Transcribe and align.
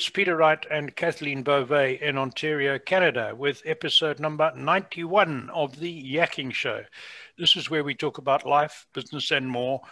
It's 0.00 0.08
Peter 0.08 0.34
Wright 0.34 0.64
and 0.70 0.96
Kathleen 0.96 1.42
Beauvais 1.42 1.98
in 2.00 2.16
Ontario, 2.16 2.78
Canada, 2.78 3.34
with 3.36 3.60
episode 3.66 4.18
number 4.18 4.50
91 4.56 5.50
of 5.50 5.78
The 5.78 6.14
Yakking 6.14 6.54
Show. 6.54 6.84
This 7.36 7.54
is 7.54 7.68
where 7.68 7.84
we 7.84 7.94
talk 7.94 8.16
about 8.16 8.46
life, 8.46 8.86
business, 8.94 9.30
and 9.30 9.46
more. 9.46 9.82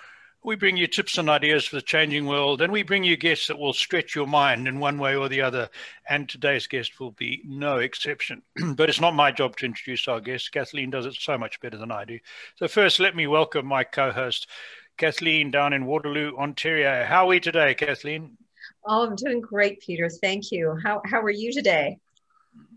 We 0.43 0.57
bring 0.57 0.79
you 0.79 0.87
tips 0.87 1.19
and 1.19 1.29
ideas 1.29 1.67
for 1.67 1.77
the 1.77 1.83
changing 1.83 2.25
world, 2.25 2.63
and 2.63 2.73
we 2.73 2.83
bring 2.83 3.05
you 3.05 3.19
guests 3.19 3.49
that 3.49 3.59
will 3.59 3.75
stretch 3.75 4.15
your 4.15 4.27
mind 4.27 4.67
in 4.67 4.81
one 4.81 4.97
way 4.97 5.15
or 5.15 5.29
the 5.29 5.43
other. 5.43 5.69
And 6.09 6.27
today's 6.27 6.67
guest 6.67 6.99
will 6.99 7.11
be 7.11 7.43
no 7.45 7.77
exception. 7.77 8.41
but 8.77 8.89
it's 8.89 9.03
not 9.03 9.15
my 9.15 9.31
job 9.31 9.57
to 9.57 9.67
introduce 9.67 10.09
our 10.09 10.23
guest. 10.23 10.53
Kathleen 10.53 10.89
does 10.89 11.05
it 11.05 11.17
so 11.17 11.37
much 11.37 11.61
better 11.61 11.77
than 11.77 11.93
I 11.93 12.07
do. 12.07 12.19
So, 12.57 12.67
first, 12.67 12.99
let 12.99 13.15
me 13.15 13.27
welcome 13.27 13.67
my 13.67 13.85
co 13.85 14.11
host, 14.11 14.49
Kathleen, 14.97 15.51
down 15.51 15.75
in 15.75 15.85
Waterloo, 15.85 16.35
Ontario. 16.35 17.05
How 17.05 17.25
are 17.25 17.29
we 17.29 17.41
today, 17.41 17.75
Kathleen? 17.75 18.39
Oh, 18.87 19.07
I'm 19.07 19.17
doing 19.17 19.41
great, 19.41 19.81
Peter. 19.81 20.09
Thank 20.09 20.51
you. 20.51 20.77
How 20.83 21.03
how 21.05 21.21
are 21.21 21.31
you 21.31 21.53
today? 21.53 21.99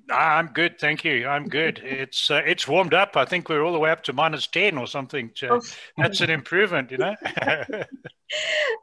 I'm 0.10 0.48
good, 0.48 0.80
thank 0.80 1.06
you. 1.06 1.28
I'm 1.28 1.48
good. 1.48 1.82
It's 2.02 2.32
uh, 2.32 2.42
it's 2.46 2.68
warmed 2.68 2.94
up. 2.94 3.16
I 3.16 3.26
think 3.26 3.48
we're 3.48 3.64
all 3.64 3.74
the 3.74 3.80
way 3.80 3.92
up 3.92 4.04
to 4.04 4.14
minus 4.14 4.48
ten 4.48 4.78
or 4.78 4.88
something. 4.88 5.32
Oh. 5.44 5.62
That's 5.98 6.22
an 6.22 6.30
improvement, 6.30 6.92
you 6.92 6.98
know. 6.98 7.16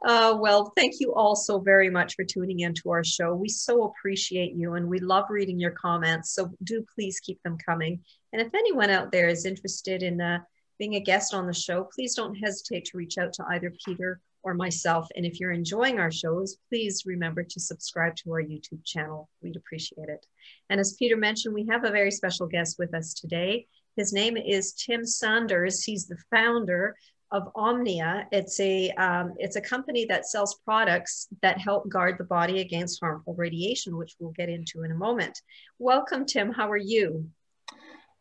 uh, 0.05 0.37
well, 0.39 0.71
thank 0.75 0.95
you 0.99 1.13
all 1.13 1.35
so 1.35 1.59
very 1.59 1.89
much 1.89 2.15
for 2.15 2.23
tuning 2.23 2.61
into 2.61 2.91
our 2.91 3.03
show. 3.03 3.35
We 3.35 3.49
so 3.49 3.83
appreciate 3.83 4.53
you, 4.53 4.75
and 4.75 4.87
we 4.87 4.99
love 4.99 5.25
reading 5.29 5.59
your 5.59 5.71
comments. 5.71 6.33
So 6.33 6.51
do 6.63 6.85
please 6.95 7.19
keep 7.19 7.41
them 7.43 7.57
coming. 7.63 8.01
And 8.31 8.41
if 8.41 8.53
anyone 8.53 8.89
out 8.89 9.11
there 9.11 9.27
is 9.27 9.45
interested 9.45 10.01
in 10.01 10.21
uh, 10.21 10.39
being 10.77 10.95
a 10.95 11.01
guest 11.01 11.33
on 11.33 11.45
the 11.45 11.53
show, 11.53 11.89
please 11.93 12.15
don't 12.15 12.35
hesitate 12.35 12.85
to 12.85 12.97
reach 12.97 13.17
out 13.17 13.33
to 13.33 13.45
either 13.51 13.73
Peter 13.85 14.21
or 14.43 14.53
myself. 14.53 15.07
And 15.15 15.25
if 15.25 15.39
you're 15.39 15.51
enjoying 15.51 15.99
our 15.99 16.11
shows, 16.11 16.57
please 16.69 17.03
remember 17.05 17.43
to 17.43 17.59
subscribe 17.59 18.15
to 18.17 18.31
our 18.31 18.41
YouTube 18.41 18.83
channel. 18.85 19.29
We'd 19.41 19.55
appreciate 19.55 20.09
it. 20.09 20.25
And 20.69 20.79
as 20.79 20.95
Peter 20.97 21.17
mentioned, 21.17 21.53
we 21.53 21.67
have 21.69 21.83
a 21.83 21.91
very 21.91 22.11
special 22.11 22.47
guest 22.47 22.77
with 22.79 22.93
us 22.93 23.13
today. 23.13 23.67
His 23.95 24.13
name 24.13 24.37
is 24.37 24.73
Tim 24.73 25.05
Sandars. 25.05 25.83
He's 25.83 26.07
the 26.07 26.17
founder 26.31 26.95
of 27.31 27.49
Omnia. 27.55 28.27
It's 28.31 28.59
a 28.59 28.89
um, 28.91 29.33
it's 29.37 29.55
a 29.55 29.61
company 29.61 30.05
that 30.05 30.25
sells 30.25 30.59
products 30.65 31.27
that 31.41 31.59
help 31.59 31.89
guard 31.89 32.17
the 32.17 32.23
body 32.23 32.61
against 32.61 32.99
harmful 33.01 33.35
radiation, 33.35 33.97
which 33.97 34.15
we'll 34.19 34.31
get 34.31 34.49
into 34.49 34.83
in 34.83 34.91
a 34.91 34.95
moment. 34.95 35.41
Welcome, 35.77 36.25
Tim. 36.25 36.51
How 36.51 36.71
are 36.71 36.77
you? 36.77 37.29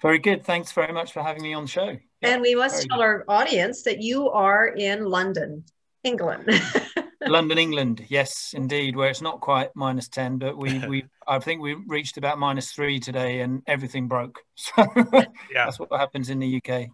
Very 0.03 0.19
good. 0.19 0.44
Thanks 0.44 0.72
very 0.72 0.92
much 0.92 1.12
for 1.12 1.22
having 1.22 1.42
me 1.42 1.55
on 1.55 1.64
the 1.64 1.69
show. 1.69 1.97
Yeah, 2.22 2.34
and 2.34 2.42
we 2.42 2.55
must 2.55 2.86
tell 2.86 2.98
good. 2.98 3.05
our 3.05 3.25
audience 3.28 3.82
that 3.84 4.03
you 4.03 4.30
are 4.30 4.69
in 4.69 5.05
London. 5.05 5.64
England. 6.04 6.48
London, 7.27 7.58
England, 7.58 8.06
yes, 8.08 8.54
indeed, 8.56 8.96
where 8.96 9.10
it's 9.10 9.20
not 9.20 9.41
quite 9.41 9.70
minus 9.74 10.08
10, 10.08 10.38
but 10.38 10.56
we, 10.56 10.78
we 10.86 11.04
I 11.27 11.38
think 11.38 11.60
we 11.60 11.74
reached 11.74 12.16
about 12.16 12.38
minus 12.38 12.72
three 12.72 13.00
today 13.00 13.41
and 13.41 13.62
everything 13.66 14.08
broke. 14.08 14.41
So 14.56 14.84
yeah. 14.96 15.24
that's 15.52 15.78
what 15.78 15.92
happens 15.92 16.30
in 16.30 16.38
the 16.38 16.56
UK. 16.56 16.70
As 16.70 16.88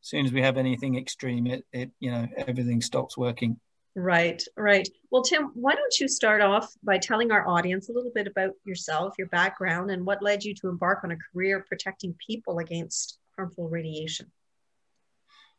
soon 0.00 0.24
as 0.24 0.32
we 0.32 0.42
have 0.42 0.56
anything 0.56 0.96
extreme, 0.96 1.46
it, 1.46 1.64
it 1.72 1.90
you 2.00 2.10
know, 2.10 2.26
everything 2.36 2.80
stops 2.80 3.16
working. 3.16 3.58
Right, 3.94 4.42
right. 4.56 4.88
Well, 5.10 5.22
Tim, 5.22 5.50
why 5.54 5.74
don't 5.74 5.98
you 5.98 6.08
start 6.08 6.40
off 6.40 6.72
by 6.82 6.98
telling 6.98 7.32
our 7.32 7.46
audience 7.46 7.88
a 7.88 7.92
little 7.92 8.12
bit 8.14 8.26
about 8.26 8.52
yourself, 8.64 9.14
your 9.18 9.26
background, 9.28 9.90
and 9.90 10.06
what 10.06 10.22
led 10.22 10.44
you 10.44 10.54
to 10.56 10.68
embark 10.68 11.00
on 11.02 11.10
a 11.10 11.16
career 11.16 11.64
protecting 11.68 12.14
people 12.24 12.58
against 12.58 13.18
harmful 13.36 13.68
radiation? 13.68 14.30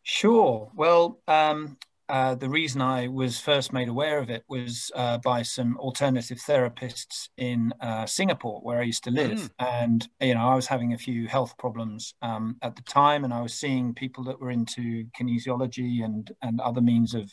Sure. 0.04 0.72
Well, 0.74 1.20
um, 1.28 1.78
uh, 2.12 2.36
the 2.36 2.50
reason 2.50 2.82
I 2.82 3.08
was 3.08 3.40
first 3.40 3.72
made 3.72 3.88
aware 3.88 4.20
of 4.20 4.30
it 4.30 4.44
was 4.50 4.92
uh, 4.96 5.18
by 5.20 5.44
some 5.44 5.78
alternative 5.78 6.40
therapists 6.40 7.30
in 7.38 7.74
uh, 7.80 8.06
Singapore, 8.06 8.60
where 8.62 8.80
I 8.80 8.84
used 8.84 9.06
to 9.06 9.12
live. 9.12 9.40
Mm. 9.40 9.50
And, 9.60 10.10
you 10.20 10.36
know, 10.36 10.46
I 10.48 10.56
was 10.56 10.68
having 10.68 10.92
a 10.92 10.98
few 10.98 11.28
health 11.28 11.58
problems 11.58 12.14
um, 12.22 12.58
at 12.62 12.76
the 12.76 12.82
time, 12.82 13.24
and 13.24 13.34
I 13.34 13.42
was 13.42 13.54
seeing 13.54 13.94
people 13.94 14.26
that 14.26 14.42
were 14.42 14.52
into 14.52 15.06
kinesiology 15.18 16.04
and, 16.04 16.30
and 16.42 16.60
other 16.60 16.82
means 16.82 17.14
of, 17.14 17.32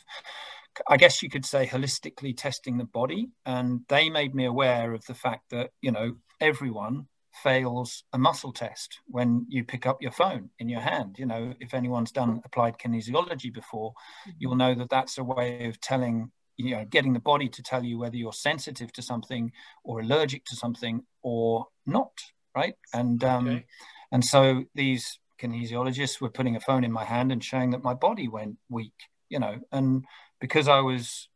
I 0.87 0.95
guess 0.95 1.21
you 1.21 1.29
could 1.29 1.45
say, 1.45 1.67
holistically 1.67 2.35
testing 2.37 2.77
the 2.77 2.85
body. 2.85 3.29
And 3.45 3.81
they 3.89 4.09
made 4.09 4.33
me 4.33 4.45
aware 4.45 4.93
of 4.93 5.03
the 5.05 5.13
fact 5.13 5.49
that, 5.49 5.71
you 5.81 5.91
know, 5.91 6.15
everyone 6.39 7.07
fails 7.43 8.03
a 8.13 8.17
muscle 8.17 8.51
test 8.51 8.99
when 9.07 9.45
you 9.49 9.63
pick 9.63 9.85
up 9.85 10.01
your 10.01 10.11
phone 10.11 10.49
in 10.59 10.69
your 10.69 10.81
hand. 10.81 11.15
You 11.17 11.25
know, 11.25 11.53
if 11.59 11.73
anyone's 11.73 12.11
done 12.11 12.41
applied 12.45 12.77
kinesiology 12.77 13.53
before, 13.53 13.93
you'll 14.37 14.55
know 14.55 14.75
that 14.75 14.89
that's 14.89 15.17
a 15.17 15.23
way 15.23 15.65
of 15.65 15.79
telling, 15.81 16.31
you 16.57 16.75
know, 16.75 16.85
getting 16.85 17.13
the 17.13 17.19
body 17.19 17.49
to 17.49 17.63
tell 17.63 17.83
you 17.83 17.97
whether 17.97 18.15
you're 18.15 18.33
sensitive 18.33 18.91
to 18.93 19.01
something 19.01 19.51
or 19.83 20.01
allergic 20.01 20.45
to 20.45 20.55
something 20.55 21.03
or 21.21 21.67
not, 21.85 22.11
right? 22.55 22.75
And 22.93 23.23
um, 23.23 23.47
okay. 23.47 23.65
and 24.11 24.23
so 24.23 24.65
these 24.75 25.19
kinesiologists 25.41 26.19
were 26.19 26.29
putting 26.29 26.55
a 26.55 26.59
phone 26.59 26.83
in 26.83 26.91
my 26.91 27.05
hand 27.05 27.31
and 27.31 27.43
showing 27.43 27.71
that 27.71 27.83
my 27.83 27.93
body 27.93 28.27
went 28.27 28.57
weak, 28.69 28.93
you 29.29 29.39
know, 29.39 29.59
and 29.71 30.05
because 30.39 30.67
I 30.67 30.79
was 30.81 31.29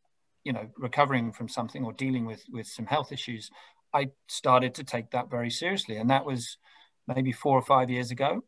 you 0.44 0.52
know 0.52 0.68
recovering 0.76 1.32
from 1.32 1.48
something 1.48 1.84
or 1.84 1.92
dealing 1.92 2.26
with 2.26 2.44
with 2.50 2.66
some 2.66 2.86
health 2.86 3.12
issues 3.12 3.50
I 3.94 4.10
started 4.28 4.74
to 4.74 4.84
take 4.84 5.12
that 5.12 5.30
very 5.30 5.50
seriously, 5.50 5.96
and 5.96 6.10
that 6.10 6.26
was 6.26 6.58
maybe 7.06 7.32
four 7.32 7.56
or 7.56 7.62
five 7.62 7.90
years 7.90 8.10
ago. 8.10 8.42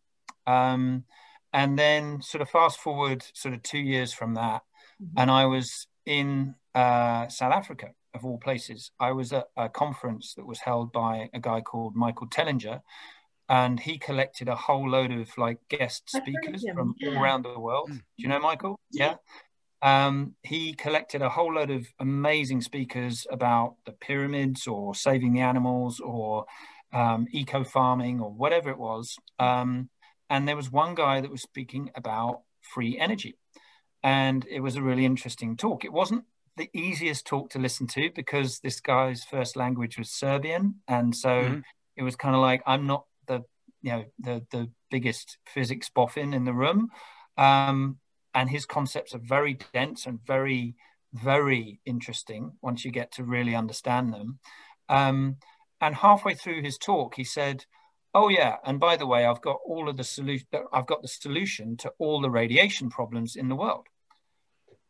Um, 0.46 1.04
and 1.52 1.78
then, 1.78 2.20
sort 2.20 2.42
of 2.42 2.50
fast 2.50 2.80
forward, 2.80 3.24
sort 3.32 3.54
of 3.54 3.62
two 3.62 3.78
years 3.78 4.12
from 4.12 4.34
that, 4.34 4.62
mm-hmm. 5.02 5.18
and 5.18 5.30
I 5.30 5.46
was 5.46 5.86
in 6.04 6.54
uh, 6.74 7.28
South 7.28 7.52
Africa, 7.52 7.90
of 8.14 8.24
all 8.24 8.38
places. 8.38 8.90
I 8.98 9.12
was 9.12 9.32
at 9.32 9.46
a 9.56 9.68
conference 9.68 10.34
that 10.34 10.46
was 10.46 10.58
held 10.58 10.92
by 10.92 11.30
a 11.32 11.40
guy 11.40 11.60
called 11.60 11.94
Michael 11.94 12.26
Tellinger, 12.26 12.82
and 13.48 13.78
he 13.78 13.98
collected 13.98 14.48
a 14.48 14.56
whole 14.56 14.90
load 14.90 15.12
of 15.12 15.30
like 15.38 15.58
guest 15.68 16.10
speakers 16.10 16.64
from 16.74 16.94
all 17.06 17.18
around 17.18 17.42
the 17.42 17.58
world. 17.58 17.90
Mm. 17.90 17.96
Do 17.96 18.02
you 18.18 18.28
know 18.28 18.40
Michael? 18.40 18.80
Yeah 18.90 19.14
um, 19.82 20.34
he 20.42 20.72
collected 20.72 21.22
a 21.22 21.28
whole 21.28 21.54
load 21.54 21.70
of 21.70 21.86
amazing 22.00 22.60
speakers 22.60 23.26
about 23.30 23.76
the 23.84 23.92
pyramids 23.92 24.66
or 24.66 24.94
saving 24.94 25.32
the 25.32 25.40
animals 25.40 26.00
or 26.00 26.46
um, 26.92 27.26
eco 27.30 27.62
farming 27.62 28.20
or 28.20 28.30
whatever 28.30 28.70
it 28.70 28.78
was. 28.78 29.16
Um, 29.38 29.90
and 30.30 30.48
there 30.48 30.56
was 30.56 30.72
one 30.72 30.94
guy 30.94 31.20
that 31.20 31.30
was 31.30 31.42
speaking 31.42 31.90
about 31.94 32.40
free 32.62 32.98
energy. 32.98 33.36
And 34.02 34.46
it 34.50 34.60
was 34.60 34.76
a 34.76 34.82
really 34.82 35.04
interesting 35.04 35.56
talk. 35.56 35.84
It 35.84 35.92
wasn't 35.92 36.24
the 36.56 36.70
easiest 36.72 37.26
talk 37.26 37.50
to 37.50 37.58
listen 37.58 37.86
to 37.88 38.10
because 38.14 38.60
this 38.60 38.80
guy's 38.80 39.24
first 39.24 39.56
language 39.56 39.98
was 39.98 40.10
Serbian. 40.10 40.76
And 40.88 41.14
so 41.14 41.28
mm-hmm. 41.28 41.60
it 41.96 42.02
was 42.02 42.16
kind 42.16 42.34
of 42.34 42.40
like, 42.40 42.62
I'm 42.66 42.86
not 42.86 43.04
the, 43.26 43.42
you 43.82 43.92
know, 43.92 44.04
the, 44.18 44.46
the 44.50 44.70
biggest 44.90 45.38
physics 45.46 45.90
boffin 45.94 46.32
in 46.32 46.44
the 46.44 46.54
room. 46.54 46.88
Um, 47.36 47.98
and 48.36 48.50
his 48.50 48.66
concepts 48.66 49.14
are 49.14 49.20
very 49.20 49.58
dense 49.72 50.06
and 50.06 50.24
very 50.24 50.76
very 51.14 51.80
interesting 51.86 52.52
once 52.60 52.84
you 52.84 52.90
get 52.90 53.10
to 53.12 53.24
really 53.24 53.54
understand 53.54 54.12
them. 54.12 54.38
Um, 54.88 55.36
and 55.80 55.94
halfway 55.94 56.34
through 56.34 56.62
his 56.62 56.78
talk 56.78 57.14
he 57.14 57.24
said 57.24 57.64
oh 58.14 58.28
yeah 58.28 58.56
and 58.64 58.78
by 58.78 58.96
the 58.96 59.06
way 59.06 59.26
i've 59.26 59.42
got 59.42 59.58
all 59.66 59.88
of 59.88 59.96
the 59.96 60.04
solution 60.04 60.46
i've 60.72 60.86
got 60.86 61.02
the 61.02 61.08
solution 61.08 61.76
to 61.76 61.92
all 61.98 62.20
the 62.20 62.30
radiation 62.30 62.88
problems 62.88 63.36
in 63.36 63.48
the 63.48 63.56
world. 63.56 63.86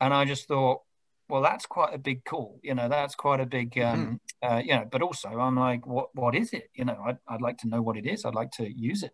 And 0.01 0.13
i 0.13 0.25
just 0.25 0.47
thought 0.49 0.83
well 1.29 1.43
that's 1.43 1.67
quite 1.67 1.95
a 1.95 1.99
big 1.99 2.25
call 2.25 2.61
you 2.63 2.75
know 2.75 2.89
that's 2.89 3.15
quite 3.15 3.41
a 3.41 3.47
big 3.47 3.79
um, 3.79 4.21
mm. 4.45 4.49
uh, 4.49 4.59
you 4.59 4.75
know 4.75 4.87
but 4.91 5.03
also 5.03 5.29
i'm 5.29 5.57
like 5.57 5.87
what 5.87 6.09
what 6.15 6.35
is 6.35 6.53
it? 6.53 6.71
You 6.75 6.85
know 6.85 6.99
I'd, 7.07 7.19
I'd 7.27 7.43
like 7.43 7.59
to 7.59 7.69
know 7.69 7.83
what 7.83 7.97
it 7.97 8.07
is. 8.07 8.25
I'd 8.25 8.35
like 8.35 8.53
to 8.53 8.69
use 8.69 9.03
it 9.03 9.13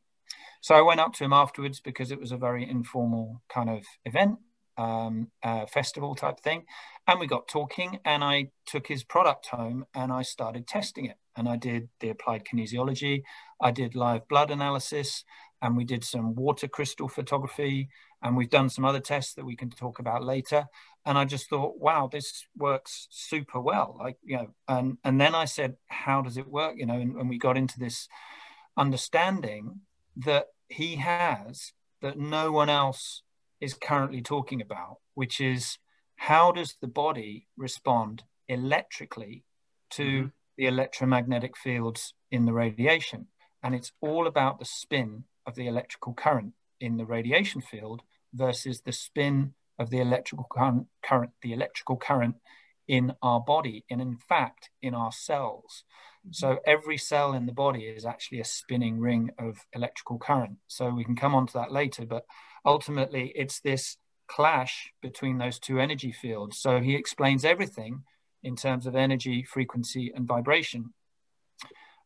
so 0.61 0.75
I 0.75 0.82
went 0.82 1.00
up 1.00 1.12
to 1.14 1.25
him 1.25 1.32
afterwards 1.32 1.81
because 1.81 2.11
it 2.11 2.20
was 2.20 2.32
a 2.32 2.37
very 2.37 2.69
informal 2.69 3.43
kind 3.49 3.69
of 3.69 3.84
event, 4.05 4.38
um, 4.79 5.29
uh, 5.43 5.67
festival 5.67 6.14
type 6.14 6.40
thing. 6.40 6.64
And 7.06 7.19
we 7.19 7.26
got 7.26 7.49
talking, 7.49 7.99
and 8.05 8.23
I 8.23 8.50
took 8.67 8.87
his 8.87 9.02
product 9.02 9.46
home 9.46 9.87
and 9.94 10.12
I 10.12 10.23
started 10.23 10.67
testing 10.67 11.06
it. 11.06 11.17
And 11.37 11.49
I 11.49 11.56
did 11.56 11.88
the 12.00 12.11
applied 12.11 12.44
kinesiology, 12.44 13.23
I 13.61 13.70
did 13.70 13.94
live 13.94 14.29
blood 14.29 14.50
analysis, 14.50 15.25
and 15.61 15.76
we 15.76 15.84
did 15.84 16.05
some 16.05 16.34
water 16.34 16.69
crystal 16.69 17.08
photography. 17.08 17.88
And 18.25 18.37
we've 18.37 18.50
done 18.50 18.69
some 18.69 18.84
other 18.84 19.00
tests 19.00 19.34
that 19.34 19.44
we 19.44 19.56
can 19.56 19.70
talk 19.70 19.99
about 19.99 20.23
later. 20.23 20.67
And 21.05 21.19
I 21.19 21.25
just 21.25 21.49
thought, 21.50 21.81
wow, 21.81 22.08
this 22.11 22.46
works 22.56 23.08
super 23.11 23.61
well. 23.61 23.96
Like, 23.99 24.17
you 24.23 24.37
know, 24.37 24.55
and, 24.69 24.99
and 25.02 25.20
then 25.20 25.34
I 25.34 25.44
said, 25.44 25.75
how 25.88 26.23
does 26.23 26.37
it 26.37 26.46
work? 26.46 26.75
You 26.76 26.87
know, 26.87 27.00
and, 27.00 27.17
and 27.17 27.29
we 27.29 27.37
got 27.37 27.56
into 27.56 27.81
this 27.81 28.08
understanding 28.76 29.81
that 30.17 30.47
he 30.69 30.97
has 30.97 31.73
that 32.00 32.19
no 32.19 32.50
one 32.53 32.69
else 32.69 33.23
is 33.61 33.75
currently 33.75 34.20
talking 34.20 34.61
about, 34.61 34.99
which 35.14 35.41
is 35.41 35.79
how 36.17 36.53
does 36.53 36.76
the 36.81 36.88
body 36.88 37.47
respond 37.56 38.25
electrically 38.49 39.44
to 39.91 40.03
mm-hmm. 40.03 40.26
the 40.56 40.67
electromagnetic 40.67 41.56
fields 41.56 42.14
in 42.31 42.44
the 42.44 42.53
radiation? 42.53 43.26
And 43.62 43.75
it's 43.75 43.93
all 44.00 44.26
about 44.26 44.59
the 44.59 44.64
spin 44.64 45.25
of 45.47 45.55
the 45.55 45.67
electrical 45.67 46.15
current 46.15 46.55
in 46.81 46.97
the 46.97 47.06
radiation 47.06 47.61
field 47.61 48.03
versus 48.35 48.81
the 48.81 48.93
spin 48.93 49.55
of 49.79 49.91
the 49.91 50.00
electrical 50.00 50.47
current, 50.50 50.87
current 51.03 51.31
the 51.43 51.53
electrical 51.53 51.97
current 51.97 52.37
in 52.93 53.15
our 53.23 53.41
body 53.41 53.87
and 53.91 54.03
in 54.03 54.19
fact 54.19 54.69
in 54.83 54.94
our 54.94 55.11
cells. 55.11 55.83
So 56.31 56.59
every 56.67 56.99
cell 56.99 57.33
in 57.33 57.47
the 57.47 57.53
body 57.53 57.85
is 57.85 58.05
actually 58.05 58.41
a 58.41 58.44
spinning 58.44 59.00
ring 59.00 59.31
of 59.39 59.56
electrical 59.73 60.19
current. 60.19 60.59
So 60.69 60.91
we 60.91 61.03
can 61.03 61.17
come 61.17 61.35
on 61.35 61.47
to 61.47 61.53
that 61.55 61.73
later, 61.73 62.05
but 62.05 62.27
ultimately 62.67 63.33
it's 63.35 63.61
this 63.61 63.97
clash 64.29 64.93
between 65.00 65.39
those 65.39 65.59
two 65.59 65.81
energy 65.81 66.12
fields. 66.12 66.59
So 66.59 66.81
he 66.81 66.94
explains 66.94 67.47
everything 67.47 68.03
in 68.43 68.56
terms 68.56 68.87
of 68.87 68.94
energy, 68.94 69.43
frequency, 69.43 70.12
and 70.15 70.27
vibration. 70.27 70.93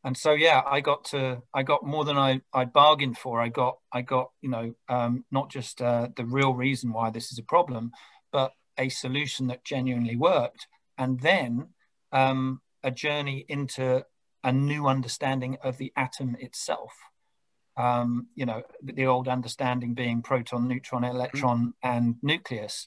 And 0.04 0.16
so 0.16 0.34
yeah, 0.34 0.62
I 0.64 0.82
got 0.82 1.04
to 1.06 1.42
I 1.52 1.64
got 1.64 1.84
more 1.84 2.04
than 2.04 2.16
I 2.16 2.40
I 2.52 2.64
bargained 2.64 3.18
for. 3.18 3.40
I 3.40 3.48
got 3.48 3.78
I 3.90 4.02
got 4.02 4.30
you 4.40 4.50
know 4.50 4.72
um, 4.88 5.24
not 5.32 5.50
just 5.50 5.82
uh, 5.82 6.10
the 6.14 6.24
real 6.24 6.54
reason 6.54 6.92
why 6.92 7.10
this 7.10 7.32
is 7.32 7.40
a 7.40 7.42
problem, 7.42 7.90
but 8.30 8.52
a 8.78 8.88
solution 8.88 9.46
that 9.48 9.64
genuinely 9.64 10.16
worked, 10.16 10.68
and 10.98 11.20
then 11.20 11.68
um, 12.12 12.60
a 12.82 12.90
journey 12.90 13.44
into 13.48 14.04
a 14.42 14.52
new 14.52 14.86
understanding 14.86 15.58
of 15.62 15.76
the 15.76 15.92
atom 15.96 16.36
itself. 16.38 16.92
Um, 17.76 18.28
you 18.34 18.46
know, 18.46 18.62
the 18.82 19.06
old 19.06 19.28
understanding 19.28 19.94
being 19.94 20.22
proton, 20.22 20.66
neutron, 20.66 21.04
electron, 21.04 21.74
mm-hmm. 21.84 21.96
and 21.96 22.14
nucleus. 22.22 22.86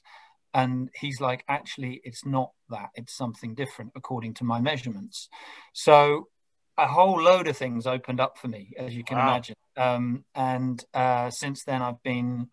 And 0.52 0.88
he's 0.98 1.20
like, 1.20 1.44
actually, 1.48 2.00
it's 2.02 2.26
not 2.26 2.50
that. 2.70 2.88
It's 2.94 3.16
something 3.16 3.54
different 3.54 3.92
according 3.94 4.34
to 4.34 4.44
my 4.44 4.60
measurements. 4.60 5.28
So 5.72 6.28
a 6.76 6.88
whole 6.88 7.22
load 7.22 7.46
of 7.46 7.56
things 7.56 7.86
opened 7.86 8.20
up 8.20 8.38
for 8.38 8.48
me, 8.48 8.72
as 8.78 8.96
you 8.96 9.04
can 9.04 9.18
wow. 9.18 9.28
imagine. 9.28 9.56
Um, 9.76 10.24
and 10.34 10.82
uh, 10.92 11.30
since 11.30 11.62
then, 11.64 11.82
I've 11.82 12.02
been 12.02 12.48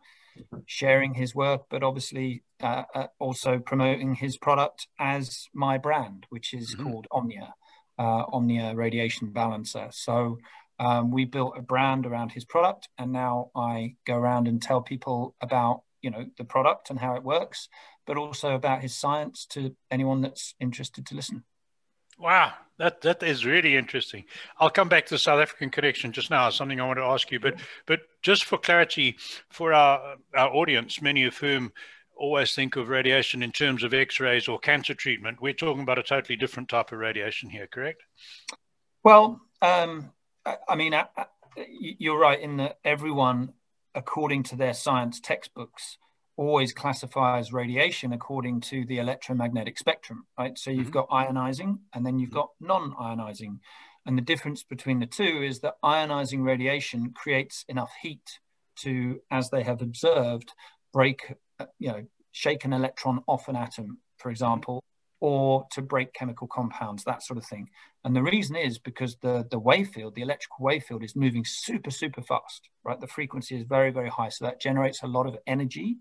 sharing 0.66 1.14
his 1.14 1.36
work, 1.36 1.64
but 1.70 1.84
obviously 1.84 2.44
uh, 2.62 2.84
uh, 2.94 3.08
also 3.20 3.60
promoting 3.60 4.16
his 4.16 4.38
product 4.38 4.88
as 5.00 5.48
my 5.54 5.78
brand, 5.78 6.26
which 6.30 6.54
is 6.54 6.74
mm-hmm. 6.76 6.84
called 6.84 7.08
Omnia, 7.12 7.54
uh, 8.00 8.24
Omnia 8.32 8.76
Radiation 8.76 9.32
Balancer. 9.32 9.88
So 9.92 10.38
um, 10.80 11.12
we 11.12 11.26
built 11.26 11.58
a 11.58 11.62
brand 11.62 12.06
around 12.06 12.32
his 12.32 12.46
product, 12.46 12.90
and 12.98 13.12
now 13.12 13.52
I 13.56 13.96
go 14.06 14.16
around 14.16 14.48
and 14.48 14.62
tell 14.62 14.82
people 14.82 15.36
about 15.42 15.82
you 16.02 16.12
know 16.12 16.26
the 16.38 16.44
product 16.44 16.90
and 16.90 17.00
how 17.00 17.16
it 17.16 17.24
works, 17.24 17.70
but 18.06 18.18
also 18.18 18.54
about 18.54 18.82
his 18.82 18.96
science 18.96 19.46
to 19.48 19.76
anyone 19.90 20.22
that's 20.22 20.54
interested 20.60 21.06
to 21.08 21.16
listen. 21.16 21.44
Wow, 22.18 22.54
that 22.78 23.02
that 23.02 23.22
is 23.22 23.46
really 23.46 23.76
interesting. 23.76 24.26
I'll 24.60 24.70
come 24.70 24.90
back 24.90 25.06
to 25.08 25.16
the 25.16 25.20
South 25.20 25.40
African 25.40 25.70
connection 25.70 26.12
just 26.12 26.30
now. 26.30 26.50
Something 26.50 26.82
I 26.82 26.88
want 26.88 26.98
to 26.98 27.04
ask 27.04 27.32
you, 27.32 27.40
but 27.40 27.56
but 27.86 28.02
just 28.22 28.46
for 28.46 28.58
clarity 28.58 29.18
for 29.50 29.74
our 29.74 30.16
our 30.36 30.50
audience, 30.50 31.02
many 31.02 31.24
of 31.24 31.38
whom 31.38 31.72
always 32.18 32.54
think 32.54 32.76
of 32.76 32.90
radiation 32.90 33.44
in 33.44 33.52
terms 33.52 33.84
of 33.84 33.94
X-rays 33.94 34.48
or 34.48 34.60
cancer 34.60 34.94
treatment. 34.94 35.42
We're 35.42 35.54
talking 35.54 35.84
about 35.84 36.00
a 36.00 36.04
totally 36.04 36.36
different 36.36 36.70
type 36.70 36.92
of 36.92 37.00
radiation 37.00 37.50
here, 37.50 37.68
correct? 37.68 38.02
Well, 39.04 39.40
um, 39.62 40.12
I, 40.46 40.58
I, 40.68 40.76
mean, 40.76 40.94
I, 40.94 41.06
I, 41.16 41.26
you're 41.70 42.20
right 42.20 42.40
in 42.40 42.58
that 42.58 42.80
everyone, 42.84 43.54
according 43.96 44.44
to 44.44 44.56
their 44.56 44.74
science 44.74 45.20
textbooks, 45.20 45.98
always 46.38 46.72
classifies 46.72 47.52
radiation 47.52 48.14
according 48.14 48.62
to 48.62 48.86
the 48.86 49.00
electromagnetic 49.00 49.78
spectrum, 49.78 50.26
right? 50.38 50.58
So 50.58 50.70
you've 50.70 50.92
mm-hmm. 50.92 50.92
got 50.92 51.10
ionizing 51.10 51.80
and 51.94 52.06
then 52.06 52.20
you've 52.20 52.30
mm-hmm. 52.30 52.40
got 52.40 52.50
non-ionizing. 52.62 53.60
And 54.06 54.18
the 54.18 54.22
difference 54.22 54.64
between 54.64 55.00
the 55.00 55.08
two 55.08 55.44
is 55.44 55.60
that 55.62 55.76
ionizing 55.84 56.46
radiation 56.46 57.12
creates 57.14 57.66
enough 57.68 57.92
heat 58.02 58.40
to, 58.78 59.20
as 59.32 59.50
they 59.50 59.64
have 59.64 59.82
observed, 59.82 60.54
break, 60.94 61.34
uh, 61.60 61.66
you 61.80 61.90
know, 61.90 62.06
shake 62.32 62.64
an 62.64 62.72
electron 62.72 63.24
off 63.28 63.48
an 63.48 63.56
atom, 63.56 63.98
for 64.18 64.30
mm-hmm. 64.30 64.34
example, 64.34 64.84
or 65.20 65.66
to 65.72 65.82
break 65.82 66.14
chemical 66.14 66.48
compounds, 66.48 67.04
that 67.04 67.24
sort 67.24 67.38
of 67.38 67.46
thing. 67.46 67.68
And 68.04 68.16
the 68.16 68.22
reason 68.22 68.56
is 68.56 68.78
because 68.78 69.18
the, 69.18 69.46
the 69.50 69.60
wave 69.60 69.90
field, 69.90 70.16
the 70.16 70.22
electrical 70.22 70.64
wave 70.64 70.84
field 70.84 71.04
is 71.04 71.16
moving 71.16 71.44
super, 71.44 71.90
super 71.90 72.22
fast, 72.22 72.70
right? 72.84 73.02
The 73.02 73.08
frequency 73.08 73.58
is 73.58 73.64
very, 73.64 73.92
very 73.92 74.10
high. 74.10 74.30
So 74.30 74.46
that 74.46 74.62
generates 74.62 75.04
a 75.04 75.08
lot 75.08 75.26
of 75.26 75.36
energy 75.48 75.98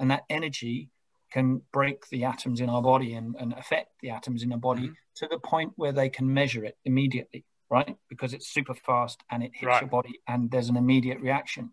and 0.00 0.10
that 0.10 0.24
energy 0.28 0.90
can 1.30 1.62
break 1.72 2.08
the 2.08 2.24
atoms 2.24 2.60
in 2.60 2.68
our 2.68 2.82
body 2.82 3.14
and, 3.14 3.36
and 3.38 3.52
affect 3.52 3.90
the 4.00 4.10
atoms 4.10 4.42
in 4.42 4.52
our 4.52 4.58
body 4.58 4.82
mm-hmm. 4.82 4.92
to 5.14 5.28
the 5.28 5.38
point 5.38 5.72
where 5.76 5.92
they 5.92 6.08
can 6.08 6.32
measure 6.32 6.64
it 6.64 6.76
immediately, 6.84 7.44
right? 7.70 7.96
Because 8.08 8.34
it's 8.34 8.52
super 8.52 8.74
fast 8.74 9.22
and 9.30 9.42
it 9.42 9.52
hits 9.54 9.66
right. 9.66 9.82
your 9.82 9.90
body 9.90 10.20
and 10.26 10.50
there's 10.50 10.68
an 10.68 10.76
immediate 10.76 11.20
reaction. 11.20 11.70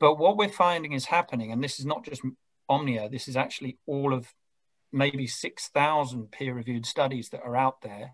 But 0.00 0.18
what 0.18 0.38
we're 0.38 0.48
finding 0.48 0.92
is 0.92 1.06
happening, 1.06 1.52
and 1.52 1.62
this 1.62 1.78
is 1.78 1.84
not 1.84 2.04
just 2.04 2.22
Omnia, 2.68 3.08
this 3.10 3.28
is 3.28 3.36
actually 3.36 3.78
all 3.86 4.14
of 4.14 4.32
maybe 4.92 5.26
6,000 5.26 6.30
peer 6.30 6.54
reviewed 6.54 6.86
studies 6.86 7.28
that 7.30 7.42
are 7.42 7.56
out 7.56 7.82
there 7.82 8.12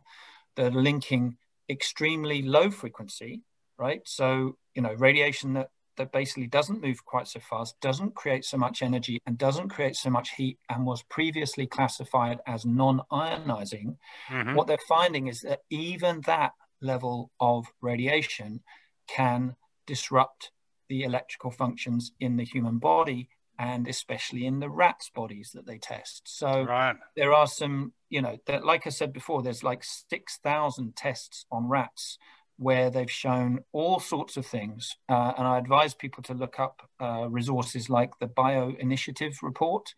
that 0.57 0.75
are 0.75 0.83
linking 0.83 1.37
extremely 1.69 2.43
low 2.43 2.71
frequency, 2.71 3.43
right? 3.79 4.03
So, 4.05 4.57
you 4.75 4.83
know, 4.83 4.95
radiation 4.95 5.55
that 5.55 5.71
that 5.97 6.13
basically 6.13 6.47
doesn't 6.47 6.83
move 6.83 7.05
quite 7.05 7.29
so 7.29 7.41
fast, 7.41 7.81
doesn't 7.81 8.15
create 8.15 8.45
so 8.45 8.57
much 8.57 8.83
energy, 8.83 9.21
and 9.27 9.37
doesn't 9.39 9.69
create 9.69 9.97
so 9.97 10.11
much 10.11 10.31
heat, 10.31 10.59
and 10.69 10.87
was 10.87 11.03
previously 11.05 11.67
classified 11.67 12.39
as 12.47 12.65
non 12.65 13.01
ionizing, 13.13 13.97
mm-hmm. 14.29 14.55
what 14.55 14.67
they're 14.67 14.79
finding 14.89 15.27
is 15.29 15.41
that 15.43 15.61
even 15.71 16.21
that 16.27 16.53
level 16.81 17.31
of 17.41 17.67
radiation 17.81 18.61
can 19.07 19.55
disrupt 19.87 20.51
the 20.89 21.03
electrical 21.05 21.51
functions 21.51 22.13
in 22.21 22.37
the 22.37 22.45
human 22.45 22.79
body 22.79 23.29
and 23.59 23.87
especially 23.87 24.47
in 24.47 24.61
the 24.61 24.69
rats 24.69 25.11
bodies 25.15 25.53
that 25.55 25.67
they 25.67 25.79
test 25.79 26.23
so 26.25 26.63
right. 26.65 26.97
there 27.17 27.33
are 27.33 27.47
some 27.47 27.93
you 28.09 28.21
know 28.21 28.37
that 28.47 28.65
like 28.65 28.87
i 28.87 28.91
said 28.91 29.13
before 29.13 29.43
there's 29.43 29.63
like 29.63 29.85
6000 29.85 30.97
tests 30.97 31.47
on 31.51 31.69
rats 31.69 32.19
where 32.63 32.91
they've 32.91 33.11
shown 33.11 33.61
all 33.73 33.99
sorts 33.99 34.37
of 34.37 34.47
things. 34.47 34.97
Uh, 35.09 35.33
and 35.37 35.47
I 35.47 35.59
advise 35.59 35.95
people 35.95 36.23
to 36.25 36.35
look 36.35 36.61
up 36.61 36.89
uh, 37.01 37.27
resources 37.29 37.91
like 37.91 38.19
the 38.19 38.29
BioInitiative 38.29 39.35
report, 39.43 39.95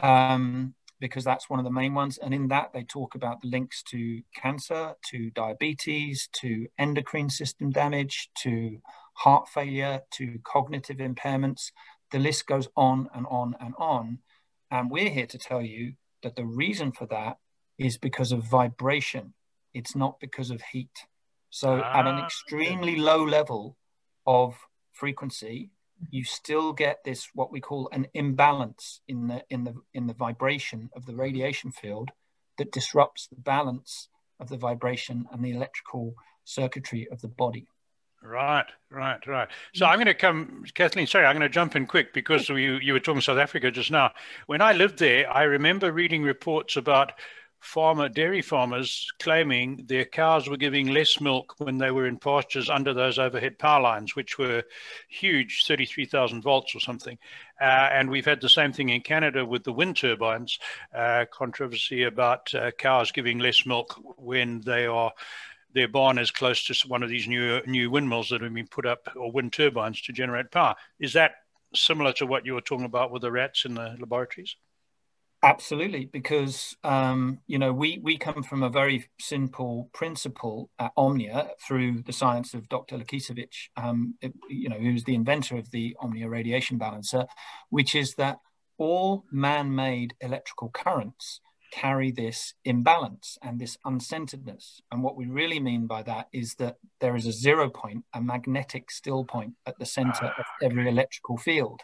um, 0.00 0.74
because 1.00 1.24
that's 1.24 1.50
one 1.50 1.58
of 1.58 1.64
the 1.64 1.70
main 1.70 1.94
ones. 1.94 2.18
And 2.18 2.32
in 2.32 2.48
that, 2.48 2.72
they 2.72 2.84
talk 2.84 3.14
about 3.14 3.40
the 3.40 3.48
links 3.48 3.82
to 3.90 4.22
cancer, 4.34 4.94
to 5.10 5.30
diabetes, 5.30 6.28
to 6.40 6.66
endocrine 6.78 7.30
system 7.30 7.70
damage, 7.70 8.30
to 8.42 8.78
heart 9.14 9.48
failure, 9.48 10.00
to 10.12 10.38
cognitive 10.44 10.98
impairments. 10.98 11.72
The 12.10 12.18
list 12.18 12.46
goes 12.46 12.68
on 12.76 13.08
and 13.14 13.26
on 13.28 13.54
and 13.60 13.74
on. 13.78 14.18
And 14.70 14.90
we're 14.90 15.10
here 15.10 15.26
to 15.26 15.38
tell 15.38 15.62
you 15.62 15.94
that 16.22 16.36
the 16.36 16.44
reason 16.44 16.92
for 16.92 17.06
that 17.06 17.38
is 17.78 17.96
because 17.96 18.32
of 18.32 18.42
vibration. 18.42 19.34
It's 19.72 19.94
not 19.94 20.18
because 20.20 20.50
of 20.50 20.60
heat. 20.72 21.06
So 21.50 21.80
ah, 21.82 21.98
at 21.98 22.06
an 22.06 22.16
ah, 22.16 22.24
extremely 22.24 22.96
low 22.96 23.24
level 23.24 23.76
of 24.26 24.56
frequency, 24.92 25.70
you 26.10 26.24
still 26.24 26.72
get 26.72 26.98
this 27.04 27.28
what 27.34 27.50
we 27.50 27.60
call 27.60 27.88
an 27.92 28.06
imbalance 28.14 29.00
in 29.08 29.26
the 29.28 29.44
in 29.50 29.64
the 29.64 29.74
in 29.94 30.06
the 30.06 30.14
vibration 30.14 30.90
of 30.94 31.06
the 31.06 31.14
radiation 31.14 31.72
field 31.72 32.10
that 32.58 32.72
disrupts 32.72 33.26
the 33.28 33.36
balance 33.36 34.08
of 34.40 34.48
the 34.48 34.56
vibration 34.56 35.26
and 35.32 35.44
the 35.44 35.50
electrical 35.50 36.14
circuitry 36.44 37.08
of 37.10 37.20
the 37.20 37.28
body. 37.28 37.68
Right, 38.22 38.66
right, 38.90 39.24
right. 39.28 39.48
So 39.74 39.86
I'm 39.86 39.96
going 39.96 40.06
to 40.06 40.14
come, 40.14 40.64
Kathleen. 40.74 41.06
Sorry, 41.06 41.24
I'm 41.24 41.36
going 41.36 41.48
to 41.48 41.48
jump 41.48 41.76
in 41.76 41.86
quick 41.86 42.12
because 42.12 42.48
you 42.48 42.56
you 42.56 42.92
were 42.92 43.00
talking 43.00 43.20
South 43.20 43.38
Africa 43.38 43.70
just 43.70 43.92
now. 43.92 44.12
When 44.46 44.60
I 44.60 44.72
lived 44.72 44.98
there, 44.98 45.30
I 45.32 45.44
remember 45.44 45.92
reading 45.92 46.22
reports 46.24 46.76
about 46.76 47.12
farmer 47.60 48.08
dairy 48.08 48.42
farmers 48.42 49.10
claiming 49.18 49.84
their 49.86 50.04
cows 50.04 50.48
were 50.48 50.56
giving 50.56 50.88
less 50.88 51.20
milk 51.20 51.54
when 51.58 51.78
they 51.78 51.90
were 51.90 52.06
in 52.06 52.16
pastures 52.16 52.70
under 52.70 52.94
those 52.94 53.18
overhead 53.18 53.58
power 53.58 53.80
lines, 53.80 54.14
which 54.14 54.38
were 54.38 54.62
huge, 55.08 55.64
33,000 55.66 56.42
volts 56.42 56.74
or 56.74 56.80
something. 56.80 57.18
Uh, 57.60 57.88
and 57.92 58.08
we've 58.08 58.24
had 58.24 58.40
the 58.40 58.48
same 58.48 58.72
thing 58.72 58.90
in 58.90 59.00
Canada 59.00 59.44
with 59.44 59.64
the 59.64 59.72
wind 59.72 59.96
turbines, 59.96 60.58
uh, 60.94 61.24
controversy 61.32 62.04
about 62.04 62.52
uh, 62.54 62.70
cows 62.72 63.10
giving 63.10 63.38
less 63.38 63.66
milk 63.66 64.00
when 64.16 64.60
they 64.60 64.86
are 64.86 65.12
their 65.74 65.88
barn 65.88 66.18
is 66.18 66.30
close 66.30 66.64
to 66.64 66.88
one 66.88 67.02
of 67.02 67.10
these 67.10 67.28
new 67.28 67.60
new 67.66 67.90
windmills 67.90 68.30
that 68.30 68.40
have 68.40 68.54
been 68.54 68.66
put 68.66 68.86
up 68.86 69.06
or 69.14 69.30
wind 69.30 69.52
turbines 69.52 70.00
to 70.00 70.12
generate 70.12 70.50
power. 70.50 70.74
Is 70.98 71.12
that 71.12 71.32
similar 71.74 72.12
to 72.14 72.26
what 72.26 72.46
you 72.46 72.54
were 72.54 72.62
talking 72.62 72.86
about 72.86 73.10
with 73.10 73.22
the 73.22 73.30
rats 73.30 73.64
in 73.64 73.74
the 73.74 73.96
laboratories? 73.98 74.56
Absolutely, 75.44 76.06
because 76.06 76.76
um, 76.82 77.38
you 77.46 77.60
know 77.60 77.72
we 77.72 78.00
we 78.02 78.18
come 78.18 78.42
from 78.42 78.64
a 78.64 78.68
very 78.68 79.08
simple 79.20 79.88
principle 79.92 80.68
at 80.80 80.90
Omnia 80.96 81.50
through 81.66 82.02
the 82.02 82.12
science 82.12 82.54
of 82.54 82.68
Dr. 82.68 82.98
Lakisevich, 82.98 83.68
um, 83.76 84.14
it, 84.20 84.32
you 84.50 84.68
know, 84.68 84.78
who's 84.78 85.04
the 85.04 85.14
inventor 85.14 85.56
of 85.56 85.70
the 85.70 85.96
Omnia 86.00 86.28
radiation 86.28 86.76
balancer, 86.76 87.24
which 87.70 87.94
is 87.94 88.14
that 88.16 88.40
all 88.78 89.24
man-made 89.30 90.14
electrical 90.20 90.70
currents 90.70 91.40
carry 91.70 92.10
this 92.10 92.54
imbalance 92.64 93.38
and 93.42 93.60
this 93.60 93.76
uncenteredness. 93.86 94.80
And 94.90 95.02
what 95.02 95.16
we 95.16 95.26
really 95.26 95.60
mean 95.60 95.86
by 95.86 96.02
that 96.04 96.28
is 96.32 96.54
that 96.54 96.76
there 97.00 97.14
is 97.14 97.26
a 97.26 97.32
zero 97.32 97.68
point, 97.68 98.04
a 98.14 98.20
magnetic 98.20 98.90
still 98.90 99.24
point 99.24 99.54
at 99.66 99.78
the 99.78 99.86
center 99.86 100.26
of 100.26 100.44
every 100.62 100.88
electrical 100.88 101.36
field. 101.36 101.82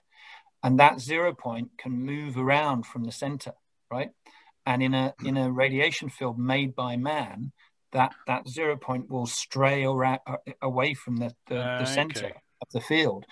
And 0.64 0.80
that 0.80 0.98
zero 0.98 1.32
point 1.32 1.70
can 1.78 1.92
move 1.92 2.36
around 2.36 2.86
from 2.86 3.04
the 3.04 3.12
center, 3.12 3.52
right? 3.90 4.10
and 4.66 4.82
in 4.82 4.94
a 4.94 5.14
in 5.24 5.36
a 5.36 5.50
radiation 5.50 6.08
field 6.08 6.38
made 6.38 6.74
by 6.74 6.96
man, 6.96 7.52
that 7.92 8.12
that 8.26 8.48
zero 8.48 8.76
point 8.76 9.10
will 9.10 9.26
stray 9.26 9.84
around, 9.84 10.20
uh, 10.26 10.36
away 10.62 10.94
from 10.94 11.16
the 11.16 11.32
the, 11.46 11.58
uh, 11.58 11.78
the 11.80 11.86
center 11.86 12.26
okay. 12.26 12.34
of 12.62 12.68
the 12.72 12.80
field. 12.80 13.26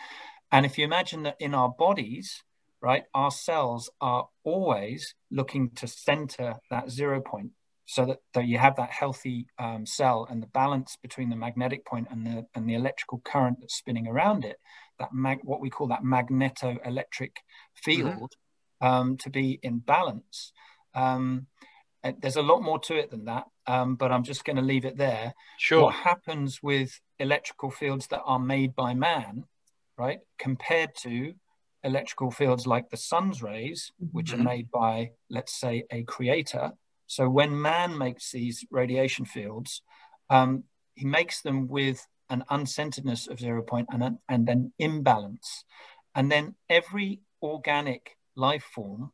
And 0.51 0.67
if 0.67 0.77
you 0.77 0.85
imagine 0.85 1.23
that 1.23 1.37
in 1.41 1.55
our 1.55 1.71
bodies, 1.71 2.43
right, 2.83 3.05
our 3.15 3.31
cells 3.31 3.91
are 4.01 4.29
always 4.45 5.15
looking 5.31 5.71
to 5.71 5.87
center 5.87 6.57
that 6.71 6.91
zero 6.91 7.23
point 7.23 7.53
so 7.87 8.05
that, 8.05 8.19
that 8.35 8.47
you 8.47 8.59
have 8.59 8.77
that 8.77 8.91
healthy 8.91 9.47
um, 9.59 9.87
cell 9.87 10.27
and 10.31 10.43
the 10.43 10.47
balance 10.49 10.97
between 11.01 11.31
the 11.31 11.37
magnetic 11.37 11.87
point 11.87 12.09
and 12.11 12.27
the 12.27 12.47
and 12.55 12.69
the 12.69 12.75
electrical 12.75 13.21
current 13.25 13.59
that's 13.61 13.77
spinning 13.77 14.07
around 14.07 14.45
it 14.45 14.59
that 14.99 15.13
mag, 15.13 15.41
what 15.43 15.61
we 15.61 15.71
call 15.71 15.89
that 15.89 16.03
magnetoelectric 16.03 17.37
field 17.75 18.35
mm-hmm. 18.83 18.87
um, 18.87 19.17
to 19.19 19.31
be 19.31 19.59
in 19.63 19.79
balance 19.79 20.53
um, 20.95 21.47
there's 22.21 22.37
a 22.37 22.43
lot 22.43 22.63
more 22.63 22.81
to 22.81 22.97
it 22.97 23.11
than 23.11 23.25
that 23.27 23.45
um, 23.67 23.95
but 23.95 24.11
i'm 24.11 24.25
just 24.25 24.45
going 24.45 24.57
to 24.57 24.63
leave 24.63 24.85
it 24.85 24.97
there 24.97 25.35
sure 25.59 25.85
what 25.85 25.95
happens 25.95 26.63
with 26.63 27.01
electrical 27.19 27.71
fields 27.71 28.09
that 28.09 28.23
are 28.25 28.41
made 28.41 28.75
by 28.75 28.93
man 28.93 29.45
right 29.97 30.19
compared 30.39 30.95
to 30.97 31.33
electrical 31.85 32.31
fields 32.31 32.67
like 32.67 32.91
the 32.91 32.97
sun's 32.97 33.43
rays 33.43 33.93
which 34.11 34.33
mm-hmm. 34.33 34.41
are 34.41 34.45
made 34.45 34.71
by 34.71 35.11
let's 35.31 35.59
say 35.59 35.85
a 35.91 36.03
creator 36.03 36.73
so 37.13 37.29
when 37.29 37.61
man 37.61 37.99
makes 37.99 38.33
these 38.33 38.65
radiation 38.71 39.27
fields, 39.27 39.83
um, 40.31 40.65
he 40.95 41.05
makes 41.05 41.43
them 41.43 41.69
with 41.69 42.07
an 42.33 42.45
uncenteredness 42.51 43.29
of 43.29 43.39
zero 43.39 43.63
point 43.63 43.87
and, 43.93 44.19
and 44.29 44.47
then 44.47 44.73
imbalance. 44.79 45.65
And 46.15 46.33
then 46.33 46.55
every 46.69 47.21
organic 47.43 48.17
life 48.35 48.65
form 48.65 49.13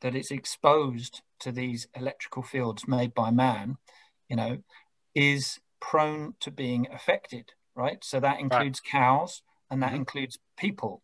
that 0.00 0.14
is 0.14 0.30
exposed 0.30 1.22
to 1.40 1.52
these 1.52 1.86
electrical 1.94 2.42
fields 2.42 2.88
made 2.88 3.14
by 3.14 3.30
man, 3.30 3.76
you 4.28 4.36
know, 4.36 4.58
is 5.14 5.58
prone 5.80 6.34
to 6.40 6.50
being 6.50 6.86
affected, 6.92 7.52
right? 7.74 8.02
So 8.02 8.20
that 8.20 8.40
includes 8.40 8.80
right. 8.84 9.00
cows 9.00 9.42
and 9.70 9.82
that 9.82 9.88
mm-hmm. 9.88 9.96
includes 9.96 10.38
people. 10.56 11.02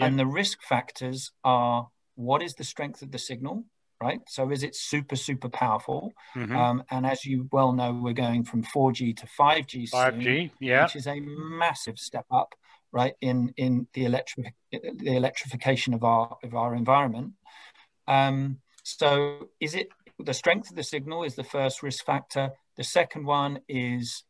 And 0.00 0.18
the 0.18 0.26
risk 0.26 0.62
factors 0.62 1.32
are 1.42 1.88
what 2.14 2.42
is 2.42 2.54
the 2.54 2.64
strength 2.64 3.02
of 3.02 3.10
the 3.10 3.18
signal? 3.18 3.64
Right? 4.00 4.20
So 4.26 4.50
is 4.50 4.62
it 4.62 4.74
super, 4.74 5.16
super 5.16 5.48
powerful? 5.48 6.12
Mm-hmm. 6.34 6.56
Um, 6.56 6.84
and 6.90 7.06
as 7.06 7.24
you 7.24 7.48
well 7.52 7.72
know, 7.72 7.92
we're 7.92 8.12
going 8.12 8.44
from 8.44 8.62
4G 8.64 9.16
to 9.18 9.26
5G 9.26 9.90
5G, 9.90 10.22
soon, 10.22 10.50
yeah. 10.60 10.84
Which 10.84 10.96
is 10.96 11.06
a 11.06 11.20
massive 11.20 11.98
step 11.98 12.26
up, 12.30 12.54
right, 12.92 13.14
in, 13.20 13.52
in 13.56 13.86
the, 13.94 14.04
electric, 14.04 14.54
the 14.72 15.16
electrification 15.16 15.94
of 15.94 16.04
our, 16.04 16.36
of 16.42 16.54
our 16.54 16.74
environment. 16.74 17.32
Um, 18.08 18.58
so 18.82 19.50
is 19.60 19.74
it 19.74 19.88
the 20.24 20.34
strength 20.34 20.70
of 20.70 20.76
the 20.76 20.82
signal 20.82 21.24
is 21.24 21.34
the 21.34 21.44
first 21.44 21.82
risk 21.82 22.04
factor. 22.04 22.50
The 22.76 22.84
second 22.84 23.24
one 23.24 23.60
is 23.68 24.24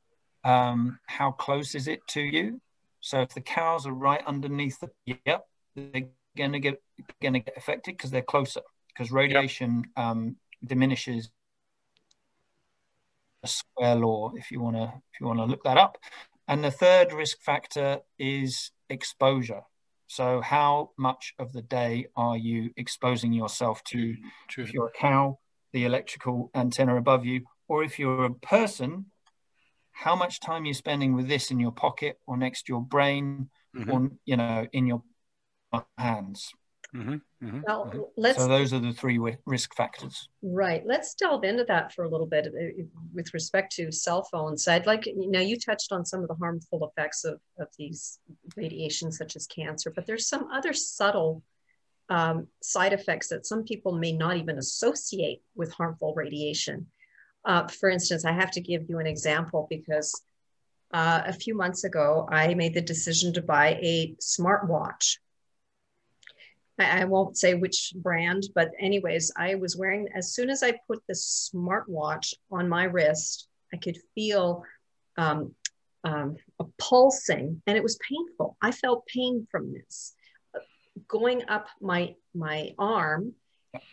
um, 0.44 0.98
how 1.06 1.32
close 1.32 1.74
is 1.74 1.88
it 1.88 2.06
to 2.08 2.20
you? 2.20 2.60
So 3.00 3.22
if 3.22 3.30
the 3.30 3.40
cows 3.40 3.86
are 3.86 3.92
right 3.92 4.22
underneath 4.26 4.78
the, 4.80 4.90
yep, 5.24 5.46
they're 5.74 6.08
going 6.36 6.52
to 6.52 6.60
get 6.60 6.80
going 7.20 7.32
to 7.32 7.40
get 7.40 7.56
affected 7.56 7.96
because 7.96 8.10
they're 8.10 8.22
closer 8.22 8.60
because 9.00 9.12
radiation 9.12 9.82
yep. 9.96 10.06
um, 10.06 10.36
diminishes 10.62 11.30
a 13.42 13.48
square 13.48 13.94
law 13.94 14.30
if 14.36 14.50
you 14.50 14.60
want 14.60 14.76
to 14.76 14.92
if 15.14 15.20
you 15.20 15.26
want 15.26 15.38
to 15.38 15.46
look 15.46 15.64
that 15.64 15.78
up 15.78 15.96
and 16.46 16.62
the 16.62 16.70
third 16.70 17.10
risk 17.10 17.40
factor 17.40 18.00
is 18.18 18.72
exposure 18.90 19.62
so 20.06 20.42
how 20.42 20.90
much 20.98 21.32
of 21.38 21.54
the 21.54 21.62
day 21.62 22.04
are 22.14 22.36
you 22.36 22.70
exposing 22.76 23.32
yourself 23.32 23.82
to 23.84 24.16
True. 24.48 24.64
if 24.64 24.74
you're 24.74 24.88
a 24.88 24.98
cow 24.98 25.38
the 25.72 25.86
electrical 25.86 26.50
antenna 26.54 26.96
above 26.96 27.24
you 27.24 27.46
or 27.68 27.82
if 27.82 27.98
you're 27.98 28.26
a 28.26 28.34
person 28.34 29.06
how 29.92 30.14
much 30.14 30.40
time 30.40 30.66
you're 30.66 30.74
spending 30.74 31.14
with 31.16 31.26
this 31.26 31.50
in 31.50 31.58
your 31.58 31.72
pocket 31.72 32.18
or 32.26 32.36
next 32.36 32.64
to 32.64 32.74
your 32.74 32.82
brain 32.82 33.48
mm-hmm. 33.74 33.90
or 33.90 34.10
you 34.26 34.36
know 34.36 34.66
in 34.74 34.86
your 34.86 35.02
hands 35.96 36.52
Mm-hmm, 36.94 37.46
mm-hmm, 37.46 37.60
well, 37.66 37.86
mm-hmm. 37.86 38.00
let's. 38.16 38.38
So 38.38 38.48
those 38.48 38.72
are 38.72 38.80
the 38.80 38.92
three 38.92 39.18
risk 39.46 39.74
factors. 39.76 40.28
Right. 40.42 40.82
Let's 40.84 41.14
delve 41.14 41.44
into 41.44 41.64
that 41.64 41.92
for 41.92 42.04
a 42.04 42.08
little 42.08 42.26
bit 42.26 42.48
uh, 42.48 42.82
with 43.14 43.32
respect 43.32 43.72
to 43.76 43.92
cell 43.92 44.24
phones. 44.24 44.66
I'd 44.66 44.86
like, 44.86 45.08
now 45.14 45.40
you 45.40 45.58
touched 45.58 45.92
on 45.92 46.04
some 46.04 46.22
of 46.22 46.28
the 46.28 46.34
harmful 46.34 46.88
effects 46.88 47.24
of, 47.24 47.40
of 47.58 47.68
these 47.78 48.18
radiations, 48.56 49.18
such 49.18 49.36
as 49.36 49.46
cancer, 49.46 49.92
but 49.94 50.06
there's 50.06 50.28
some 50.28 50.48
other 50.52 50.72
subtle 50.72 51.42
um, 52.08 52.48
side 52.60 52.92
effects 52.92 53.28
that 53.28 53.46
some 53.46 53.62
people 53.62 53.92
may 53.92 54.10
not 54.10 54.36
even 54.36 54.58
associate 54.58 55.42
with 55.54 55.72
harmful 55.72 56.12
radiation. 56.16 56.88
Uh, 57.44 57.68
for 57.68 57.88
instance, 57.88 58.24
I 58.24 58.32
have 58.32 58.50
to 58.52 58.60
give 58.60 58.88
you 58.88 58.98
an 58.98 59.06
example 59.06 59.68
because 59.70 60.20
uh, 60.92 61.22
a 61.24 61.32
few 61.32 61.54
months 61.54 61.84
ago, 61.84 62.28
I 62.30 62.54
made 62.54 62.74
the 62.74 62.80
decision 62.80 63.32
to 63.34 63.42
buy 63.42 63.78
a 63.80 64.16
smartwatch 64.20 65.18
I, 66.80 67.02
I 67.02 67.04
won't 67.04 67.36
say 67.36 67.54
which 67.54 67.92
brand, 67.96 68.44
but 68.54 68.70
anyways, 68.78 69.32
I 69.36 69.54
was 69.56 69.76
wearing, 69.76 70.08
as 70.14 70.34
soon 70.34 70.50
as 70.50 70.62
I 70.62 70.78
put 70.86 71.02
the 71.06 71.14
smartwatch 71.14 72.34
on 72.50 72.68
my 72.68 72.84
wrist, 72.84 73.48
I 73.72 73.76
could 73.76 73.98
feel 74.14 74.64
um, 75.16 75.54
um, 76.04 76.36
a 76.58 76.64
pulsing 76.78 77.62
and 77.66 77.76
it 77.76 77.82
was 77.82 77.98
painful. 78.08 78.56
I 78.62 78.72
felt 78.72 79.06
pain 79.06 79.46
from 79.50 79.72
this 79.72 80.14
going 81.08 81.48
up 81.48 81.66
my 81.80 82.14
my 82.34 82.74
arm 82.78 83.32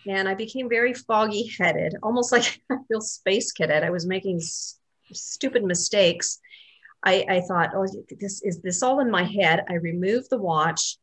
and 0.08 0.28
I 0.28 0.34
became 0.34 0.70
very 0.70 0.94
foggy 0.94 1.52
headed, 1.60 1.96
almost 2.02 2.32
like 2.32 2.62
I 2.72 2.78
feel 2.88 3.02
space 3.02 3.52
cadet. 3.52 3.84
I 3.84 3.90
was 3.90 4.08
making 4.08 4.38
s- 4.38 4.80
stupid 5.12 5.64
mistakes. 5.64 6.40
I, 7.04 7.26
I 7.30 7.42
thought, 7.42 7.72
oh, 7.76 7.86
this 8.20 8.42
is 8.42 8.62
this 8.62 8.82
all 8.82 9.00
in 9.00 9.12
my 9.12 9.24
head. 9.24 9.64
I 9.70 9.76
removed 9.76 10.30
the 10.30 10.38
watch 10.38 10.98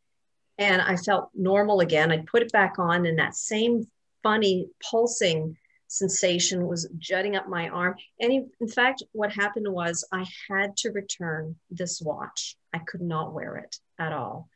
and 0.59 0.81
I 0.81 0.97
felt 0.97 1.31
normal 1.35 1.81
again. 1.81 2.13
I'd 2.13 2.27
put 2.27 2.43
it 2.43 2.53
back 2.53 2.79
on, 2.79 3.07
and 3.07 3.19
that 3.19 3.35
same 3.35 3.87
funny 4.23 4.69
pulsing 4.91 5.57
sensation 5.89 6.67
was 6.67 6.89
jutting 6.99 7.37
up 7.37 7.49
my 7.49 7.69
arm. 7.69 7.95
And 8.21 8.33
in, 8.33 8.51
in, 8.61 8.69
fact, 8.69 9.03
what 9.13 9.33
happened 9.33 9.69
was 9.69 10.07
I 10.13 10.27
had 10.49 10.77
to 10.79 10.91
return 10.91 11.57
this 11.71 12.01
watch. 12.01 12.57
I 12.73 12.79
could 12.79 13.01
not 13.01 13.33
wear 13.33 13.57
it 13.57 13.77
at 13.99 14.13
all. 14.13 14.49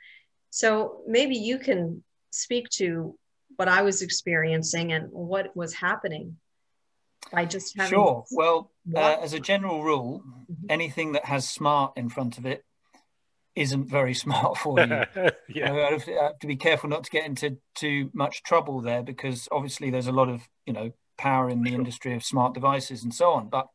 So 0.51 1.03
maybe 1.07 1.37
you 1.37 1.59
can 1.59 2.03
speak 2.31 2.69
to 2.71 3.17
what 3.57 3.69
I 3.69 3.83
was 3.83 4.03
experiencing 4.03 4.93
and 4.93 5.11
what 5.11 5.55
was 5.57 5.75
happening 5.75 6.37
by 7.33 7.45
just 7.45 7.77
having. 7.77 7.91
Sure. 7.91 8.25
Well, 8.31 8.71
uh, 8.95 9.17
as 9.21 9.33
a 9.33 9.41
general 9.41 9.83
rule, 9.83 10.23
mm-hmm. 10.51 10.67
anything 10.71 11.13
that 11.13 11.25
has 11.25 11.49
smart 11.49 11.93
in 11.97 12.09
front 12.09 12.39
of 12.39 12.47
it 12.47 12.65
isn't 13.59 13.89
very 13.89 14.15
smart 14.25 14.57
for 14.59 14.81
you. 14.81 15.05
yeah. 15.49 15.73
I 15.73 15.93
have, 15.93 16.05
to, 16.05 16.19
I 16.19 16.25
have 16.25 16.39
to 16.41 16.47
be 16.47 16.57
careful 16.57 16.89
not 16.89 17.05
to 17.05 17.11
get 17.11 17.27
into 17.27 17.59
too 17.75 18.11
much 18.13 18.43
trouble 18.43 18.81
there 18.81 19.03
because 19.03 19.49
obviously 19.51 19.91
there's 19.91 20.07
a 20.07 20.13
lot 20.13 20.29
of 20.29 20.43
you 20.67 20.73
know 20.73 20.93
power 21.17 21.51
in 21.51 21.63
the 21.63 21.71
sure. 21.71 21.79
industry 21.79 22.15
of 22.15 22.25
smart 22.25 22.55
devices 22.55 23.03
and 23.03 23.13
so 23.13 23.33
on. 23.33 23.49
But 23.49 23.69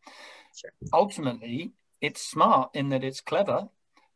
sure. 0.55 0.71
ultimately, 0.93 1.73
it's 2.01 2.21
smart 2.21 2.71
in 2.73 2.89
that 2.89 3.03
it's 3.03 3.21
clever, 3.21 3.69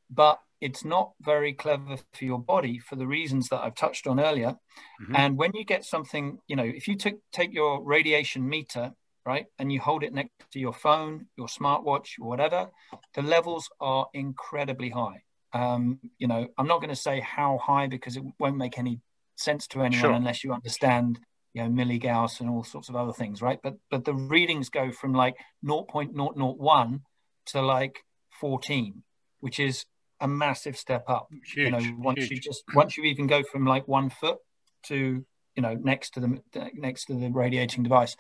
but 0.10 0.40
it's 0.60 0.84
not 0.84 1.12
very 1.22 1.54
clever 1.54 1.98
for 2.14 2.26
your 2.26 2.40
body 2.40 2.80
for 2.80 2.96
the 2.96 3.06
reasons 3.06 3.50
that 3.50 3.62
I've 3.62 3.76
touched 3.76 4.08
on 4.08 4.20
earlier. 4.20 4.58
Mm-hmm. 5.02 5.16
And 5.16 5.38
when 5.38 5.52
you 5.54 5.64
get 5.64 5.86
something, 5.86 6.40
you 6.48 6.56
know, 6.56 6.64
if 6.64 6.88
you 6.88 6.98
took 6.98 7.16
take 7.32 7.54
your 7.54 7.84
radiation 7.84 8.48
meter, 8.48 8.94
right, 9.26 9.46
and 9.60 9.72
you 9.72 9.80
hold 9.80 10.04
it 10.04 10.14
next 10.14 10.32
to 10.52 10.60
your 10.60 10.74
phone, 10.74 11.28
your 11.38 11.48
smartwatch, 11.48 12.18
whatever, 12.18 12.70
the 13.14 13.22
levels 13.22 13.70
are 13.80 14.08
incredibly 14.14 14.90
high. 14.90 15.22
Um, 15.58 16.00
you 16.20 16.28
know, 16.28 16.48
I'm 16.58 16.68
not 16.68 16.82
going 16.82 16.90
to 16.90 16.96
say 16.96 17.20
how 17.20 17.58
high 17.58 17.88
because 17.88 18.16
it 18.16 18.24
won't 18.40 18.58
make 18.58 18.78
any 18.78 19.02
sense 19.36 19.66
to 19.68 19.82
anyone 19.82 20.02
sure. 20.02 20.12
unless 20.12 20.44
you 20.44 20.54
understand, 20.54 21.20
you 21.54 21.64
know, 21.64 21.70
milligauss 21.70 22.40
and 22.40 22.50
all 22.50 22.64
sorts 22.64 22.90
of 22.90 22.96
other 22.96 23.14
things, 23.14 23.42
right? 23.42 23.60
But 23.64 23.76
but 23.90 24.06
the 24.06 24.14
readings 24.14 24.70
go 24.70 24.92
from 24.92 25.14
like 25.14 25.36
0.001 25.66 27.02
to 27.48 27.62
like 27.62 28.04
14, 28.40 29.04
which 29.40 29.60
is 29.60 29.86
a 30.20 30.28
massive 30.28 30.78
step 30.78 31.06
up. 31.08 31.28
Huge, 31.32 31.66
you 31.66 31.72
know, 31.72 31.96
once 31.98 32.20
huge. 32.20 32.32
you 32.32 32.40
just 32.40 32.64
once 32.76 32.98
you 32.98 33.06
even 33.06 33.26
go 33.26 33.42
from 33.44 33.66
like 33.66 33.88
one 33.88 34.10
foot 34.10 34.38
to 34.84 35.26
you 35.56 35.62
know 35.64 35.74
next 35.74 36.12
to 36.12 36.20
the 36.20 36.40
next 36.76 37.06
to 37.06 37.14
the 37.16 37.30
radiating 37.30 37.82
device, 37.82 38.16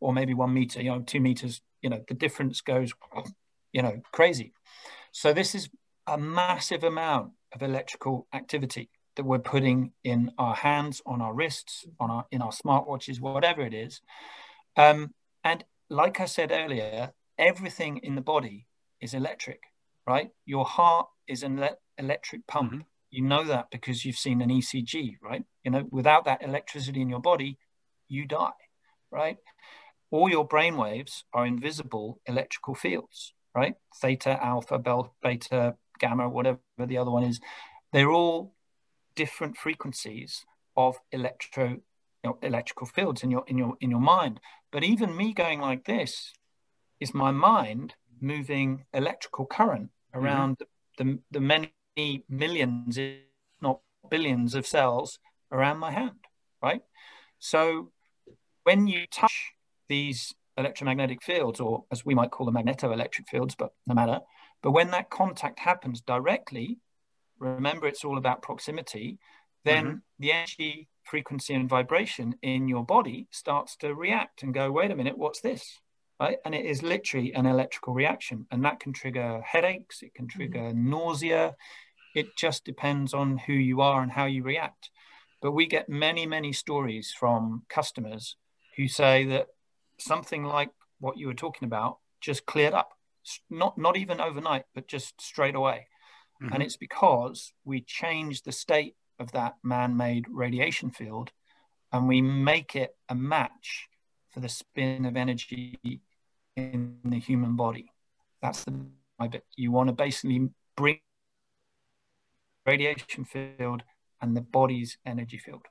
or 0.00 0.12
maybe 0.12 0.34
one 0.34 0.52
meter, 0.52 0.82
you 0.82 0.90
know, 0.90 1.00
two 1.00 1.20
meters, 1.20 1.62
you 1.80 1.88
know, 1.88 2.02
the 2.06 2.14
difference 2.14 2.60
goes, 2.60 2.92
you 3.72 3.82
know, 3.82 4.02
crazy. 4.12 4.52
So 5.12 5.32
this 5.32 5.54
is 5.54 5.70
a 6.06 6.18
massive 6.18 6.84
amount 6.84 7.32
of 7.52 7.62
electrical 7.62 8.26
activity 8.32 8.90
that 9.16 9.24
we're 9.24 9.38
putting 9.38 9.92
in 10.04 10.30
our 10.38 10.54
hands, 10.54 11.02
on 11.06 11.20
our 11.20 11.34
wrists, 11.34 11.86
on 11.98 12.10
our 12.10 12.26
in 12.30 12.42
our 12.42 12.52
smartwatches, 12.52 13.20
whatever 13.20 13.62
it 13.62 13.74
is. 13.74 14.00
Um, 14.76 15.14
and 15.42 15.64
like 15.88 16.20
I 16.20 16.26
said 16.26 16.52
earlier, 16.52 17.12
everything 17.38 17.98
in 17.98 18.14
the 18.14 18.20
body 18.20 18.66
is 19.00 19.14
electric, 19.14 19.62
right? 20.06 20.30
Your 20.44 20.64
heart 20.64 21.08
is 21.26 21.42
an 21.42 21.58
ele- 21.58 21.78
electric 21.98 22.46
pump. 22.46 22.72
Mm-hmm. 22.72 22.80
You 23.10 23.22
know 23.22 23.44
that 23.44 23.70
because 23.70 24.04
you've 24.04 24.16
seen 24.16 24.42
an 24.42 24.50
ECG, 24.50 25.16
right? 25.22 25.44
You 25.64 25.70
know, 25.70 25.84
without 25.90 26.24
that 26.26 26.42
electricity 26.42 27.00
in 27.00 27.08
your 27.08 27.20
body, 27.20 27.58
you 28.08 28.26
die. 28.26 28.50
right? 29.10 29.38
All 30.10 30.28
your 30.28 30.46
brain 30.46 30.76
waves 30.76 31.24
are 31.32 31.46
invisible 31.46 32.20
electrical 32.26 32.74
fields, 32.74 33.32
right? 33.54 33.74
Theta, 34.00 34.42
alpha, 34.42 34.78
beta, 35.22 35.74
gamma, 35.98 36.28
whatever 36.28 36.58
the 36.78 36.98
other 36.98 37.10
one 37.10 37.24
is. 37.24 37.40
They're 37.92 38.10
all 38.10 38.54
different 39.14 39.56
frequencies 39.56 40.44
of 40.76 40.98
electro 41.10 41.68
you 41.68 41.80
know, 42.24 42.38
electrical 42.42 42.86
fields 42.86 43.22
in 43.22 43.30
your 43.30 43.44
in 43.46 43.58
your 43.58 43.76
in 43.80 43.90
your 43.90 44.00
mind. 44.00 44.40
But 44.72 44.84
even 44.84 45.16
me 45.16 45.32
going 45.32 45.60
like 45.60 45.84
this 45.84 46.32
is 47.00 47.14
my 47.14 47.30
mind 47.30 47.94
moving 48.20 48.84
electrical 48.92 49.46
current 49.46 49.90
mm-hmm. 50.14 50.24
around 50.24 50.58
mm-hmm. 50.58 51.12
the, 51.12 51.18
the 51.30 51.40
many 51.40 52.24
millions, 52.28 52.98
if 52.98 53.18
not 53.60 53.80
billions, 54.10 54.54
of 54.54 54.66
cells 54.66 55.18
around 55.52 55.78
my 55.78 55.90
hand, 55.90 56.18
right? 56.62 56.82
So 57.38 57.92
when 58.64 58.86
you 58.86 59.06
touch 59.10 59.52
these 59.88 60.34
electromagnetic 60.56 61.22
fields, 61.22 61.60
or 61.60 61.84
as 61.90 62.04
we 62.04 62.14
might 62.14 62.30
call 62.30 62.46
them 62.46 62.56
magnetoelectric 62.56 63.28
fields, 63.30 63.54
but 63.54 63.72
no 63.86 63.94
matter, 63.94 64.20
but 64.66 64.72
when 64.72 64.90
that 64.90 65.10
contact 65.10 65.60
happens 65.60 66.00
directly, 66.00 66.80
remember 67.38 67.86
it's 67.86 68.04
all 68.04 68.18
about 68.18 68.42
proximity, 68.42 69.20
then 69.64 69.84
mm-hmm. 69.84 69.96
the 70.18 70.32
energy, 70.32 70.88
frequency, 71.04 71.54
and 71.54 71.68
vibration 71.68 72.34
in 72.42 72.66
your 72.66 72.84
body 72.84 73.28
starts 73.30 73.76
to 73.76 73.94
react 73.94 74.42
and 74.42 74.52
go, 74.52 74.72
wait 74.72 74.90
a 74.90 74.96
minute, 74.96 75.16
what's 75.16 75.40
this? 75.40 75.78
Right? 76.18 76.38
And 76.44 76.52
it 76.52 76.64
is 76.64 76.82
literally 76.82 77.32
an 77.32 77.46
electrical 77.46 77.94
reaction. 77.94 78.48
And 78.50 78.64
that 78.64 78.80
can 78.80 78.92
trigger 78.92 79.40
headaches, 79.40 80.02
it 80.02 80.14
can 80.14 80.26
trigger 80.26 80.58
mm-hmm. 80.58 80.90
nausea. 80.90 81.54
It 82.16 82.36
just 82.36 82.64
depends 82.64 83.14
on 83.14 83.38
who 83.38 83.52
you 83.52 83.82
are 83.82 84.02
and 84.02 84.10
how 84.10 84.24
you 84.24 84.42
react. 84.42 84.90
But 85.40 85.52
we 85.52 85.66
get 85.66 85.88
many, 85.88 86.26
many 86.26 86.52
stories 86.52 87.14
from 87.16 87.62
customers 87.68 88.34
who 88.76 88.88
say 88.88 89.26
that 89.26 89.46
something 90.00 90.42
like 90.42 90.70
what 90.98 91.18
you 91.18 91.28
were 91.28 91.34
talking 91.34 91.66
about 91.66 91.98
just 92.20 92.46
cleared 92.46 92.74
up, 92.74 92.95
not 93.50 93.78
not 93.78 93.96
even 93.96 94.20
overnight, 94.20 94.64
but 94.74 94.86
just 94.88 95.20
straight 95.20 95.54
away. 95.54 95.88
Mm-hmm. 96.42 96.52
And 96.52 96.62
it's 96.62 96.76
because 96.76 97.52
we 97.64 97.80
change 97.80 98.42
the 98.42 98.52
state 98.52 98.96
of 99.18 99.32
that 99.32 99.54
man-made 99.62 100.26
radiation 100.30 100.90
field, 100.90 101.30
and 101.92 102.06
we 102.06 102.20
make 102.20 102.76
it 102.76 102.94
a 103.08 103.14
match 103.14 103.88
for 104.30 104.40
the 104.40 104.48
spin 104.48 105.06
of 105.06 105.16
energy 105.16 105.78
in 106.56 106.98
the 107.04 107.18
human 107.18 107.56
body. 107.56 107.90
That's 108.42 108.64
the 108.64 108.86
my 109.18 109.28
bit. 109.28 109.44
You 109.56 109.72
want 109.72 109.88
to 109.88 109.94
basically 109.94 110.50
bring 110.76 111.00
radiation 112.66 113.24
field 113.24 113.82
and 114.20 114.36
the 114.36 114.40
body's 114.42 114.98
energy 115.06 115.38
field. 115.38 115.62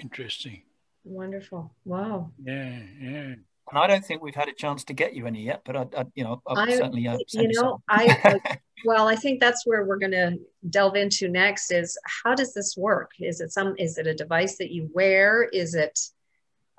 Interesting. 0.00 0.62
Wonderful. 1.04 1.72
Wow. 1.84 2.32
Yeah, 2.42 2.80
yeah. 3.00 3.34
And 3.70 3.78
I 3.78 3.86
don't 3.86 4.04
think 4.04 4.22
we've 4.22 4.34
had 4.34 4.48
a 4.48 4.52
chance 4.52 4.84
to 4.84 4.92
get 4.92 5.14
you 5.14 5.26
any 5.26 5.42
yet, 5.42 5.62
but 5.64 5.76
I, 5.76 5.86
I 5.96 6.04
you 6.14 6.22
know, 6.22 6.40
I'll 6.46 6.58
I, 6.58 6.70
certainly. 6.70 7.08
Uh, 7.08 7.18
you 7.32 7.48
know, 7.52 7.82
I, 7.88 8.58
well, 8.84 9.08
I 9.08 9.16
think 9.16 9.40
that's 9.40 9.66
where 9.66 9.84
we're 9.84 9.98
going 9.98 10.12
to 10.12 10.38
delve 10.70 10.94
into 10.94 11.28
next. 11.28 11.72
Is 11.72 11.98
how 12.22 12.34
does 12.34 12.54
this 12.54 12.76
work? 12.76 13.10
Is 13.18 13.40
it 13.40 13.52
some? 13.52 13.74
Is 13.78 13.98
it 13.98 14.06
a 14.06 14.14
device 14.14 14.58
that 14.58 14.70
you 14.70 14.88
wear? 14.94 15.44
Is 15.52 15.74
it, 15.74 15.98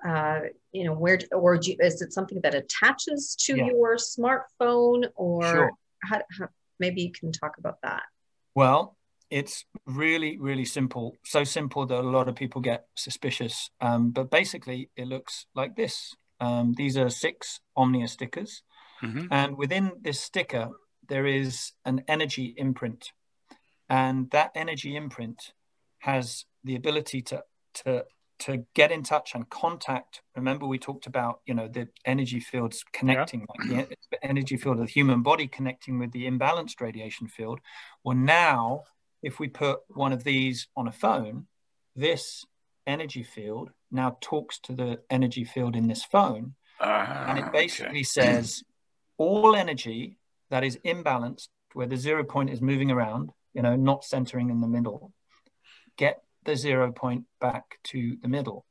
uh, 0.08 0.42
you 0.72 0.86
know, 0.86 0.94
where 0.94 1.20
or 1.34 1.56
you, 1.56 1.76
is 1.80 2.02
it 2.02 2.14
something 2.14 2.40
that 2.42 2.56
attaches 2.56 3.36
to 3.42 3.58
yeah. 3.58 3.66
your 3.66 3.98
smartphone, 3.98 5.08
or 5.16 5.44
sure. 5.44 5.72
how, 6.04 6.22
how, 6.40 6.48
maybe 6.80 7.02
you 7.02 7.12
can 7.12 7.34
talk 7.34 7.58
about 7.58 7.82
that. 7.84 8.04
Well, 8.56 8.98
it's 9.30 9.66
really 9.86 10.38
really 10.38 10.64
simple 10.64 11.14
so 11.26 11.44
simple 11.44 11.86
that 11.86 12.00
a 12.00 12.02
lot 12.02 12.30
of 12.30 12.36
people 12.36 12.62
get 12.62 12.86
suspicious 12.96 13.70
um, 13.82 14.12
but 14.12 14.32
basically 14.32 14.90
it 14.96 15.06
looks 15.06 15.46
like 15.54 15.76
this 15.76 16.16
um, 16.40 16.74
these 16.78 16.98
are 16.98 17.10
six 17.10 17.60
omnia 17.76 18.08
stickers 18.08 18.64
mm-hmm. 19.02 19.26
and 19.32 19.58
within 19.58 19.92
this 20.02 20.20
sticker 20.20 20.70
there 21.10 21.26
is 21.26 21.74
an 21.86 22.04
energy 22.08 22.54
imprint 22.58 23.12
and 23.90 24.30
that 24.32 24.52
energy 24.56 24.96
imprint 24.96 25.54
has 26.00 26.46
the 26.64 26.76
ability 26.76 27.22
to 27.22 27.44
to 27.74 28.06
to 28.40 28.64
get 28.76 28.92
in 28.92 29.02
touch 29.02 29.34
and 29.34 29.50
contact 29.50 30.22
remember 30.36 30.68
we 30.68 30.78
talked 30.78 31.08
about 31.08 31.40
you 31.46 31.54
know 31.54 31.68
the 31.68 31.88
energy 32.06 32.40
fields 32.40 32.84
connecting 32.94 33.48
yeah. 33.68 33.78
like 33.78 33.98
the 34.12 34.24
energy 34.24 34.58
field 34.58 34.80
of 34.80 34.86
the 34.86 34.92
human 34.92 35.24
body 35.24 35.48
connecting 35.48 35.98
with 35.98 36.12
the 36.12 36.30
imbalanced 36.30 36.80
radiation 36.80 37.28
field 37.28 37.60
well 38.04 38.16
now 38.16 38.84
if 39.22 39.40
we 39.40 39.48
put 39.48 39.80
one 39.90 40.14
of 40.14 40.24
these 40.24 40.68
on 40.76 40.88
a 40.88 40.92
phone, 40.92 41.48
this 41.96 42.46
energy 42.88 43.24
field 43.24 43.70
now 43.92 44.18
talks 44.22 44.60
to 44.60 44.74
the 44.74 45.00
energy 45.10 45.44
field 45.44 45.76
in 45.76 45.88
this 45.88 46.04
phone. 46.04 46.56
Uh, 46.80 47.26
and 47.28 47.40
it 47.40 47.52
basically 47.52 48.00
okay. 48.00 48.04
says 48.04 48.64
all 49.18 49.56
energy 49.56 50.18
that 50.50 50.64
is 50.64 50.78
imbalanced, 50.86 51.50
where 51.74 51.88
the 51.88 51.98
zero 51.98 52.24
point 52.24 52.50
is 52.50 52.62
moving 52.62 52.92
around, 52.92 53.32
you 53.54 53.62
know, 53.62 53.76
not 53.76 54.04
centering 54.04 54.50
in 54.50 54.62
the 54.62 54.68
middle, 54.68 55.12
get 55.98 56.22
the 56.46 56.56
zero 56.56 56.92
point 56.92 57.26
back 57.42 57.80
to 57.84 58.18
the 58.22 58.28
middle. 58.28 58.66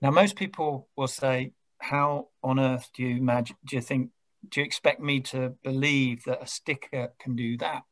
Now, 0.00 0.10
most 0.10 0.36
people 0.36 0.88
will 0.96 1.08
say, 1.08 1.52
How 1.78 2.28
on 2.42 2.58
earth 2.58 2.90
do 2.94 3.02
you 3.02 3.16
imagine, 3.16 3.56
do 3.64 3.76
you 3.76 3.82
think, 3.82 4.10
do 4.48 4.60
you 4.60 4.66
expect 4.66 5.00
me 5.00 5.20
to 5.20 5.54
believe 5.62 6.24
that 6.24 6.42
a 6.42 6.46
sticker 6.46 7.12
can 7.20 7.36
do 7.36 7.56
that? 7.58 7.82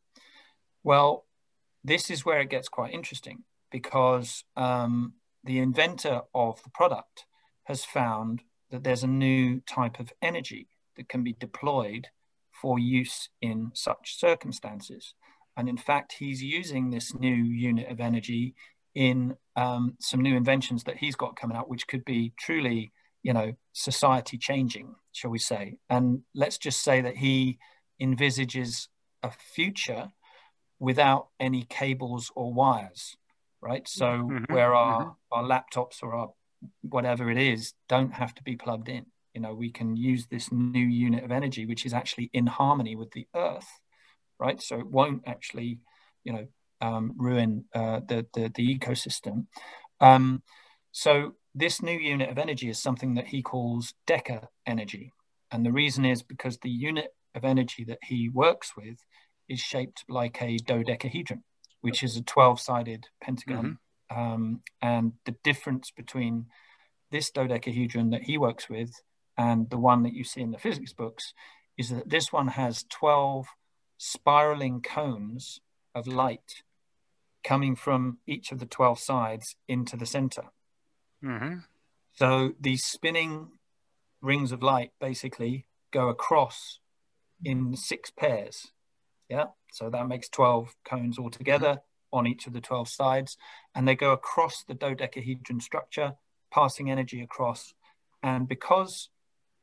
Well, 0.83 1.24
this 1.85 2.11
is 2.11 2.24
where 2.24 2.40
it 2.40 2.50
gets 2.50 2.68
quite 2.68 2.92
interesting 2.92 3.44
because 3.70 4.44
um, 4.57 5.14
the 5.44 5.59
inventor 5.59 6.22
of 6.35 6.62
the 6.62 6.70
product 6.70 7.24
has 7.64 7.85
found 7.85 8.42
that 8.70 8.85
there's 8.85 9.03
a 9.03 9.09
new 9.09 9.61
type 9.61 9.98
of 9.98 10.12
energy 10.22 10.68
that 10.96 11.09
can 11.09 11.24
be 11.24 11.33
deployed 11.33 12.09
for 12.61 12.79
use 12.79 13.29
in 13.40 13.70
such 13.74 14.18
circumstances. 14.18 15.14
And 15.57 15.68
in 15.68 15.76
fact, 15.76 16.16
he's 16.18 16.42
using 16.42 16.90
this 16.90 17.14
new 17.14 17.35
unit 17.35 17.90
of 17.90 18.00
energy 18.00 18.55
in 18.94 19.37
um, 19.57 19.96
some 20.00 20.20
new 20.20 20.37
inventions 20.37 20.85
that 20.85 20.98
he's 20.98 21.16
got 21.16 21.37
coming 21.37 21.57
out, 21.57 21.68
which 21.68 21.87
could 21.87 22.05
be 22.05 22.33
truly, 22.38 22.92
you 23.22 23.33
know, 23.33 23.53
society 23.72 24.37
changing, 24.37 24.94
shall 25.12 25.31
we 25.31 25.38
say. 25.38 25.76
And 25.88 26.22
let's 26.35 26.59
just 26.59 26.83
say 26.83 27.00
that 27.00 27.16
he 27.16 27.59
envisages 28.00 28.88
a 29.22 29.31
future 29.31 30.09
without 30.79 31.29
any 31.38 31.64
cables 31.64 32.33
or 32.35 32.53
wires, 32.53 33.16
right? 33.62 33.87
So 33.88 34.07
mm-hmm. 34.07 34.53
where 34.53 34.75
our, 34.75 35.03
mm-hmm. 35.03 35.11
our 35.33 35.44
laptops 35.44 36.03
or 36.03 36.14
our 36.14 36.31
whatever 36.83 37.31
it 37.31 37.38
is 37.38 37.75
don't 37.88 38.14
have 38.14 38.35
to 38.35 38.42
be 38.42 38.57
plugged 38.57 38.88
in. 38.88 39.07
You 39.35 39.40
know, 39.40 39.55
we 39.55 39.70
can 39.70 39.96
use 39.96 40.27
this 40.27 40.51
new 40.51 40.87
unit 40.87 41.25
of 41.25 41.31
energy, 41.31 41.66
which 41.66 41.87
is 41.87 41.94
actually 41.94 42.31
in 42.33 42.46
harmony 42.46 42.96
with 42.96 43.12
the 43.12 43.27
earth, 43.35 43.68
right? 44.38 44.61
So 44.61 44.79
it 44.79 44.87
won't 44.87 45.23
actually, 45.27 45.79
you 46.25 46.33
know, 46.33 46.46
um, 46.81 47.12
ruin 47.16 47.64
uh, 47.75 48.01
the, 48.07 48.27
the, 48.35 48.51
the 48.55 48.79
ecosystem. 48.79 49.46
Um, 50.01 50.42
so 50.92 51.35
this 51.55 51.83
new 51.83 51.99
unit 51.99 52.31
of 52.31 52.38
energy 52.38 52.68
is 52.68 52.79
something 52.79 53.14
that 53.14 53.29
he 53.29 53.42
calls 53.42 53.94
Deca 54.07 54.46
energy. 54.66 55.12
And 55.51 55.64
the 55.64 55.73
reason 55.73 56.05
is 56.05 56.23
because 56.23 56.59
the 56.59 56.70
unit 56.70 57.14
of 57.35 57.44
energy 57.44 57.85
that 57.85 57.99
he 58.03 58.29
works 58.29 58.77
with 58.77 58.99
is 59.49 59.61
shaped 59.61 60.05
like 60.09 60.40
a 60.40 60.57
dodecahedron, 60.59 61.42
which 61.80 62.02
is 62.02 62.16
a 62.16 62.22
12 62.22 62.60
sided 62.60 63.06
pentagon. 63.20 63.78
Mm-hmm. 64.10 64.18
Um, 64.18 64.62
and 64.82 65.12
the 65.24 65.36
difference 65.44 65.90
between 65.90 66.46
this 67.10 67.30
dodecahedron 67.30 68.10
that 68.10 68.24
he 68.24 68.38
works 68.38 68.68
with 68.68 69.02
and 69.36 69.70
the 69.70 69.78
one 69.78 70.02
that 70.02 70.12
you 70.12 70.24
see 70.24 70.40
in 70.40 70.50
the 70.50 70.58
physics 70.58 70.92
books 70.92 71.32
is 71.78 71.90
that 71.90 72.10
this 72.10 72.32
one 72.32 72.48
has 72.48 72.84
12 72.90 73.46
spiraling 73.98 74.80
cones 74.80 75.60
of 75.94 76.06
light 76.06 76.62
coming 77.42 77.74
from 77.74 78.18
each 78.26 78.52
of 78.52 78.58
the 78.58 78.66
12 78.66 78.98
sides 78.98 79.56
into 79.66 79.96
the 79.96 80.06
center. 80.06 80.44
Mm-hmm. 81.24 81.58
So 82.12 82.52
these 82.60 82.84
spinning 82.84 83.48
rings 84.20 84.52
of 84.52 84.62
light 84.62 84.92
basically 85.00 85.66
go 85.90 86.08
across 86.08 86.80
in 87.42 87.76
six 87.76 88.10
pairs 88.10 88.72
yeah, 89.30 89.46
so 89.72 89.88
that 89.88 90.08
makes 90.08 90.28
12 90.28 90.74
cones 90.84 91.18
altogether 91.18 91.80
on 92.12 92.26
each 92.26 92.46
of 92.46 92.52
the 92.52 92.60
12 92.60 92.88
sides. 92.88 93.36
And 93.74 93.86
they 93.86 93.94
go 93.94 94.12
across 94.12 94.64
the 94.64 94.74
dodecahedron 94.74 95.60
structure, 95.60 96.14
passing 96.52 96.90
energy 96.90 97.22
across. 97.22 97.72
And 98.22 98.48
because 98.48 99.08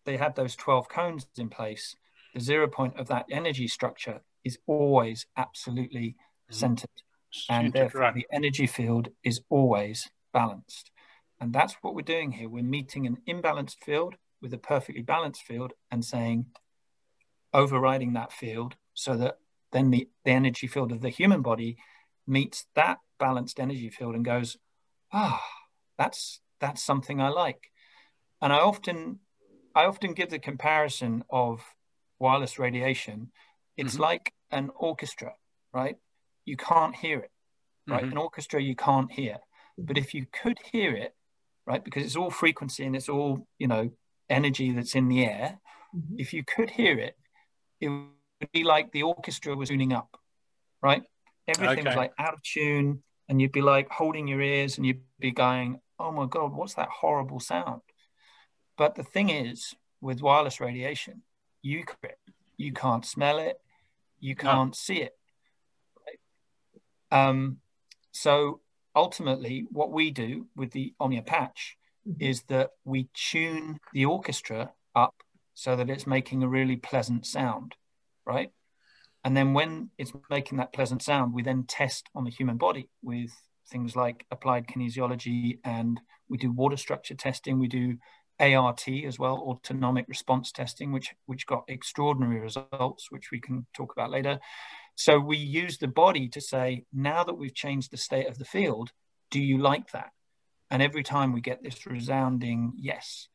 they 0.06 0.17
have 0.17 0.36
those 0.36 0.56
12 0.56 0.88
cones 0.88 1.27
in 1.38 1.49
place, 1.49 1.95
the 2.34 2.39
zero 2.39 2.67
point 2.67 2.97
of 2.97 3.08
that 3.10 3.25
energy 3.30 3.67
structure 3.67 4.21
is 4.45 4.58
always 4.67 5.25
absolutely 5.36 6.10
mm-hmm. 6.10 6.56
centered. 6.56 6.89
And 7.49 7.73
therefore, 7.73 8.01
right. 8.01 8.15
the 8.15 8.27
energy 8.32 8.67
field 8.67 9.10
is 9.23 9.41
always 9.49 10.10
balanced. 10.34 10.91
And 11.41 11.53
that's 11.53 11.75
what 11.82 11.93
we're 11.93 12.01
doing 12.01 12.32
here. 12.32 12.47
We're 12.47 12.63
meeting 12.63 13.06
an 13.06 13.17
imbalanced 13.27 13.84
field 13.84 14.15
with 14.41 14.53
a 14.53 14.58
perfectly 14.58 15.01
balanced 15.01 15.41
field 15.41 15.73
and 15.91 16.06
saying, 16.06 16.45
overriding 17.53 18.13
that 18.13 18.32
field 18.32 18.75
so 18.93 19.17
that 19.17 19.39
then 19.71 19.91
the, 19.91 20.08
the 20.23 20.32
energy 20.32 20.67
field 20.67 20.91
of 20.91 21.01
the 21.01 21.10
human 21.10 21.41
body 21.41 21.77
meets 22.25 22.65
that 22.75 22.97
balanced 23.19 23.60
energy 23.60 23.89
field 23.89 24.15
and 24.15 24.25
goes, 24.25 24.58
ah, 25.12 25.41
oh, 25.41 25.47
that's 25.97 26.41
that's 26.60 26.84
something 26.84 27.21
I 27.21 27.30
like. 27.30 27.71
and 28.41 28.51
I 28.51 28.58
often 28.58 29.19
I 29.75 29.86
often 29.86 30.13
give 30.13 30.30
the 30.30 30.39
comparison 30.39 31.23
of 31.30 31.62
wireless 32.19 32.58
radiation. 32.58 33.32
It's 33.75 33.93
mm-hmm. 33.93 34.03
like 34.03 34.34
an 34.51 34.71
orchestra, 34.75 35.34
right? 35.71 35.97
You 36.45 36.58
can't 36.58 36.95
hear 36.95 37.19
it, 37.19 37.32
right? 37.88 38.01
Mm-hmm. 38.01 38.12
An 38.13 38.17
orchestra 38.17 38.62
you 38.62 38.75
can't 38.75 39.12
hear, 39.12 39.38
but 39.77 39.97
if 39.97 40.13
you 40.13 40.25
could 40.32 40.58
hear 40.71 40.95
it, 40.95 41.13
right, 41.65 41.84
because 41.84 42.03
it's 42.03 42.15
all 42.15 42.32
frequency 42.32 42.86
and 42.86 42.95
it's 42.95 43.10
all 43.10 43.47
you 43.60 43.67
know 43.67 43.91
energy 44.30 44.71
that's 44.71 44.95
in 44.95 45.10
the 45.10 45.25
air. 45.25 45.60
Mm-hmm. 45.95 46.15
If 46.17 46.34
you 46.34 46.43
could 46.43 46.71
hear 46.71 46.97
it, 46.99 47.15
it 47.80 47.89
would 48.39 48.52
be 48.52 48.63
like 48.63 48.91
the 48.91 49.04
orchestra 49.04 49.56
was 49.56 49.69
tuning 49.69 49.93
up, 49.93 50.19
right? 50.82 51.04
Everything 51.47 51.80
okay. 51.80 51.89
was 51.89 51.95
like 51.95 52.13
out 52.19 52.34
of 52.34 52.41
tune, 52.43 53.04
and 53.30 53.41
you'd 53.41 53.52
be 53.52 53.62
like 53.62 53.89
holding 53.89 54.28
your 54.28 54.41
ears 54.41 54.78
and 54.78 54.86
you'd 54.86 55.02
be 55.19 55.32
going, 55.32 55.80
oh 56.00 56.12
my 56.12 56.26
God, 56.26 56.54
what's 56.54 56.76
that 56.76 56.89
horrible 56.89 57.39
sound? 57.39 57.82
But 58.78 58.95
the 58.95 59.04
thing 59.04 59.30
is, 59.30 59.73
with 60.02 60.21
wireless 60.21 60.60
radiation, 60.60 61.23
you 61.62 61.84
you 62.58 62.71
can't 62.71 63.06
smell 63.06 63.39
it, 63.39 63.60
you 64.19 64.36
can't 64.36 64.69
no. 64.69 64.73
see 64.73 65.02
it. 65.02 65.17
Right? 67.12 67.28
Um, 67.30 67.58
so 68.12 68.62
ultimately, 68.95 69.65
what 69.71 69.91
we 69.91 70.12
do 70.12 70.47
with 70.56 70.71
the 70.71 70.93
Omnia 71.00 71.23
patch 71.23 71.78
mm-hmm. 72.08 72.21
is 72.21 72.43
that 72.43 72.71
we 72.86 73.10
tune 73.13 73.80
the 73.93 74.06
orchestra 74.06 74.71
up 74.95 75.15
so 75.54 75.76
that 75.76 75.89
it's 75.89 76.08
making 76.08 76.43
a 76.43 76.47
really 76.47 76.76
pleasant 76.76 77.26
sound, 77.26 77.76
right? 78.28 78.52
And 79.24 79.36
then 79.36 79.54
when 79.54 79.90
it's 79.98 80.13
making 80.30 80.60
that 80.60 80.74
pleasant 80.74 81.02
sound, 81.02 81.34
we 81.34 81.44
then 81.44 81.66
test 81.68 82.10
on 82.13 82.24
the 82.24 82.32
human 82.32 82.58
body 82.58 82.90
with 83.02 83.32
things 83.70 83.96
like 83.96 84.26
applied 84.32 84.68
kinesiology 84.68 85.60
and 85.63 86.00
we 86.30 86.38
do 86.38 86.52
water 86.52 86.78
structure 86.78 87.16
testing. 87.16 87.60
We 87.60 87.68
do 87.68 87.98
ART 88.40 88.88
as 88.88 89.18
well, 89.18 89.38
autonomic 89.38 90.06
response 90.08 90.52
testing, 90.52 90.92
which 90.92 91.13
which 91.26 91.48
got 91.48 91.63
extraordinary 91.68 92.40
results, 92.40 93.08
which 93.10 93.32
we 93.32 93.40
can 93.40 93.66
talk 93.74 93.92
about 93.92 94.12
later. 94.12 94.40
So 94.96 95.20
we 95.20 95.38
use 95.38 95.78
the 95.78 95.88
body 95.88 96.28
to 96.30 96.42
say, 96.42 96.86
now 96.94 97.24
that 97.24 97.36
we've 97.36 97.54
changed 97.54 97.92
the 97.92 97.98
state 97.98 98.28
of 98.28 98.38
the 98.38 98.46
field, 98.46 98.92
do 99.32 99.40
you 99.40 99.58
like 99.58 99.92
that? 99.92 100.12
And 100.70 100.82
every 100.82 101.04
time 101.04 101.34
we 101.34 101.42
get 101.42 101.63
this 101.63 101.86
resounding 101.86 102.74
yes. 102.78 103.28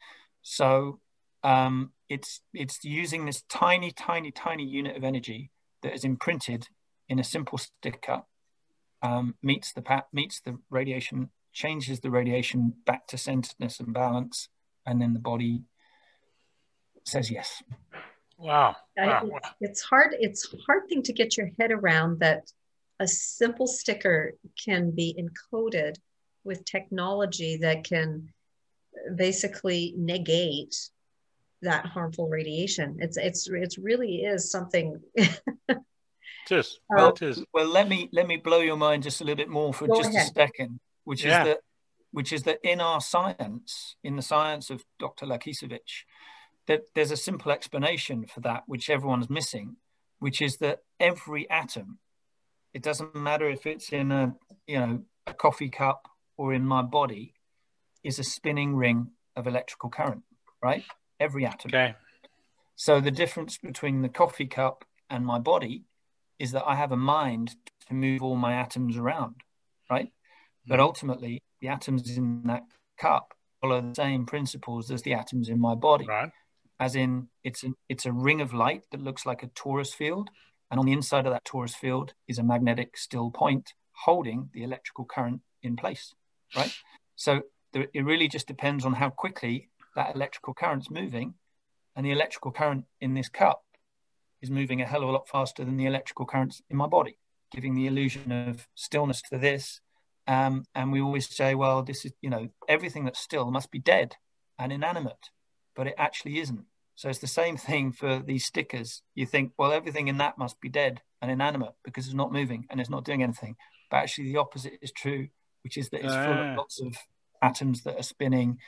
So 0.42 1.00
um, 1.42 1.92
it's 2.08 2.40
it's 2.52 2.84
using 2.84 3.24
this 3.24 3.42
tiny, 3.48 3.90
tiny, 3.90 4.30
tiny 4.30 4.64
unit 4.64 4.96
of 4.96 5.04
energy 5.04 5.50
that 5.82 5.94
is 5.94 6.04
imprinted 6.04 6.68
in 7.08 7.18
a 7.18 7.24
simple 7.24 7.58
sticker, 7.58 8.22
um, 9.02 9.34
meets 9.42 9.72
the 9.72 9.82
meets 10.12 10.40
the 10.40 10.58
radiation, 10.70 11.30
changes 11.52 12.00
the 12.00 12.10
radiation 12.10 12.74
back 12.86 13.06
to 13.08 13.18
centeredness 13.18 13.80
and 13.80 13.92
balance, 13.92 14.48
and 14.86 15.00
then 15.00 15.12
the 15.12 15.20
body 15.20 15.62
says 17.04 17.30
yes. 17.30 17.62
Wow. 18.38 18.76
wow. 18.96 19.22
It's, 19.24 19.48
it's 19.60 19.80
hard. 19.82 20.14
It's 20.18 20.54
hard 20.66 20.88
thing 20.88 21.02
to 21.04 21.12
get 21.12 21.36
your 21.36 21.50
head 21.58 21.70
around 21.70 22.20
that 22.20 22.50
a 23.00 23.06
simple 23.06 23.66
sticker 23.66 24.34
can 24.64 24.90
be 24.90 25.16
encoded 25.18 25.96
with 26.44 26.64
technology 26.64 27.56
that 27.58 27.84
can 27.84 28.28
basically 29.16 29.94
negate 29.96 30.90
that 31.62 31.86
harmful 31.86 32.28
radiation. 32.28 32.96
It's 33.00 33.16
it's 33.16 33.48
it's 33.48 33.78
really 33.78 34.22
is 34.22 34.50
something. 34.50 35.00
it 35.14 35.30
is. 36.50 36.78
Uh, 36.92 36.96
well, 36.96 37.08
it 37.10 37.22
is. 37.22 37.44
Well, 37.54 37.68
let 37.68 37.88
me 37.88 38.10
let 38.12 38.26
me 38.26 38.36
blow 38.36 38.60
your 38.60 38.76
mind 38.76 39.04
just 39.04 39.20
a 39.20 39.24
little 39.24 39.36
bit 39.36 39.48
more 39.48 39.72
for 39.72 39.86
just 39.86 40.10
ahead. 40.10 40.30
a 40.30 40.34
second, 40.34 40.80
which 41.04 41.24
yeah. 41.24 41.42
is 41.42 41.48
that 41.48 41.58
which 42.10 42.32
is 42.32 42.42
that 42.42 42.58
in 42.62 42.80
our 42.80 43.00
science, 43.00 43.96
in 44.04 44.16
the 44.16 44.22
science 44.22 44.68
of 44.68 44.84
Dr. 44.98 45.24
Lakisevich, 45.24 46.04
that 46.66 46.82
there's 46.94 47.10
a 47.10 47.16
simple 47.16 47.50
explanation 47.50 48.26
for 48.26 48.40
that, 48.40 48.64
which 48.66 48.90
everyone's 48.90 49.30
missing, 49.30 49.76
which 50.18 50.42
is 50.42 50.58
that 50.58 50.80
every 51.00 51.48
atom, 51.48 51.98
it 52.74 52.82
doesn't 52.82 53.14
matter 53.14 53.48
if 53.48 53.66
it's 53.66 53.92
in 53.92 54.12
a 54.12 54.34
you 54.66 54.78
know 54.78 55.02
a 55.26 55.34
coffee 55.34 55.70
cup 55.70 56.08
or 56.36 56.52
in 56.52 56.64
my 56.64 56.82
body, 56.82 57.34
is 58.02 58.18
a 58.18 58.24
spinning 58.24 58.74
ring 58.76 59.10
of 59.36 59.46
electrical 59.46 59.88
current, 59.88 60.22
right? 60.62 60.84
Every 61.22 61.46
atom. 61.46 61.68
Okay. 61.68 61.94
So 62.74 63.00
the 63.00 63.12
difference 63.12 63.58
between 63.58 64.02
the 64.02 64.08
coffee 64.08 64.46
cup 64.46 64.84
and 65.08 65.24
my 65.24 65.38
body 65.38 65.84
is 66.38 66.50
that 66.52 66.64
I 66.66 66.74
have 66.74 66.90
a 66.90 66.96
mind 66.96 67.54
to 67.86 67.94
move 67.94 68.22
all 68.22 68.34
my 68.34 68.54
atoms 68.54 68.96
around, 68.96 69.36
right? 69.88 70.08
But 70.66 70.74
mm-hmm. 70.74 70.82
ultimately, 70.82 71.42
the 71.60 71.68
atoms 71.68 72.16
in 72.16 72.42
that 72.46 72.64
cup 72.98 73.34
follow 73.60 73.80
the 73.80 73.94
same 73.94 74.26
principles 74.26 74.90
as 74.90 75.02
the 75.02 75.14
atoms 75.14 75.48
in 75.48 75.60
my 75.60 75.76
body. 75.76 76.06
Right. 76.06 76.30
As 76.80 76.96
in, 76.96 77.28
it's 77.44 77.62
a, 77.62 77.68
it's 77.88 78.06
a 78.06 78.12
ring 78.12 78.40
of 78.40 78.52
light 78.52 78.82
that 78.90 79.00
looks 79.00 79.24
like 79.24 79.44
a 79.44 79.48
torus 79.48 79.94
field. 79.94 80.30
And 80.70 80.80
on 80.80 80.86
the 80.86 80.92
inside 80.92 81.26
of 81.26 81.32
that 81.32 81.44
torus 81.44 81.76
field 81.76 82.14
is 82.26 82.38
a 82.38 82.42
magnetic 82.42 82.96
still 82.96 83.30
point 83.30 83.74
holding 83.92 84.50
the 84.52 84.64
electrical 84.64 85.04
current 85.04 85.42
in 85.62 85.76
place, 85.76 86.14
right? 86.56 86.74
So 87.14 87.42
there, 87.72 87.86
it 87.94 88.04
really 88.04 88.26
just 88.26 88.48
depends 88.48 88.84
on 88.84 88.94
how 88.94 89.10
quickly 89.10 89.68
that 89.96 90.14
electrical 90.14 90.54
current's 90.54 90.90
moving. 90.90 91.34
And 91.94 92.06
the 92.06 92.12
electrical 92.12 92.52
current 92.52 92.86
in 93.00 93.14
this 93.14 93.28
cup 93.28 93.62
is 94.40 94.50
moving 94.50 94.80
a 94.80 94.86
hell 94.86 95.02
of 95.02 95.08
a 95.08 95.12
lot 95.12 95.28
faster 95.28 95.64
than 95.64 95.76
the 95.76 95.86
electrical 95.86 96.24
currents 96.24 96.62
in 96.70 96.76
my 96.76 96.86
body, 96.86 97.18
giving 97.50 97.74
the 97.74 97.86
illusion 97.86 98.32
of 98.32 98.66
stillness 98.74 99.20
to 99.30 99.38
this 99.38 99.80
um, 100.26 100.64
and 100.74 100.92
we 100.92 101.00
always 101.00 101.28
say, 101.28 101.54
well, 101.54 101.82
this 101.82 102.04
is, 102.04 102.12
you 102.20 102.30
know, 102.30 102.48
everything 102.68 103.04
that's 103.04 103.18
still 103.18 103.50
must 103.50 103.70
be 103.70 103.78
dead 103.78 104.16
and 104.58 104.72
inanimate, 104.72 105.30
but 105.74 105.86
it 105.86 105.94
actually 105.98 106.38
isn't. 106.38 106.64
So 106.94 107.08
it's 107.08 107.18
the 107.18 107.26
same 107.26 107.56
thing 107.56 107.92
for 107.92 108.20
these 108.20 108.44
stickers. 108.44 109.02
You 109.14 109.26
think, 109.26 109.52
well, 109.58 109.72
everything 109.72 110.08
in 110.08 110.18
that 110.18 110.38
must 110.38 110.60
be 110.60 110.68
dead 110.68 111.00
and 111.20 111.30
inanimate 111.30 111.74
because 111.84 112.06
it's 112.06 112.14
not 112.14 112.32
moving 112.32 112.66
and 112.70 112.80
it's 112.80 112.90
not 112.90 113.04
doing 113.04 113.22
anything. 113.22 113.56
But 113.90 113.98
actually, 113.98 114.32
the 114.32 114.38
opposite 114.38 114.74
is 114.80 114.92
true, 114.92 115.28
which 115.64 115.76
is 115.76 115.88
that 115.90 116.04
it's 116.04 116.14
full 116.14 116.32
of 116.32 116.38
ah. 116.38 116.54
lots 116.56 116.80
of 116.80 116.96
atoms 117.42 117.82
that 117.82 117.98
are 117.98 118.02
spinning 118.04 118.58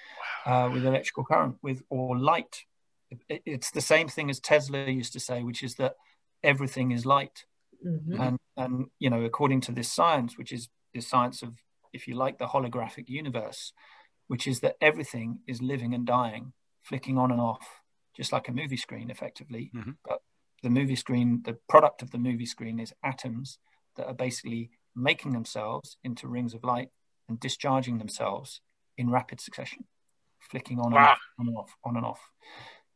uh, 0.45 0.69
with 0.73 0.85
electrical 0.85 1.25
current, 1.25 1.57
with 1.63 1.83
or 1.89 2.19
light. 2.19 2.65
it's 3.29 3.71
the 3.71 3.81
same 3.81 4.09
thing 4.09 4.29
as 4.29 4.41
Tesla 4.41 4.87
used 4.87 5.13
to 5.13 5.21
say, 5.21 5.43
which 5.43 5.63
is 5.63 5.77
that 5.77 5.95
everything 6.43 6.91
is 6.91 7.07
light. 7.07 7.45
Mm-hmm. 7.87 8.21
And 8.21 8.39
and 8.57 8.87
you 8.99 9.11
know, 9.11 9.23
according 9.23 9.61
to 9.63 9.73
this 9.73 9.93
science, 9.93 10.37
which 10.37 10.53
is 10.53 10.69
the 10.93 11.01
science 11.01 11.43
of, 11.43 11.55
if 11.93 12.07
you 12.09 12.15
like, 12.15 12.39
the 12.39 12.47
holographic 12.47 13.09
universe, 13.09 13.73
which 14.27 14.47
is 14.47 14.61
that 14.61 14.77
everything 14.81 15.41
is 15.47 15.63
living 15.63 15.95
and 15.95 16.07
dying, 16.07 16.53
flicking 16.83 17.19
on 17.19 17.31
and 17.31 17.41
off, 17.41 17.67
just 18.17 18.33
like 18.33 18.49
a 18.49 18.53
movie 18.53 18.77
screen, 18.77 19.11
effectively. 19.11 19.71
Mm-hmm. 19.75 19.93
But 20.05 20.21
the 20.63 20.71
movie 20.71 20.97
screen, 20.97 21.43
the 21.45 21.59
product 21.69 22.01
of 22.03 22.11
the 22.11 22.19
movie 22.19 22.47
screen 22.47 22.79
is 22.79 22.95
atoms 23.03 23.59
that 23.97 24.07
are 24.07 24.15
basically 24.15 24.71
making 24.97 25.33
themselves 25.33 25.97
into 26.05 26.29
rings 26.29 26.55
of 26.55 26.65
light 26.65 26.89
and 27.29 27.41
discharging 27.41 27.99
themselves 27.99 28.61
in 28.97 29.11
rapid 29.11 29.41
succession, 29.41 29.85
flicking 30.41 30.79
on, 30.79 30.93
wow. 30.93 31.01
and, 31.01 31.09
off, 31.09 31.19
on 31.39 31.47
and 31.47 31.57
off, 31.57 31.77
on 31.85 31.97
and 31.97 32.07
off, 32.07 32.31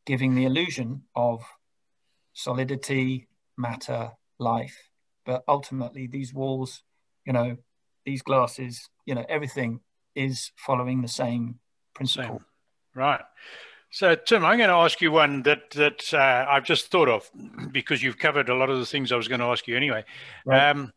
giving 0.06 0.34
the 0.34 0.44
illusion 0.44 1.02
of 1.14 1.44
solidity, 2.32 3.28
matter, 3.56 4.12
life. 4.38 4.76
But 5.24 5.44
ultimately, 5.48 6.06
these 6.06 6.32
walls, 6.32 6.82
you 7.26 7.32
know, 7.32 7.56
these 8.06 8.22
glasses, 8.22 8.88
you 9.04 9.14
know, 9.14 9.24
everything 9.28 9.80
is 10.14 10.52
following 10.56 11.02
the 11.02 11.08
same 11.08 11.58
principle. 11.94 12.38
Same. 12.38 12.44
Right. 12.94 13.20
So, 13.90 14.14
Tim, 14.14 14.44
I'm 14.44 14.58
going 14.58 14.68
to 14.68 14.74
ask 14.74 15.00
you 15.00 15.10
one 15.10 15.42
that 15.42 15.70
that 15.70 16.12
uh, 16.12 16.46
I've 16.48 16.64
just 16.64 16.90
thought 16.90 17.08
of 17.08 17.30
because 17.72 18.02
you've 18.02 18.18
covered 18.18 18.48
a 18.48 18.54
lot 18.54 18.70
of 18.70 18.78
the 18.78 18.86
things 18.86 19.12
I 19.12 19.16
was 19.16 19.28
going 19.28 19.40
to 19.40 19.46
ask 19.46 19.66
you 19.66 19.76
anyway. 19.76 20.04
Right. 20.44 20.70
Um, 20.70 20.92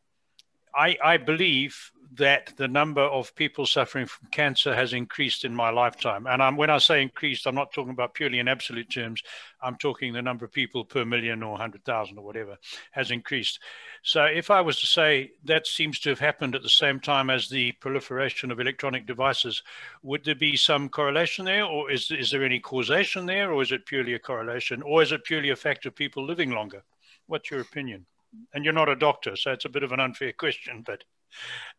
I, 0.76 0.98
I 1.04 1.18
believe 1.18 1.92
that 2.14 2.52
the 2.58 2.68
number 2.68 3.02
of 3.02 3.34
people 3.36 3.66
suffering 3.66 4.06
from 4.06 4.28
cancer 4.32 4.76
has 4.76 4.92
increased 4.92 5.46
in 5.46 5.56
my 5.56 5.70
lifetime. 5.70 6.28
And 6.28 6.44
I'm, 6.44 6.58
when 6.58 6.70
I 6.70 6.78
say 6.78 7.02
increased, 7.02 7.48
I'm 7.48 7.56
not 7.56 7.72
talking 7.72 7.92
about 7.94 8.14
purely 8.14 8.40
in 8.40 8.50
absolute 8.50 8.90
terms. 8.90 9.24
I'm 9.62 9.78
talking 9.78 10.12
the 10.12 10.22
number 10.22 10.44
of 10.44 10.52
people 10.52 10.84
per 10.84 11.06
million 11.06 11.42
or 11.42 11.52
100,000 11.52 12.18
or 12.18 12.26
whatever 12.26 12.58
has 12.92 13.12
increased. 13.12 13.60
So 14.04 14.26
if 14.26 14.52
I 14.52 14.60
was 14.60 14.82
to 14.82 14.88
say 14.88 15.32
that 15.46 15.66
seems 15.66 16.00
to 16.00 16.10
have 16.10 16.20
happened 16.20 16.54
at 16.54 16.64
the 16.64 16.70
same 16.70 17.00
time 17.00 17.30
as 17.30 17.48
the 17.48 17.72
proliferation 17.74 18.52
of 18.52 18.60
electronic 18.60 19.08
devices, 19.08 19.64
would 20.04 20.26
there 20.26 20.36
be 20.36 20.58
some 20.58 20.90
correlation 20.90 21.46
there? 21.46 21.64
Or 21.64 21.90
is, 21.90 22.12
is 22.12 22.30
there 22.30 22.44
any 22.44 22.60
causation 22.60 23.26
there? 23.26 23.54
Or 23.54 23.62
is 23.62 23.72
it 23.72 23.86
purely 23.86 24.16
a 24.16 24.20
correlation? 24.20 24.82
Or 24.82 25.02
is 25.02 25.14
it 25.14 25.24
purely 25.24 25.52
a 25.52 25.56
fact 25.56 25.86
of 25.86 25.96
people 25.96 26.26
living 26.26 26.52
longer? 26.52 26.84
What's 27.28 27.50
your 27.50 27.62
opinion? 27.62 28.06
And 28.54 28.66
you're 28.66 28.74
not 28.74 28.90
a 28.90 28.96
doctor, 28.96 29.38
so 29.38 29.52
it's 29.52 29.66
a 29.66 29.70
bit 29.70 29.84
of 29.84 29.94
an 29.94 30.00
unfair 30.02 30.34
question, 30.38 30.84
but 30.86 31.06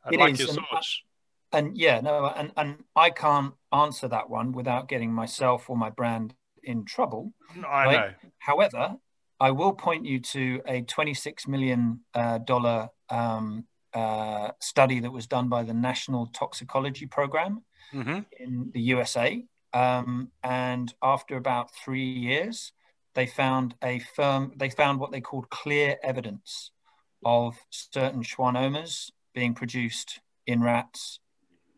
I'd 0.05 0.15
it 0.15 0.21
like 0.21 0.33
is. 0.35 0.41
your 0.41 0.49
thoughts. 0.49 1.03
And, 1.53 1.69
and 1.69 1.79
yeah, 1.79 2.01
no, 2.01 2.27
and, 2.27 2.53
and 2.57 2.85
I 2.97 3.11
can't 3.11 3.55
answer 3.73 4.09
that 4.09 4.31
one 4.31 4.53
without 4.53 4.89
getting 4.89 5.13
myself 5.13 5.69
or 5.69 5.77
my 5.77 5.91
brand 5.91 6.35
in 6.63 6.85
trouble. 6.85 7.33
I 7.67 7.85
right? 7.85 7.95
know. 7.95 8.31
However, 8.39 8.97
I 9.41 9.51
will 9.51 9.73
point 9.73 10.05
you 10.07 10.21
to 10.21 10.63
a 10.67 10.83
$26 10.83 11.49
million 11.49 12.01
uh, 12.15 12.39
um, 13.11 13.65
uh, 13.93 14.51
study 14.61 15.01
that 15.01 15.11
was 15.11 15.27
done 15.27 15.49
by 15.49 15.65
the 15.65 15.75
National 15.75 16.27
Toxicology 16.27 17.07
Program 17.07 17.63
mm-hmm. 17.93 18.21
in 18.39 18.71
the 18.73 18.81
USA. 18.81 19.45
Um, 19.75 20.31
and 20.43 20.93
after 21.03 21.37
about 21.37 21.71
three 21.85 22.05
years, 22.05 22.73
they 23.15 23.27
found 23.27 23.75
a 23.83 23.99
firm, 24.15 24.53
they 24.57 24.71
found 24.71 25.01
what 25.01 25.13
they 25.13 25.21
called 25.21 25.51
clear 25.51 25.97
evidence 26.03 26.71
of 27.25 27.57
certain 27.71 28.23
schwannomas 28.23 29.11
being 29.35 29.55
produced 29.55 30.21
in 30.47 30.63
rats 30.63 31.19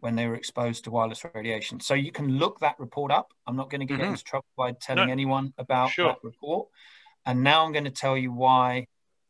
when 0.01 0.17
they 0.17 0.27
were 0.27 0.35
exposed 0.35 0.85
to 0.85 0.91
wireless 0.91 1.25
radiation. 1.35 1.81
So 1.81 1.95
you 1.95 2.13
can 2.13 2.39
look 2.39 2.61
that 2.61 2.79
report 2.79 3.11
up. 3.11 3.33
I'm 3.47 3.57
not 3.57 3.71
going 3.71 3.81
to 3.81 3.87
get 3.87 4.01
mm-hmm. 4.01 4.11
into 4.11 4.25
trouble 4.25 4.47
by 4.57 4.73
telling 4.73 5.07
no. 5.07 5.13
anyone 5.13 5.55
about 5.57 5.91
sure. 5.91 6.09
that 6.09 6.19
report. 6.23 6.69
And 7.25 7.43
now 7.43 7.65
I'm 7.65 7.73
going 7.73 7.85
to 7.85 7.91
tell 7.91 8.17
you 8.17 8.31
why 8.31 8.87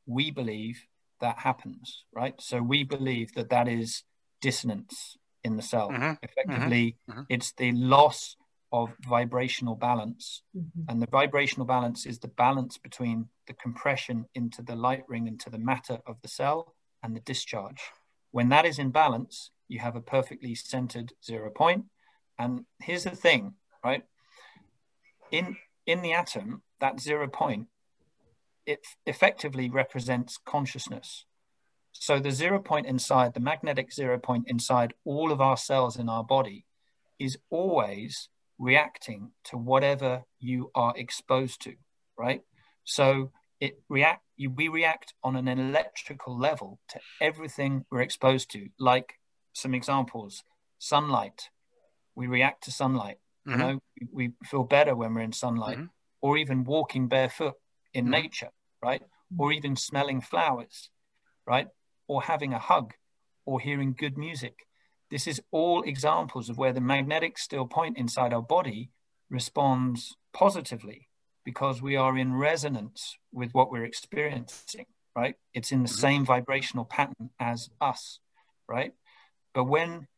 we 0.06 0.30
believe 0.30 0.84
that 1.20 1.38
happens, 1.38 2.04
right? 2.12 2.34
So 2.40 2.60
we 2.60 2.82
believe 2.82 3.34
that 3.34 3.50
that 3.50 3.68
is 3.68 4.02
dissonance 4.40 5.16
in 5.44 5.56
the 5.56 5.62
cell. 5.62 5.90
Mm-hmm. 5.90 6.12
Effectively, 6.22 6.96
mm-hmm. 7.08 7.20
mm-hmm. 7.20 7.22
it's 7.28 7.52
the 7.52 7.70
loss 7.72 8.36
of 8.72 8.90
vibrational 9.08 9.76
balance. 9.76 10.42
Mm-hmm. 10.56 10.90
And 10.90 11.00
the 11.00 11.06
vibrational 11.06 11.66
balance 11.66 12.04
is 12.04 12.18
the 12.18 12.28
balance 12.28 12.78
between 12.78 13.28
the 13.46 13.52
compression 13.52 14.26
into 14.34 14.60
the 14.60 14.74
light 14.74 15.04
ring, 15.06 15.28
into 15.28 15.50
the 15.50 15.58
matter 15.58 16.00
of 16.04 16.16
the 16.22 16.28
cell, 16.28 16.74
and 17.02 17.14
the 17.14 17.20
discharge. 17.20 17.80
When 18.34 18.48
that 18.48 18.66
is 18.66 18.80
in 18.80 18.90
balance, 18.90 19.52
you 19.68 19.78
have 19.78 19.94
a 19.94 20.00
perfectly 20.00 20.56
centered 20.56 21.12
zero 21.24 21.50
point. 21.50 21.84
And 22.36 22.66
here's 22.80 23.04
the 23.04 23.10
thing, 23.10 23.54
right? 23.84 24.02
In 25.30 25.56
in 25.86 26.02
the 26.02 26.14
atom, 26.14 26.62
that 26.80 26.98
zero 26.98 27.28
point, 27.28 27.68
it 28.66 28.84
effectively 29.06 29.70
represents 29.70 30.36
consciousness. 30.44 31.26
So 31.92 32.18
the 32.18 32.32
zero 32.32 32.58
point 32.58 32.88
inside, 32.88 33.34
the 33.34 33.46
magnetic 33.52 33.92
zero 33.92 34.18
point 34.18 34.46
inside 34.48 34.94
all 35.04 35.30
of 35.30 35.40
our 35.40 35.56
cells 35.56 35.96
in 35.96 36.08
our 36.08 36.24
body 36.24 36.66
is 37.20 37.38
always 37.50 38.30
reacting 38.58 39.30
to 39.44 39.56
whatever 39.56 40.24
you 40.40 40.72
are 40.74 40.94
exposed 40.96 41.62
to, 41.62 41.74
right? 42.18 42.42
So 42.82 43.30
it 43.64 43.72
react 43.88 44.22
we 44.38 44.68
react 44.68 45.14
on 45.22 45.36
an 45.36 45.48
electrical 45.48 46.36
level 46.38 46.70
to 46.88 46.98
everything 47.20 47.84
we're 47.90 48.00
exposed 48.08 48.50
to. 48.52 48.68
Like 48.78 49.14
some 49.52 49.74
examples, 49.74 50.42
sunlight. 50.78 51.48
We 52.14 52.26
react 52.26 52.64
to 52.64 52.70
sunlight. 52.70 53.18
Mm-hmm. 53.46 53.60
You 53.60 53.66
know, 53.66 53.80
we 54.12 54.32
feel 54.44 54.64
better 54.64 54.94
when 54.94 55.14
we're 55.14 55.28
in 55.30 55.32
sunlight, 55.32 55.78
mm-hmm. 55.78 55.86
or 56.20 56.36
even 56.36 56.64
walking 56.64 57.08
barefoot 57.08 57.54
in 57.92 58.04
mm-hmm. 58.04 58.22
nature, 58.22 58.50
right? 58.82 59.02
Or 59.36 59.52
even 59.52 59.76
smelling 59.76 60.20
flowers, 60.20 60.90
right? 61.46 61.68
Or 62.06 62.22
having 62.22 62.52
a 62.54 62.58
hug, 62.58 62.94
or 63.44 63.60
hearing 63.60 63.94
good 63.98 64.16
music 64.16 64.56
this 65.14 65.26
is 65.28 65.40
all 65.52 65.82
examples 65.82 66.48
of 66.48 66.58
where 66.58 66.72
the 66.72 66.80
magnetic 66.80 67.38
still 67.38 67.66
point 67.66 67.96
inside 67.96 68.32
our 68.32 68.42
body 68.42 68.90
responds 69.30 70.16
positively 70.32 71.08
because 71.44 71.82
we 71.82 71.96
are 71.96 72.16
in 72.16 72.34
resonance 72.34 73.16
with 73.32 73.52
what 73.52 73.70
we're 73.70 73.84
experiencing, 73.84 74.86
right? 75.14 75.36
It's 75.52 75.72
in 75.72 75.82
the 75.82 75.88
mm-hmm. 75.88 76.00
same 76.00 76.24
vibrational 76.24 76.84
pattern 76.84 77.30
as 77.38 77.70
us, 77.80 78.18
right? 78.68 78.94
But 79.52 79.64
when 79.64 80.08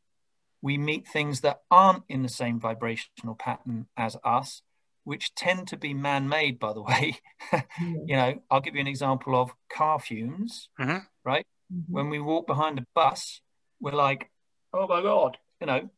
we 0.62 0.78
meet 0.78 1.06
things 1.06 1.42
that 1.42 1.60
aren't 1.70 2.04
in 2.08 2.22
the 2.22 2.28
same 2.28 2.58
vibrational 2.58 3.34
pattern 3.34 3.86
as 3.96 4.16
us, 4.24 4.62
which 5.04 5.34
tend 5.36 5.68
to 5.68 5.76
be 5.76 5.94
man-made, 5.94 6.58
by 6.58 6.72
the 6.72 6.82
way. 6.82 7.20
you 7.80 8.16
know, 8.16 8.42
I'll 8.50 8.60
give 8.60 8.74
you 8.74 8.80
an 8.80 8.88
example 8.88 9.40
of 9.40 9.54
car 9.72 10.00
fumes, 10.00 10.68
mm-hmm. 10.80 10.98
right? 11.24 11.46
Mm-hmm. 11.72 11.92
When 11.92 12.10
we 12.10 12.18
walk 12.18 12.48
behind 12.48 12.80
a 12.80 12.86
bus, 12.94 13.40
we're 13.80 13.92
like, 13.92 14.30
oh 14.72 14.88
my 14.88 15.02
god, 15.02 15.38
you 15.60 15.68
know, 15.68 15.88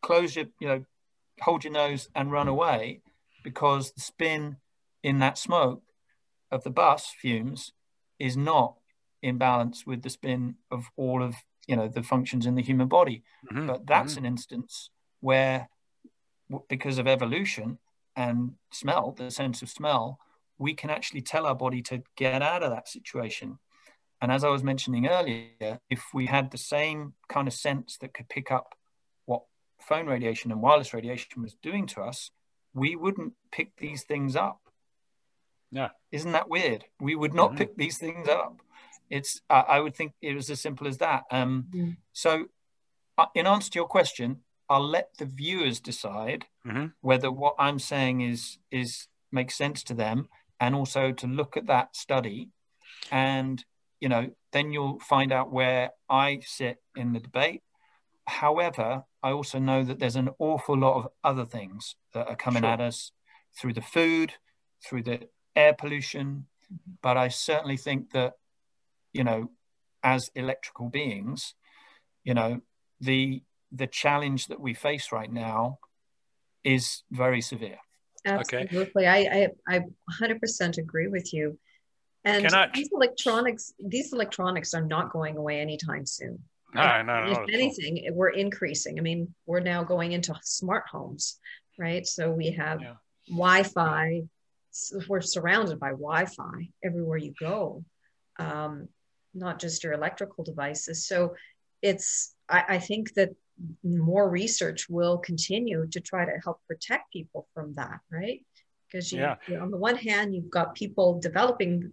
close 0.00 0.34
your, 0.34 0.46
you 0.58 0.68
know, 0.68 0.84
hold 1.42 1.64
your 1.64 1.72
nose 1.74 2.08
and 2.14 2.32
run 2.32 2.48
away 2.48 3.02
because 3.42 3.92
the 3.92 4.00
spin 4.00 4.56
in 5.02 5.18
that 5.18 5.38
smoke 5.38 5.82
of 6.50 6.64
the 6.64 6.70
bus 6.70 7.12
fumes 7.20 7.72
is 8.18 8.36
not 8.36 8.74
in 9.22 9.38
balance 9.38 9.86
with 9.86 10.02
the 10.02 10.10
spin 10.10 10.56
of 10.70 10.86
all 10.96 11.22
of 11.22 11.34
you 11.66 11.76
know 11.76 11.88
the 11.88 12.02
functions 12.02 12.46
in 12.46 12.54
the 12.54 12.62
human 12.62 12.88
body 12.88 13.22
mm-hmm. 13.50 13.66
but 13.66 13.86
that's 13.86 14.14
mm-hmm. 14.14 14.24
an 14.24 14.32
instance 14.32 14.90
where 15.20 15.68
because 16.68 16.98
of 16.98 17.06
evolution 17.06 17.78
and 18.16 18.52
smell 18.72 19.12
the 19.12 19.30
sense 19.30 19.62
of 19.62 19.68
smell 19.68 20.18
we 20.58 20.74
can 20.74 20.90
actually 20.90 21.22
tell 21.22 21.46
our 21.46 21.54
body 21.54 21.80
to 21.82 22.02
get 22.16 22.42
out 22.42 22.62
of 22.62 22.70
that 22.70 22.88
situation 22.88 23.58
and 24.20 24.30
as 24.30 24.44
I 24.44 24.50
was 24.50 24.62
mentioning 24.62 25.06
earlier, 25.06 25.80
if 25.88 26.04
we 26.12 26.26
had 26.26 26.50
the 26.50 26.58
same 26.58 27.14
kind 27.28 27.48
of 27.48 27.54
sense 27.54 27.96
that 27.98 28.12
could 28.12 28.28
pick 28.28 28.50
up 28.50 28.74
what 29.24 29.42
phone 29.80 30.06
radiation 30.06 30.52
and 30.52 30.60
wireless 30.60 30.92
radiation 30.92 31.40
was 31.40 31.56
doing 31.62 31.86
to 31.88 32.02
us, 32.02 32.30
we 32.74 32.96
wouldn't 32.96 33.34
pick 33.50 33.76
these 33.76 34.04
things 34.04 34.36
up. 34.36 34.60
Yeah. 35.70 35.90
Isn't 36.10 36.32
that 36.32 36.48
weird? 36.48 36.84
We 37.00 37.14
would 37.14 37.34
not 37.34 37.50
mm-hmm. 37.50 37.58
pick 37.58 37.76
these 37.76 37.98
things 37.98 38.28
up. 38.28 38.60
It's, 39.08 39.40
uh, 39.50 39.64
I 39.66 39.80
would 39.80 39.96
think 39.96 40.12
it 40.20 40.34
was 40.34 40.50
as 40.50 40.60
simple 40.60 40.86
as 40.86 40.98
that. 40.98 41.24
Um, 41.30 41.66
mm-hmm. 41.74 41.90
So, 42.12 42.46
uh, 43.18 43.26
in 43.34 43.46
answer 43.46 43.70
to 43.70 43.78
your 43.78 43.88
question, 43.88 44.38
I'll 44.68 44.86
let 44.86 45.10
the 45.18 45.26
viewers 45.26 45.80
decide 45.80 46.46
mm-hmm. 46.66 46.86
whether 47.00 47.30
what 47.30 47.56
I'm 47.58 47.80
saying 47.80 48.20
is 48.20 48.58
is 48.70 49.08
makes 49.32 49.56
sense 49.56 49.82
to 49.84 49.94
them, 49.94 50.28
and 50.60 50.74
also 50.76 51.10
to 51.10 51.26
look 51.26 51.56
at 51.56 51.66
that 51.66 51.96
study 51.96 52.50
and 53.10 53.64
you 54.00 54.08
know, 54.08 54.30
then 54.52 54.72
you'll 54.72 54.98
find 55.00 55.32
out 55.32 55.52
where 55.52 55.90
I 56.08 56.40
sit 56.44 56.78
in 56.96 57.12
the 57.12 57.20
debate. 57.20 57.62
However, 58.30 59.04
I 59.22 59.30
also 59.32 59.58
know 59.58 59.84
that 59.84 59.98
there's 59.98 60.16
an 60.16 60.30
awful 60.38 60.78
lot 60.78 60.96
of 60.96 61.08
other 61.24 61.44
things 61.44 61.96
that 62.14 62.28
are 62.28 62.36
coming 62.36 62.62
sure. 62.62 62.70
at 62.70 62.80
us 62.80 63.12
through 63.58 63.74
the 63.74 63.82
food, 63.82 64.34
through 64.84 65.02
the 65.02 65.28
air 65.56 65.74
pollution. 65.74 66.46
Mm-hmm. 66.72 66.92
But 67.02 67.16
I 67.16 67.28
certainly 67.28 67.76
think 67.76 68.12
that, 68.12 68.34
you 69.12 69.24
know, 69.24 69.50
as 70.02 70.30
electrical 70.34 70.88
beings, 70.88 71.54
you 72.24 72.34
know, 72.34 72.60
the 73.00 73.42
the 73.72 73.86
challenge 73.86 74.46
that 74.48 74.60
we 74.60 74.74
face 74.74 75.12
right 75.12 75.32
now 75.32 75.78
is 76.64 77.02
very 77.10 77.40
severe. 77.40 77.78
Absolutely. 78.26 79.06
Okay. 79.06 79.06
I, 79.06 79.48
I, 79.68 79.76
I 79.76 79.80
100% 80.20 80.78
agree 80.78 81.06
with 81.06 81.32
you. 81.32 81.58
And 82.24 82.44
Cannot. 82.44 82.74
these 82.74 82.90
electronics, 82.92 83.72
these 83.78 84.12
electronics 84.12 84.74
are 84.74 84.84
not 84.84 85.10
going 85.10 85.36
away 85.36 85.60
anytime 85.60 86.04
soon. 86.04 86.40
No, 86.74 87.02
no, 87.02 87.24
no. 87.24 87.44
If 87.46 87.54
anything, 87.54 88.08
we're 88.12 88.30
increasing. 88.30 88.98
I 88.98 89.02
mean, 89.02 89.34
we're 89.46 89.60
now 89.60 89.82
going 89.82 90.12
into 90.12 90.34
smart 90.42 90.84
homes, 90.90 91.38
right? 91.78 92.06
So 92.06 92.30
we 92.30 92.52
have 92.52 92.80
yeah. 92.80 92.94
Wi-Fi. 93.28 94.22
We're 95.08 95.20
surrounded 95.20 95.80
by 95.80 95.90
Wi-Fi 95.90 96.68
everywhere 96.84 97.18
you 97.18 97.34
go, 97.38 97.84
um, 98.38 98.88
not 99.34 99.58
just 99.58 99.82
your 99.82 99.92
electrical 99.92 100.44
devices. 100.44 101.06
So 101.06 101.34
it's. 101.82 102.34
I, 102.48 102.64
I 102.68 102.78
think 102.78 103.14
that 103.14 103.30
more 103.84 104.28
research 104.28 104.88
will 104.88 105.18
continue 105.18 105.86
to 105.88 106.00
try 106.00 106.24
to 106.24 106.32
help 106.42 106.60
protect 106.66 107.12
people 107.12 107.46
from 107.54 107.74
that, 107.74 108.00
right? 108.10 108.40
because 108.90 109.12
you, 109.12 109.20
yeah. 109.20 109.36
on 109.60 109.70
the 109.70 109.76
one 109.76 109.96
hand 109.96 110.34
you've 110.34 110.50
got 110.50 110.74
people 110.74 111.20
developing 111.20 111.92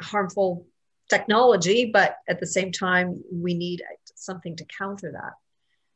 harmful 0.00 0.66
technology 1.08 1.90
but 1.92 2.16
at 2.28 2.40
the 2.40 2.46
same 2.46 2.72
time 2.72 3.22
we 3.32 3.54
need 3.54 3.82
something 4.14 4.56
to 4.56 4.64
counter 4.64 5.12
that. 5.12 5.32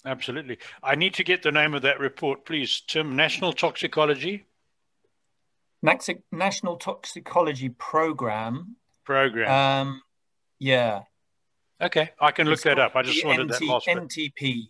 Absolutely. 0.04 0.58
I 0.82 0.96
need 0.96 1.14
to 1.14 1.24
get 1.24 1.42
the 1.42 1.52
name 1.52 1.74
of 1.74 1.82
that 1.82 2.00
report 2.00 2.44
please. 2.44 2.82
Tim 2.86 3.16
national 3.16 3.52
toxicology? 3.52 4.46
National 6.30 6.76
toxicology 6.76 7.68
program. 7.70 8.76
Program. 9.04 9.50
Um 9.50 10.02
yeah. 10.58 11.02
Okay 11.80 12.10
i 12.20 12.30
can 12.30 12.46
look 12.46 12.54
it's 12.54 12.62
that 12.64 12.78
up. 12.78 12.94
I 12.94 13.02
just 13.02 13.24
wanted 13.24 13.46
NT, 13.46 13.58
that 13.58 13.62
last 13.62 13.86
ntp 13.88 14.68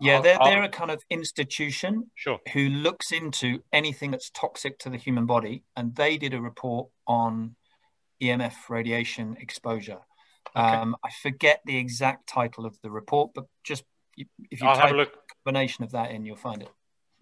yeah, 0.00 0.20
they're, 0.20 0.38
they're 0.42 0.62
a 0.64 0.68
kind 0.68 0.90
of 0.90 1.02
institution 1.08 2.10
sure. 2.14 2.38
who 2.52 2.68
looks 2.68 3.12
into 3.12 3.62
anything 3.72 4.10
that's 4.10 4.30
toxic 4.30 4.78
to 4.80 4.90
the 4.90 4.96
human 4.96 5.24
body. 5.24 5.62
And 5.76 5.94
they 5.94 6.18
did 6.18 6.34
a 6.34 6.40
report 6.40 6.88
on 7.06 7.56
EMF 8.22 8.54
radiation 8.68 9.36
exposure. 9.40 9.98
Okay. 10.56 10.76
Um, 10.76 10.96
I 11.04 11.10
forget 11.22 11.62
the 11.64 11.76
exact 11.76 12.28
title 12.28 12.66
of 12.66 12.80
the 12.82 12.90
report, 12.90 13.32
but 13.34 13.46
just 13.64 13.84
if 14.16 14.60
you 14.60 14.68
I'll 14.68 14.76
type 14.76 14.94
a 14.94 15.06
combination 15.44 15.84
of 15.84 15.92
that 15.92 16.10
in, 16.10 16.24
you'll 16.24 16.36
find 16.36 16.62
it. 16.62 16.70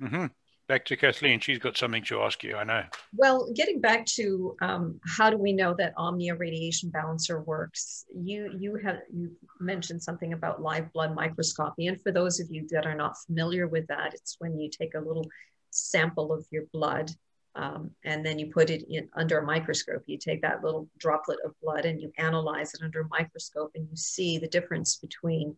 Mm-hmm 0.02 0.26
back 0.72 0.86
to 0.86 0.96
Kathleen. 0.96 1.38
She's 1.38 1.58
got 1.58 1.76
something 1.76 2.02
to 2.04 2.22
ask 2.22 2.42
you, 2.42 2.56
I 2.56 2.64
know. 2.64 2.82
Well, 3.14 3.50
getting 3.54 3.78
back 3.78 4.06
to 4.16 4.56
um, 4.62 4.98
how 5.06 5.28
do 5.28 5.36
we 5.36 5.52
know 5.52 5.74
that 5.78 5.92
Omnia 5.98 6.34
radiation 6.34 6.88
balancer 6.88 7.42
works? 7.42 8.06
You 8.14 8.50
you 8.58 8.76
have 8.76 9.00
you 9.12 9.32
mentioned 9.60 10.02
something 10.02 10.32
about 10.32 10.62
live 10.62 10.90
blood 10.94 11.14
microscopy, 11.14 11.88
and 11.88 12.00
for 12.00 12.10
those 12.10 12.40
of 12.40 12.50
you 12.50 12.66
that 12.70 12.86
are 12.86 12.94
not 12.94 13.18
familiar 13.26 13.66
with 13.68 13.86
that, 13.88 14.14
it's 14.14 14.36
when 14.38 14.58
you 14.58 14.70
take 14.70 14.94
a 14.94 15.00
little 15.00 15.28
sample 15.70 16.32
of 16.32 16.46
your 16.50 16.64
blood 16.72 17.10
um, 17.54 17.90
and 18.04 18.24
then 18.24 18.38
you 18.38 18.46
put 18.46 18.70
it 18.70 18.84
in 18.88 19.08
under 19.14 19.38
a 19.38 19.46
microscope. 19.46 20.02
You 20.06 20.16
take 20.16 20.42
that 20.42 20.64
little 20.64 20.88
droplet 20.98 21.38
of 21.44 21.54
blood 21.62 21.84
and 21.84 22.00
you 22.00 22.12
analyze 22.18 22.72
it 22.74 22.82
under 22.82 23.02
a 23.02 23.08
microscope, 23.08 23.72
and 23.74 23.86
you 23.90 23.96
see 23.96 24.38
the 24.38 24.48
difference 24.48 24.96
between 24.96 25.56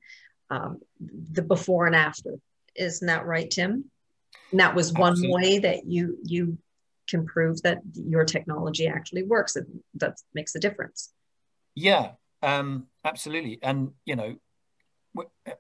um, 0.51 0.81
the 1.01 1.43
before 1.43 1.87
and 1.87 1.95
after. 1.95 2.35
Isn't 2.75 3.07
that 3.07 3.27
right, 3.27 3.51
Tim? 3.51 3.85
And 4.51 4.61
that 4.61 4.75
was 4.75 4.93
one 4.93 5.13
Absolutely. 5.13 5.35
way 5.35 5.59
that 5.61 5.87
you 5.87 6.19
you 6.25 6.59
can 7.09 7.27
prove 7.27 7.63
that 7.63 7.79
your 7.95 8.25
technology 8.25 8.89
actually 8.89 9.23
works. 9.23 9.57
and 9.57 9.67
that 9.95 10.17
makes 10.33 10.55
a 10.55 10.61
difference. 10.61 11.13
Yeah, 11.77 12.13
um, 12.43 12.89
absolutely. 13.05 13.61
And 13.63 13.93
you 14.05 14.17
know, 14.17 14.37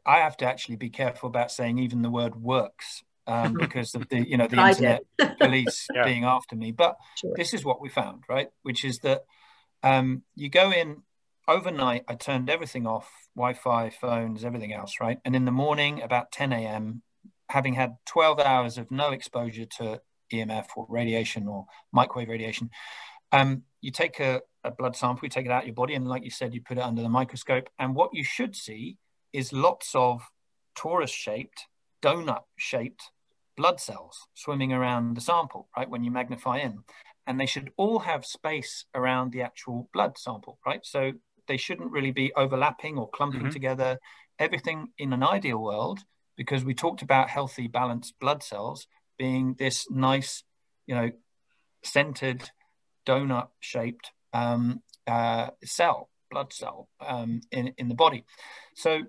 I 0.04 0.18
have 0.18 0.36
to 0.38 0.46
actually 0.46 0.76
be 0.76 0.90
careful 0.90 1.28
about 1.28 1.52
saying 1.52 1.78
even 1.78 2.02
the 2.02 2.10
word 2.10 2.34
works 2.34 3.04
um, 3.26 3.54
because 3.58 3.94
of 3.94 4.08
the 4.08 4.28
you 4.28 4.36
know 4.36 4.46
the 4.46 4.60
internet 4.60 5.02
police 5.38 5.86
yeah. 5.94 6.04
being 6.04 6.24
after 6.24 6.56
me. 6.56 6.72
But 6.72 6.96
sure. 7.16 7.32
this 7.36 7.54
is 7.54 7.64
what 7.64 7.80
we 7.80 7.88
found, 7.88 8.24
right? 8.28 8.48
Which 8.62 8.84
is 8.84 8.98
that 9.00 9.24
um, 9.82 10.22
you 10.34 10.48
go 10.48 10.72
in 10.72 11.02
overnight. 11.48 12.04
I 12.08 12.14
turned 12.14 12.48
everything 12.50 12.86
off, 12.86 13.10
Wi-Fi, 13.36 13.90
phones, 13.90 14.44
everything 14.44 14.72
else, 14.72 14.94
right? 15.00 15.18
And 15.24 15.36
in 15.36 15.44
the 15.44 15.50
morning, 15.50 16.02
about 16.02 16.32
10 16.32 16.52
a.m., 16.52 17.02
having 17.50 17.74
had 17.74 17.96
12 18.06 18.40
hours 18.40 18.78
of 18.78 18.90
no 18.90 19.10
exposure 19.10 19.66
to 19.66 20.00
EMF 20.32 20.66
or 20.76 20.86
radiation 20.88 21.46
or 21.46 21.66
microwave 21.92 22.28
radiation, 22.28 22.70
um, 23.32 23.62
you 23.80 23.90
take 23.90 24.20
a, 24.20 24.40
a 24.62 24.70
blood 24.70 24.96
sample, 24.96 25.26
you 25.26 25.28
take 25.30 25.46
it 25.46 25.52
out 25.52 25.62
of 25.62 25.66
your 25.66 25.74
body, 25.74 25.94
and 25.94 26.08
like 26.08 26.24
you 26.24 26.30
said, 26.30 26.54
you 26.54 26.62
put 26.62 26.78
it 26.78 26.82
under 26.82 27.02
the 27.02 27.08
microscope. 27.08 27.68
And 27.78 27.94
what 27.94 28.10
you 28.14 28.24
should 28.24 28.56
see 28.56 28.96
is 29.32 29.52
lots 29.52 29.94
of 29.94 30.22
torus 30.76 31.12
shaped, 31.12 31.66
donut 32.02 32.44
shaped 32.56 33.10
blood 33.56 33.80
cells 33.80 34.26
swimming 34.34 34.72
around 34.72 35.14
the 35.14 35.20
sample, 35.20 35.68
right? 35.76 35.88
When 35.88 36.04
you 36.04 36.10
magnify 36.10 36.58
in. 36.58 36.80
And 37.26 37.40
they 37.40 37.46
should 37.46 37.70
all 37.76 38.00
have 38.00 38.26
space 38.26 38.84
around 38.94 39.32
the 39.32 39.42
actual 39.42 39.88
blood 39.92 40.18
sample, 40.18 40.58
right? 40.66 40.84
So 40.84 41.12
they 41.48 41.56
shouldn't 41.56 41.90
really 41.90 42.10
be 42.10 42.32
overlapping 42.34 42.98
or 42.98 43.08
clumping 43.08 43.40
mm-hmm. 43.40 43.50
together. 43.50 43.98
Everything 44.38 44.88
in 44.98 45.12
an 45.12 45.22
ideal 45.22 45.58
world, 45.58 46.00
because 46.36 46.64
we 46.64 46.74
talked 46.74 47.02
about 47.02 47.30
healthy, 47.30 47.66
balanced 47.66 48.18
blood 48.20 48.42
cells 48.42 48.86
being 49.16 49.54
this 49.58 49.90
nice, 49.90 50.42
you 50.86 50.94
know, 50.94 51.10
centered, 51.82 52.50
donut 53.06 53.48
shaped 53.60 54.10
um, 54.32 54.82
uh, 55.06 55.50
cell, 55.64 56.10
blood 56.30 56.52
cell 56.52 56.88
um, 57.00 57.40
in, 57.50 57.72
in 57.78 57.88
the 57.88 57.94
body. 57.94 58.24
So 58.74 59.02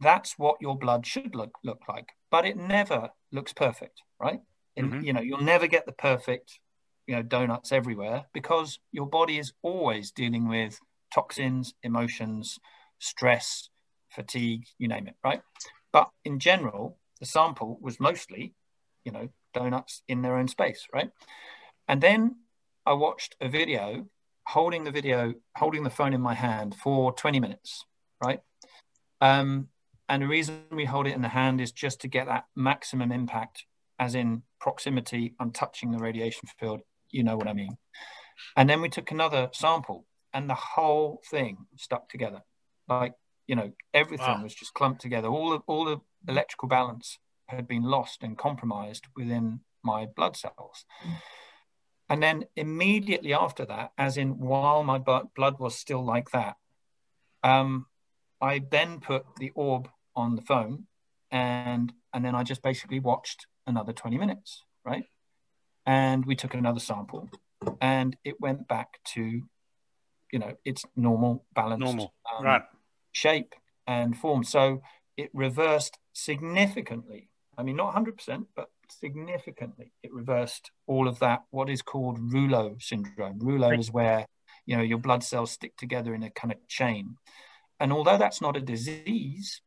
that's 0.00 0.38
what 0.38 0.56
your 0.60 0.78
blood 0.78 1.06
should 1.06 1.34
look, 1.34 1.52
look 1.64 1.82
like. 1.88 2.10
But 2.30 2.44
it 2.44 2.56
never 2.56 3.10
looks 3.32 3.52
perfect, 3.52 4.02
right? 4.20 4.40
And, 4.76 4.92
mm-hmm. 4.92 5.04
You 5.04 5.12
know, 5.12 5.20
you'll 5.20 5.40
never 5.40 5.66
get 5.66 5.86
the 5.86 5.92
perfect, 5.92 6.60
you 7.06 7.16
know, 7.16 7.22
donuts 7.22 7.72
everywhere 7.72 8.26
because 8.32 8.78
your 8.92 9.06
body 9.06 9.38
is 9.38 9.52
always 9.62 10.10
dealing 10.10 10.48
with 10.48 10.78
toxins, 11.12 11.74
emotions, 11.82 12.58
stress, 12.98 13.70
fatigue, 14.10 14.66
you 14.78 14.88
name 14.88 15.06
it, 15.06 15.14
right? 15.24 15.42
But 15.92 16.10
in 16.24 16.38
general, 16.38 16.98
the 17.20 17.26
sample 17.26 17.78
was 17.80 18.00
mostly, 18.00 18.54
you 19.04 19.12
know, 19.12 19.28
donuts 19.54 20.02
in 20.08 20.22
their 20.22 20.36
own 20.36 20.48
space, 20.48 20.86
right? 20.92 21.10
And 21.88 22.02
then 22.02 22.36
I 22.84 22.92
watched 22.92 23.36
a 23.40 23.48
video 23.48 24.06
holding 24.46 24.84
the 24.84 24.90
video, 24.90 25.34
holding 25.56 25.82
the 25.82 25.90
phone 25.90 26.12
in 26.12 26.20
my 26.20 26.34
hand 26.34 26.74
for 26.74 27.12
20 27.12 27.40
minutes, 27.40 27.84
right? 28.22 28.40
Um, 29.20 29.68
and 30.08 30.22
the 30.22 30.28
reason 30.28 30.64
we 30.70 30.84
hold 30.84 31.06
it 31.06 31.14
in 31.14 31.22
the 31.22 31.28
hand 31.28 31.60
is 31.60 31.72
just 31.72 32.00
to 32.02 32.08
get 32.08 32.26
that 32.26 32.44
maximum 32.54 33.12
impact, 33.12 33.64
as 33.98 34.14
in 34.14 34.42
proximity. 34.60 35.34
I'm 35.40 35.50
touching 35.50 35.90
the 35.90 35.98
radiation 35.98 36.48
field. 36.58 36.80
You 37.10 37.24
know 37.24 37.36
what 37.36 37.48
I 37.48 37.52
mean. 37.52 37.76
And 38.56 38.68
then 38.68 38.80
we 38.80 38.88
took 38.88 39.10
another 39.10 39.48
sample, 39.52 40.06
and 40.32 40.48
the 40.48 40.54
whole 40.54 41.22
thing 41.30 41.66
stuck 41.76 42.08
together. 42.08 42.42
Like 42.88 43.14
you 43.46 43.56
know, 43.56 43.72
everything 43.94 44.26
wow. 44.26 44.42
was 44.42 44.54
just 44.54 44.74
clumped 44.74 45.00
together. 45.00 45.28
All 45.28 45.50
the 45.50 45.60
all 45.66 45.84
the 45.84 46.00
electrical 46.28 46.68
balance 46.68 47.18
had 47.46 47.68
been 47.68 47.82
lost 47.82 48.22
and 48.22 48.36
compromised 48.36 49.06
within 49.16 49.60
my 49.82 50.06
blood 50.06 50.36
cells. 50.36 50.84
And 52.08 52.22
then 52.22 52.44
immediately 52.54 53.32
after 53.32 53.64
that, 53.66 53.92
as 53.98 54.16
in 54.16 54.38
while 54.38 54.84
my 54.84 54.98
blood 54.98 55.58
was 55.58 55.76
still 55.76 56.04
like 56.04 56.30
that, 56.30 56.56
um, 57.42 57.86
I 58.40 58.60
then 58.70 59.00
put 59.00 59.24
the 59.38 59.50
orb 59.54 59.88
on 60.16 60.34
the 60.34 60.42
phone 60.42 60.86
and 61.30 61.92
and 62.12 62.24
then 62.24 62.34
I 62.34 62.42
just 62.42 62.62
basically 62.62 63.00
watched 63.00 63.46
another 63.66 63.92
20 63.92 64.16
minutes, 64.16 64.62
right? 64.84 65.04
And 65.84 66.24
we 66.24 66.34
took 66.34 66.54
another 66.54 66.80
sample 66.80 67.28
and 67.80 68.16
it 68.24 68.40
went 68.40 68.68
back 68.68 69.00
to, 69.14 69.42
you 70.32 70.38
know, 70.38 70.54
its 70.64 70.84
normal 70.96 71.44
balanced 71.54 71.84
normal. 71.84 72.14
Um, 72.38 72.44
right. 72.44 72.62
shape 73.12 73.54
and 73.86 74.16
form. 74.16 74.44
So 74.44 74.80
it 75.16 75.30
reversed 75.32 75.98
significantly. 76.12 77.28
I 77.58 77.62
mean, 77.62 77.76
not 77.76 77.94
100%, 77.94 78.46
but 78.54 78.68
significantly. 78.88 79.92
It 80.02 80.12
reversed 80.12 80.70
all 80.86 81.08
of 81.08 81.18
that, 81.20 81.44
what 81.50 81.70
is 81.70 81.82
called 81.82 82.18
Rouleau 82.32 82.76
syndrome. 82.78 83.38
Rouleau 83.40 83.70
right. 83.70 83.78
is 83.78 83.90
where, 83.90 84.26
you 84.66 84.76
know, 84.76 84.82
your 84.82 84.98
blood 84.98 85.22
cells 85.22 85.52
stick 85.52 85.76
together 85.76 86.14
in 86.14 86.22
a 86.22 86.30
kind 86.30 86.52
of 86.52 86.66
chain. 86.68 87.16
And 87.78 87.92
although 87.92 88.18
that's 88.18 88.40
not 88.40 88.56
a 88.56 88.60
disease, 88.60 89.60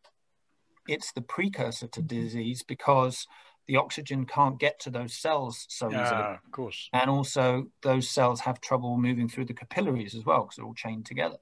it's 0.88 1.12
the 1.12 1.22
precursor 1.22 1.88
to 1.88 2.00
mm-hmm. 2.00 2.22
disease 2.22 2.64
because 2.64 3.28
the 3.68 3.78
oxygen 3.78 4.26
can't 4.26 4.60
get 4.60 4.80
to 4.80 4.90
those 4.90 5.14
cells 5.14 5.66
so 5.70 5.92
yeah, 5.92 6.06
easily. 6.06 6.22
Of 6.22 6.52
course. 6.52 6.90
And 6.92 7.10
also 7.10 7.68
those 7.84 8.10
cells 8.10 8.42
have 8.42 8.60
trouble 8.60 8.98
moving 8.98 9.30
through 9.30 9.46
the 9.46 9.54
capillaries 9.54 10.16
as 10.16 10.26
well 10.26 10.42
because 10.42 10.56
they're 10.56 10.66
all 10.66 10.74
chained 10.74 11.06
together. 11.06 11.38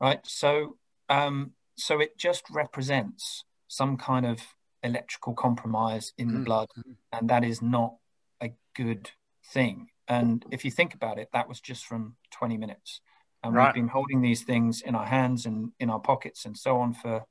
Right. 0.00 0.20
So 0.24 0.76
um, 1.08 1.52
so 1.76 2.00
it 2.00 2.18
just 2.18 2.44
represents 2.50 3.44
some 3.68 3.96
kind 3.96 4.26
of 4.26 4.40
electrical 4.82 5.34
compromise 5.34 6.12
in 6.18 6.32
the 6.32 6.40
mm. 6.40 6.44
blood, 6.44 6.68
and 7.12 7.28
that 7.28 7.44
is 7.44 7.60
not 7.60 7.96
a 8.40 8.50
good 8.74 9.10
thing. 9.52 9.88
And 10.08 10.44
if 10.50 10.64
you 10.64 10.70
think 10.70 10.94
about 10.94 11.18
it, 11.18 11.28
that 11.32 11.48
was 11.48 11.60
just 11.60 11.84
from 11.84 12.16
20 12.30 12.56
minutes. 12.56 13.00
And 13.42 13.54
right. 13.54 13.66
we've 13.66 13.82
been 13.82 13.88
holding 13.88 14.22
these 14.22 14.42
things 14.42 14.82
in 14.82 14.94
our 14.94 15.04
hands 15.04 15.46
and 15.46 15.72
in 15.78 15.90
our 15.90 16.00
pockets 16.00 16.44
and 16.44 16.56
so 16.56 16.78
on 16.78 16.94
for 16.94 17.24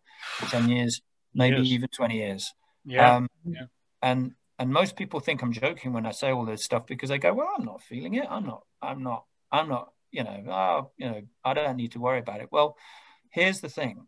10 0.49 0.69
years 0.69 1.01
maybe 1.35 1.57
yes. 1.57 1.67
even 1.67 1.89
20 1.89 2.15
years. 2.15 2.53
Yeah. 2.85 3.17
Um, 3.17 3.27
yeah. 3.45 3.65
And 4.01 4.31
and 4.57 4.71
most 4.71 4.95
people 4.95 5.19
think 5.19 5.41
I'm 5.41 5.51
joking 5.51 5.91
when 5.91 6.05
I 6.05 6.11
say 6.11 6.31
all 6.31 6.45
this 6.45 6.63
stuff 6.63 6.87
because 6.87 7.09
they 7.09 7.17
go, 7.17 7.33
well, 7.33 7.51
I'm 7.57 7.65
not 7.65 7.83
feeling 7.83 8.13
it. 8.13 8.25
I'm 8.29 8.45
not, 8.45 8.63
I'm 8.81 9.03
not, 9.03 9.25
I'm 9.51 9.67
not, 9.67 9.91
you 10.11 10.23
know, 10.23 10.43
oh, 10.49 10.91
you 10.97 11.07
know, 11.07 11.21
I 11.43 11.53
don't 11.53 11.75
need 11.75 11.91
to 11.91 11.99
worry 11.99 12.19
about 12.19 12.39
it. 12.39 12.47
Well, 12.51 12.77
here's 13.31 13.59
the 13.59 13.67
thing. 13.67 14.07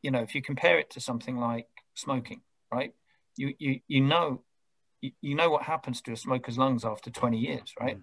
You 0.00 0.10
know, 0.10 0.20
if 0.20 0.34
you 0.34 0.40
compare 0.40 0.78
it 0.78 0.90
to 0.90 1.00
something 1.00 1.36
like 1.36 1.66
smoking, 1.94 2.40
right? 2.72 2.94
You 3.36 3.54
you 3.58 3.80
you 3.86 4.00
know 4.00 4.42
you, 5.00 5.12
you 5.20 5.34
know 5.34 5.50
what 5.50 5.62
happens 5.62 6.00
to 6.02 6.12
a 6.12 6.16
smoker's 6.16 6.58
lungs 6.58 6.84
after 6.84 7.10
20 7.10 7.38
years, 7.38 7.74
right? 7.78 7.98
Mm. 7.98 8.02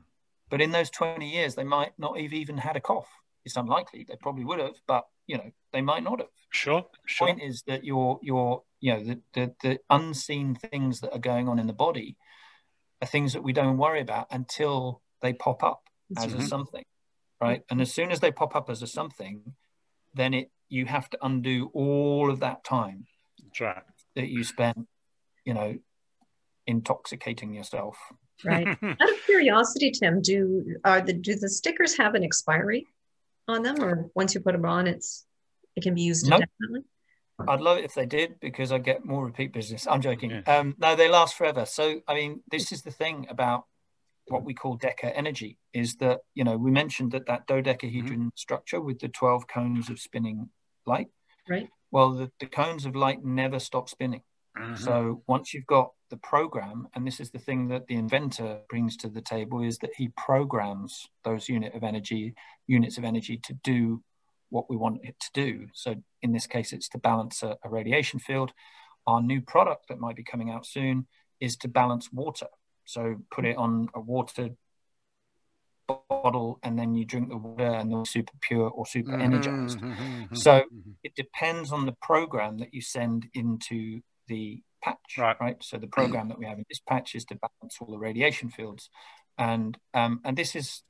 But 0.49 0.61
in 0.61 0.71
those 0.71 0.89
20 0.89 1.27
years, 1.27 1.55
they 1.55 1.63
might 1.63 1.93
not 1.97 2.19
have 2.19 2.33
even 2.33 2.57
had 2.57 2.75
a 2.75 2.81
cough. 2.81 3.09
It's 3.43 3.57
unlikely. 3.57 4.05
They 4.07 4.15
probably 4.21 4.45
would 4.45 4.59
have, 4.59 4.75
but 4.87 5.05
you 5.27 5.37
know, 5.37 5.51
they 5.73 5.81
might 5.81 6.03
not 6.03 6.19
have. 6.19 6.29
Sure. 6.51 6.81
The 6.81 6.99
sure. 7.05 7.27
point 7.27 7.41
is 7.41 7.63
that 7.67 7.83
your 7.83 8.19
your 8.21 8.63
you 8.79 8.93
know 8.93 9.03
the, 9.03 9.21
the 9.33 9.55
the 9.61 9.79
unseen 9.89 10.55
things 10.55 11.01
that 11.01 11.11
are 11.11 11.19
going 11.19 11.49
on 11.49 11.59
in 11.59 11.67
the 11.67 11.73
body 11.73 12.17
are 13.01 13.07
things 13.07 13.33
that 13.33 13.43
we 13.43 13.53
don't 13.53 13.77
worry 13.77 14.01
about 14.01 14.27
until 14.31 15.01
they 15.21 15.33
pop 15.33 15.63
up 15.63 15.83
as 16.17 16.27
mm-hmm. 16.27 16.39
a 16.39 16.47
something, 16.47 16.85
right? 17.41 17.63
And 17.69 17.81
as 17.81 17.93
soon 17.93 18.11
as 18.11 18.19
they 18.19 18.31
pop 18.31 18.55
up 18.55 18.69
as 18.69 18.81
a 18.81 18.87
something, 18.87 19.53
then 20.13 20.33
it 20.33 20.51
you 20.69 20.85
have 20.85 21.09
to 21.11 21.17
undo 21.21 21.69
all 21.73 22.31
of 22.31 22.39
that 22.39 22.63
time 22.63 23.05
right. 23.59 23.83
that 24.15 24.29
you 24.29 24.43
spent, 24.43 24.87
you 25.45 25.53
know, 25.53 25.77
intoxicating 26.65 27.53
yourself. 27.53 27.97
Right. 28.43 28.67
Out 28.83 29.01
of 29.01 29.25
curiosity, 29.25 29.91
Tim, 29.91 30.21
do 30.21 30.75
are 30.83 31.01
the 31.01 31.13
do 31.13 31.35
the 31.35 31.49
stickers 31.49 31.97
have 31.97 32.15
an 32.15 32.23
expiry 32.23 32.87
on 33.47 33.63
them, 33.63 33.81
or 33.81 34.09
once 34.15 34.33
you 34.33 34.41
put 34.41 34.53
them 34.53 34.65
on, 34.65 34.87
it's 34.87 35.25
it 35.75 35.83
can 35.83 35.93
be 35.93 36.01
used 36.01 36.27
nope. 36.27 36.41
indefinitely? 36.41 36.89
I'd 37.47 37.61
love 37.61 37.79
it 37.79 37.85
if 37.85 37.93
they 37.93 38.05
did 38.05 38.39
because 38.39 38.71
I 38.71 38.77
get 38.77 39.05
more 39.05 39.25
repeat 39.25 39.51
business. 39.51 39.87
I'm 39.87 40.01
joking. 40.01 40.31
Yeah. 40.31 40.41
Um, 40.47 40.75
no, 40.77 40.95
they 40.95 41.09
last 41.09 41.35
forever. 41.35 41.65
So, 41.65 41.99
I 42.07 42.13
mean, 42.13 42.41
this 42.49 42.71
is 42.71 42.81
the 42.81 42.91
thing 42.91 43.27
about 43.29 43.65
what 44.27 44.45
we 44.45 44.53
call 44.53 44.77
Deca 44.77 45.11
energy 45.13 45.57
is 45.73 45.95
that, 45.97 46.21
you 46.33 46.43
know, 46.43 46.57
we 46.57 46.71
mentioned 46.71 47.11
that 47.11 47.27
that 47.27 47.45
dodecahedron 47.45 48.19
mm-hmm. 48.19 48.27
structure 48.35 48.79
with 48.79 48.99
the 48.99 49.09
12 49.09 49.47
cones 49.47 49.89
of 49.89 49.99
spinning 49.99 50.49
light. 50.85 51.07
Right. 51.47 51.67
Well, 51.91 52.13
the, 52.13 52.31
the 52.39 52.45
cones 52.45 52.85
of 52.85 52.95
light 52.95 53.23
never 53.23 53.59
stop 53.59 53.89
spinning. 53.89 54.21
Mm-hmm. 54.57 54.75
So 54.75 55.23
once 55.27 55.53
you've 55.53 55.65
got 55.65 55.91
the 56.09 56.17
program, 56.17 56.87
and 56.93 57.05
this 57.05 57.19
is 57.19 57.31
the 57.31 57.39
thing 57.39 57.67
that 57.69 57.87
the 57.87 57.95
inventor 57.95 58.59
brings 58.69 58.95
to 58.97 59.09
the 59.09 59.21
table, 59.21 59.61
is 59.61 59.79
that 59.79 59.91
he 59.97 60.09
programs 60.15 61.07
those 61.23 61.49
unit 61.49 61.73
of 61.73 61.83
energy, 61.83 62.35
units 62.67 62.97
of 62.97 63.03
energy 63.03 63.37
to 63.43 63.53
do 63.53 64.03
what 64.49 64.69
we 64.69 64.77
want 64.77 65.01
it 65.03 65.15
to 65.19 65.29
do. 65.33 65.67
So 65.73 65.95
in 66.21 66.31
this 66.31 66.47
case, 66.47 66.71
it's 66.71 66.89
to 66.89 66.97
balance 66.97 67.43
a, 67.43 67.57
a 67.63 67.69
radiation 67.69 68.19
field. 68.19 68.51
Our 69.07 69.21
new 69.21 69.41
product 69.41 69.89
that 69.89 69.99
might 69.99 70.15
be 70.15 70.23
coming 70.23 70.49
out 70.49 70.65
soon 70.65 71.07
is 71.39 71.57
to 71.57 71.67
balance 71.67 72.11
water. 72.11 72.47
So 72.85 73.17
put 73.31 73.45
it 73.45 73.57
on 73.57 73.89
a 73.93 73.99
water 73.99 74.49
bottle 75.87 76.59
and 76.63 76.77
then 76.77 76.95
you 76.95 77.05
drink 77.05 77.29
the 77.29 77.37
water 77.37 77.71
and 77.71 77.91
they're 77.91 78.05
super 78.05 78.33
pure 78.41 78.69
or 78.69 78.85
super 78.85 79.11
mm-hmm, 79.11 79.21
energized. 79.21 79.79
Mm-hmm, 79.79 80.23
mm-hmm, 80.23 80.35
so 80.35 80.63
it 81.03 81.15
depends 81.15 81.71
on 81.71 81.85
the 81.85 81.95
program 82.01 82.57
that 82.59 82.73
you 82.73 82.81
send 82.81 83.27
into 83.33 84.01
the 84.27 84.61
patch, 84.83 85.17
right? 85.17 85.37
right? 85.39 85.57
So 85.61 85.77
the 85.77 85.87
program 85.87 86.29
that 86.29 86.39
we 86.39 86.45
have 86.45 86.57
in 86.57 86.65
this 86.69 86.79
patch 86.79 87.15
is 87.15 87.25
to 87.25 87.35
balance 87.35 87.77
all 87.79 87.91
the 87.91 87.97
radiation 87.97 88.49
fields, 88.49 88.89
and 89.37 89.77
um, 89.93 90.21
and 90.23 90.37
this 90.37 90.55
is 90.55 90.83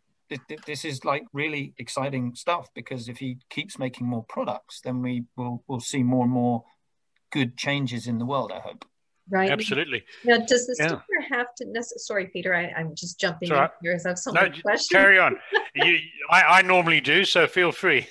this 0.65 0.85
is 0.85 1.05
like 1.05 1.23
really 1.33 1.73
exciting 1.77 2.33
stuff 2.33 2.69
because 2.73 3.07
if 3.07 3.17
he 3.17 3.37
keeps 3.49 3.77
making 3.77 4.07
more 4.07 4.25
products, 4.27 4.81
then 4.83 5.01
we 5.01 5.25
will 5.35 5.63
will 5.67 5.79
see 5.79 6.03
more 6.03 6.23
and 6.23 6.33
more 6.33 6.63
good 7.31 7.57
changes 7.57 8.07
in 8.07 8.17
the 8.17 8.25
world. 8.25 8.51
I 8.51 8.59
hope. 8.59 8.85
Right. 9.29 9.49
Absolutely. 9.49 10.03
Now, 10.23 10.37
does 10.37 10.67
the 10.67 10.75
sticker 10.75 11.01
have 11.31 11.47
to? 11.57 11.83
Sorry, 11.97 12.27
Peter, 12.27 12.53
I, 12.53 12.65
am 12.79 12.93
just 12.95 13.19
jumping 13.19 13.49
in 13.49 13.55
right. 13.55 13.71
here 13.81 13.93
because 13.93 14.05
I 14.05 14.09
have 14.09 14.19
so 14.19 14.31
no, 14.31 14.41
many 14.41 14.61
questions. 14.61 14.87
Carry 14.91 15.17
on. 15.17 15.37
you, 15.75 15.97
I, 16.29 16.43
I 16.43 16.61
normally 16.61 17.01
do, 17.01 17.25
so 17.25 17.47
feel 17.47 17.71
free. 17.71 18.07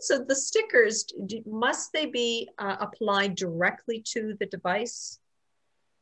So 0.00 0.24
the 0.26 0.36
stickers 0.36 1.06
must 1.46 1.92
they 1.92 2.06
be 2.06 2.48
uh, 2.58 2.76
applied 2.80 3.34
directly 3.34 4.02
to 4.12 4.34
the 4.40 4.46
device, 4.46 5.18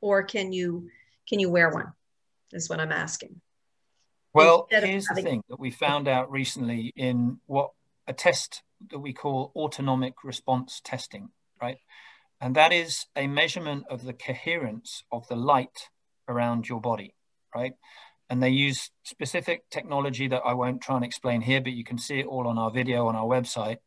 or 0.01 0.23
can 0.23 0.53
you 0.53 0.89
can 1.29 1.41
you 1.41 1.51
wear 1.51 1.71
one? 1.71 1.93
Is 2.53 2.69
what 2.69 2.81
I'm 2.81 2.93
asking. 2.93 3.41
Well, 4.33 4.69
here's 4.71 5.09
having... 5.09 5.25
the 5.25 5.31
thing 5.31 5.45
that 5.49 5.61
we 5.61 5.71
found 5.71 6.09
out 6.09 6.31
recently 6.31 6.93
in 6.97 7.39
what 7.47 7.71
a 8.07 8.13
test 8.13 8.63
that 8.91 8.99
we 8.99 9.13
call 9.13 9.53
autonomic 9.55 10.25
response 10.25 10.81
testing, 10.85 11.31
right? 11.61 11.79
And 12.41 12.57
that 12.57 12.73
is 12.73 13.07
a 13.17 13.27
measurement 13.27 13.85
of 13.91 14.05
the 14.05 14.13
coherence 14.13 15.05
of 15.13 15.29
the 15.29 15.37
light 15.37 15.91
around 16.29 16.69
your 16.69 16.81
body, 16.81 17.15
right? 17.55 17.75
And 18.31 18.41
they 18.41 18.51
use 18.51 18.91
specific 19.03 19.69
technology 19.71 20.29
that 20.29 20.43
I 20.47 20.55
won't 20.55 20.81
try 20.81 20.95
and 20.97 21.05
explain 21.05 21.41
here, 21.41 21.61
but 21.61 21.73
you 21.73 21.85
can 21.85 21.99
see 21.99 22.21
it 22.21 22.27
all 22.27 22.47
on 22.47 22.59
our 22.59 22.71
video 22.71 23.09
on 23.09 23.17
our 23.17 23.27
website. 23.27 23.79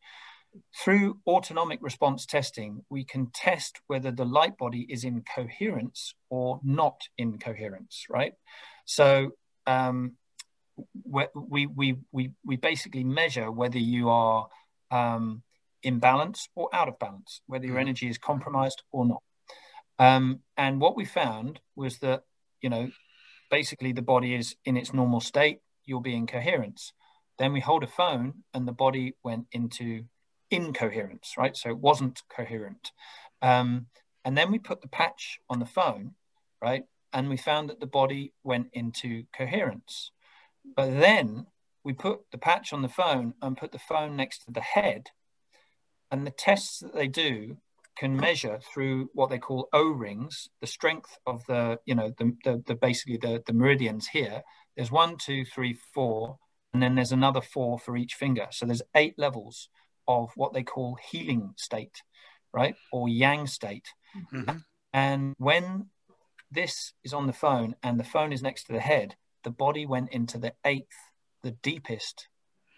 Through 0.84 1.18
autonomic 1.26 1.80
response 1.82 2.26
testing, 2.26 2.84
we 2.90 3.06
can 3.06 3.32
test 3.34 3.80
whether 3.88 4.12
the 4.12 4.26
light 4.26 4.58
body 4.58 4.86
is 4.90 5.06
in 5.06 5.24
coherence 5.36 6.14
or 6.30 6.60
not 6.62 7.00
in 7.18 7.40
coherence, 7.40 8.06
right? 8.10 8.34
So 8.86 9.32
um, 9.66 10.18
we, 11.06 11.66
we, 11.66 11.98
we, 12.12 12.32
we 12.46 12.56
basically 12.58 13.04
measure 13.04 13.50
whether 13.50 13.80
you 13.80 14.10
are 14.10 14.48
um, 14.92 15.42
in 15.82 16.00
balance 16.00 16.50
or 16.54 16.70
out 16.74 16.88
of 16.88 17.00
balance, 17.00 17.42
whether 17.48 17.66
your 17.66 17.76
mm-hmm. 17.76 17.88
energy 17.88 18.10
is 18.10 18.18
compromised 18.18 18.84
or 18.92 19.06
not. 19.06 19.24
Um, 20.00 20.40
and 20.58 20.82
what 20.82 20.96
we 20.96 21.06
found 21.06 21.60
was 21.76 22.00
that, 22.00 22.24
you 22.62 22.70
know, 22.70 22.92
basically 23.50 23.92
the 23.92 24.02
body 24.02 24.36
is 24.36 24.56
in 24.66 24.78
its 24.78 24.94
normal 24.94 25.20
state, 25.20 25.60
you'll 25.86 26.02
be 26.02 26.16
in 26.16 26.28
coherence. 26.28 26.94
Then 27.40 27.54
we 27.54 27.60
hold 27.60 27.84
a 27.84 27.88
phone 27.88 28.44
and 28.54 28.68
the 28.68 28.74
body 28.74 29.16
went 29.24 29.48
into 29.52 30.06
incoherence, 30.52 31.34
right? 31.38 31.56
So 31.58 31.70
it 31.70 31.78
wasn't 31.78 32.22
coherent. 32.36 32.92
Um, 33.42 33.88
and 34.24 34.38
then 34.38 34.52
we 34.52 34.60
put 34.60 34.82
the 34.82 34.88
patch 34.88 35.40
on 35.50 35.60
the 35.60 35.66
phone, 35.66 36.12
right? 36.62 36.84
And 37.12 37.30
we 37.30 37.38
found 37.38 37.70
that 37.70 37.80
the 37.80 37.88
body 37.88 38.34
went 38.44 38.68
into 38.74 39.24
coherence. 39.36 40.12
But 40.76 40.92
then 40.92 41.48
we 41.84 41.94
put 41.94 42.22
the 42.32 42.38
patch 42.38 42.72
on 42.72 42.82
the 42.82 42.90
phone 42.90 43.34
and 43.42 43.58
put 43.58 43.72
the 43.72 43.80
phone 43.80 44.16
next 44.16 44.46
to 44.46 44.52
the 44.52 44.62
head 44.62 45.10
and 46.12 46.26
the 46.26 46.32
tests 46.32 46.80
that 46.80 46.94
they 46.94 47.08
do 47.08 47.58
can 47.96 48.16
measure 48.16 48.60
through 48.74 49.10
what 49.14 49.30
they 49.30 49.38
call 49.38 49.70
O-rings, 49.74 50.50
the 50.62 50.68
strength 50.68 51.18
of 51.26 51.46
the, 51.46 51.80
you 51.86 51.96
know, 51.96 52.12
the, 52.18 52.36
the, 52.44 52.64
the 52.66 52.76
basically 52.76 53.18
the, 53.18 53.44
the 53.46 53.54
meridians 53.54 54.08
here. 54.08 54.42
There's 54.76 54.92
one, 54.92 55.18
two, 55.18 55.46
three, 55.46 55.78
four, 55.94 56.38
and 56.74 56.82
then 56.82 56.96
there's 56.96 57.12
another 57.12 57.42
four 57.42 57.78
for 57.78 57.96
each 57.96 58.16
finger. 58.16 58.48
So 58.52 58.66
there's 58.66 58.82
eight 58.96 59.14
levels 59.18 59.70
of 60.08 60.32
what 60.36 60.54
they 60.54 60.64
call 60.64 60.98
healing 61.12 61.54
state, 61.58 62.02
right? 62.52 62.76
Or 62.92 63.08
yang 63.08 63.46
state. 63.46 63.88
Mm-hmm. 64.34 64.58
And 64.92 65.36
when 65.38 65.88
this 66.52 66.94
is 67.04 67.14
on 67.14 67.28
the 67.28 67.34
phone 67.34 67.76
and 67.84 68.00
the 68.00 68.04
phone 68.04 68.34
is 68.34 68.42
next 68.42 68.64
to 68.66 68.74
the 68.74 68.80
head, 68.80 69.16
the 69.44 69.52
body 69.52 69.86
went 69.86 70.12
into 70.12 70.38
the 70.38 70.54
eighth, 70.66 71.12
the 71.44 71.52
deepest 71.52 72.28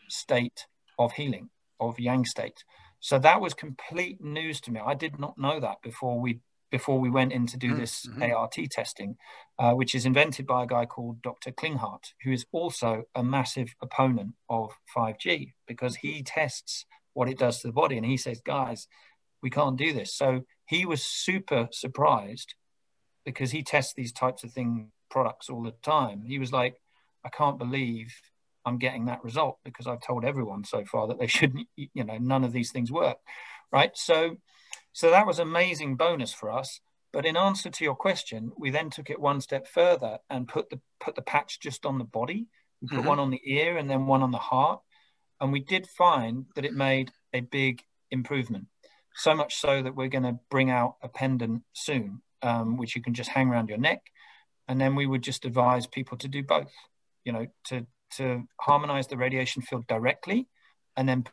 state 0.09 0.65
of 0.99 1.13
healing, 1.13 1.49
of 1.79 1.99
yang 1.99 2.25
state. 2.25 2.63
So 3.05 3.19
that 3.19 3.39
was 3.39 3.53
complete 3.53 4.19
news 4.19 4.59
to 4.61 4.71
me. 4.71 4.81
I 4.83 4.95
did 4.95 5.19
not 5.19 5.37
know 5.37 5.59
that 5.59 5.83
before 5.83 6.19
we 6.19 6.39
before 6.71 6.99
we 6.99 7.11
went 7.11 7.33
in 7.33 7.45
to 7.45 7.55
do 7.55 7.73
mm, 7.73 7.77
this 7.77 8.07
mm-hmm. 8.07 8.33
ART 8.35 8.57
testing, 8.71 9.15
uh, 9.59 9.73
which 9.73 9.93
is 9.93 10.07
invented 10.07 10.47
by 10.47 10.63
a 10.63 10.65
guy 10.65 10.87
called 10.87 11.21
Dr. 11.21 11.51
Klinghardt, 11.51 12.13
who 12.23 12.31
is 12.31 12.47
also 12.51 13.03
a 13.13 13.23
massive 13.23 13.75
opponent 13.79 14.33
of 14.49 14.71
5G 14.97 15.53
because 15.67 15.97
he 15.97 16.23
tests 16.23 16.87
what 17.13 17.29
it 17.29 17.37
does 17.37 17.59
to 17.59 17.67
the 17.67 17.73
body. 17.73 17.95
And 17.95 18.07
he 18.07 18.17
says, 18.17 18.41
guys, 18.43 18.87
we 19.43 19.51
can't 19.51 19.77
do 19.77 19.93
this. 19.93 20.11
So 20.11 20.41
he 20.65 20.87
was 20.87 21.03
super 21.03 21.69
surprised 21.71 22.55
because 23.23 23.51
he 23.51 23.61
tests 23.61 23.93
these 23.93 24.11
types 24.11 24.43
of 24.43 24.51
thing 24.51 24.91
products 25.11 25.47
all 25.47 25.61
the 25.61 25.75
time. 25.83 26.23
He 26.25 26.39
was 26.39 26.51
like, 26.51 26.81
I 27.23 27.29
can't 27.29 27.59
believe 27.59 28.15
I'm 28.65 28.77
getting 28.77 29.05
that 29.05 29.23
result 29.23 29.59
because 29.63 29.87
I've 29.87 30.01
told 30.01 30.25
everyone 30.25 30.63
so 30.63 30.83
far 30.85 31.07
that 31.07 31.19
they 31.19 31.27
shouldn't, 31.37 31.67
you 31.75 32.03
know, 32.03 32.17
none 32.17 32.43
of 32.43 32.51
these 32.51 32.71
things 32.71 32.91
work, 32.91 33.17
right? 33.71 33.91
So, 33.95 34.37
so 34.93 35.11
that 35.11 35.27
was 35.27 35.39
amazing 35.39 35.95
bonus 35.95 36.33
for 36.33 36.51
us. 36.51 36.79
But 37.15 37.25
in 37.25 37.37
answer 37.37 37.69
to 37.69 37.83
your 37.85 37.95
question, 37.95 38.51
we 38.57 38.71
then 38.71 38.89
took 38.89 39.09
it 39.09 39.21
one 39.21 39.39
step 39.39 39.67
further 39.67 40.19
and 40.29 40.49
put 40.49 40.69
the 40.69 40.81
put 40.99 41.15
the 41.15 41.21
patch 41.21 41.61
just 41.61 41.85
on 41.85 41.97
the 41.97 42.03
body. 42.03 42.47
We 42.81 42.89
put 42.89 42.99
mm-hmm. 42.99 43.07
one 43.07 43.19
on 43.19 43.29
the 43.29 43.39
ear 43.45 43.77
and 43.77 43.89
then 43.89 44.05
one 44.05 44.21
on 44.21 44.31
the 44.31 44.37
heart, 44.37 44.81
and 45.39 45.53
we 45.53 45.61
did 45.61 45.87
find 45.87 46.45
that 46.55 46.65
it 46.65 46.73
made 46.73 47.11
a 47.31 47.39
big 47.39 47.83
improvement. 48.11 48.65
So 49.15 49.33
much 49.33 49.55
so 49.55 49.81
that 49.81 49.95
we're 49.95 50.09
going 50.09 50.25
to 50.25 50.39
bring 50.51 50.69
out 50.69 50.97
a 51.01 51.07
pendant 51.07 51.63
soon, 51.71 52.21
um, 52.41 52.75
which 52.75 52.97
you 52.97 53.01
can 53.01 53.13
just 53.13 53.29
hang 53.29 53.47
around 53.47 53.69
your 53.69 53.77
neck, 53.77 54.01
and 54.67 54.81
then 54.81 54.93
we 54.93 55.07
would 55.07 55.21
just 55.21 55.45
advise 55.45 55.87
people 55.87 56.17
to 56.17 56.27
do 56.27 56.43
both. 56.43 56.73
You 57.23 57.31
know, 57.31 57.47
to 57.67 57.87
to 58.11 58.47
harmonize 58.59 59.07
the 59.07 59.17
radiation 59.17 59.61
field 59.61 59.85
directly 59.87 60.47
and 60.95 61.07
then 61.07 61.25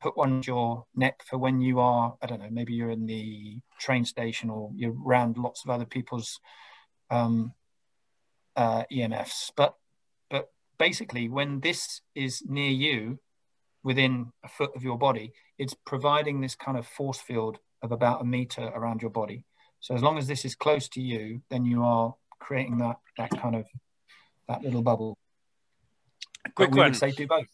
put 0.00 0.16
one 0.16 0.32
on 0.34 0.42
your 0.42 0.84
neck 0.94 1.22
for 1.28 1.38
when 1.38 1.60
you 1.60 1.80
are, 1.80 2.16
I 2.22 2.26
don't 2.26 2.40
know, 2.40 2.50
maybe 2.50 2.74
you're 2.74 2.90
in 2.90 3.06
the 3.06 3.58
train 3.78 4.04
station 4.04 4.50
or 4.50 4.70
you're 4.74 4.94
around 5.06 5.38
lots 5.38 5.64
of 5.64 5.70
other 5.70 5.86
people's 5.86 6.38
um, 7.10 7.52
uh, 8.54 8.84
EMFs. 8.92 9.52
But, 9.56 9.74
but 10.30 10.50
basically, 10.78 11.28
when 11.28 11.60
this 11.60 12.02
is 12.14 12.42
near 12.46 12.70
you, 12.70 13.18
within 13.82 14.32
a 14.44 14.48
foot 14.48 14.74
of 14.74 14.82
your 14.82 14.98
body, 14.98 15.32
it's 15.58 15.74
providing 15.86 16.40
this 16.40 16.56
kind 16.56 16.76
of 16.76 16.86
force 16.86 17.20
field 17.20 17.58
of 17.82 17.92
about 17.92 18.20
a 18.20 18.24
meter 18.24 18.62
around 18.74 19.00
your 19.00 19.10
body. 19.10 19.44
So 19.80 19.94
as 19.94 20.02
long 20.02 20.18
as 20.18 20.26
this 20.26 20.44
is 20.44 20.56
close 20.56 20.88
to 20.90 21.00
you, 21.00 21.40
then 21.50 21.64
you 21.64 21.84
are 21.84 22.14
creating 22.40 22.78
that 22.78 22.96
that 23.18 23.30
kind 23.30 23.54
of 23.54 23.64
that 24.48 24.62
little 24.62 24.82
bubble. 24.82 25.16
Quick 26.54 26.74
one. 26.74 26.94
say 26.94 27.10
do 27.10 27.26
both. 27.26 27.46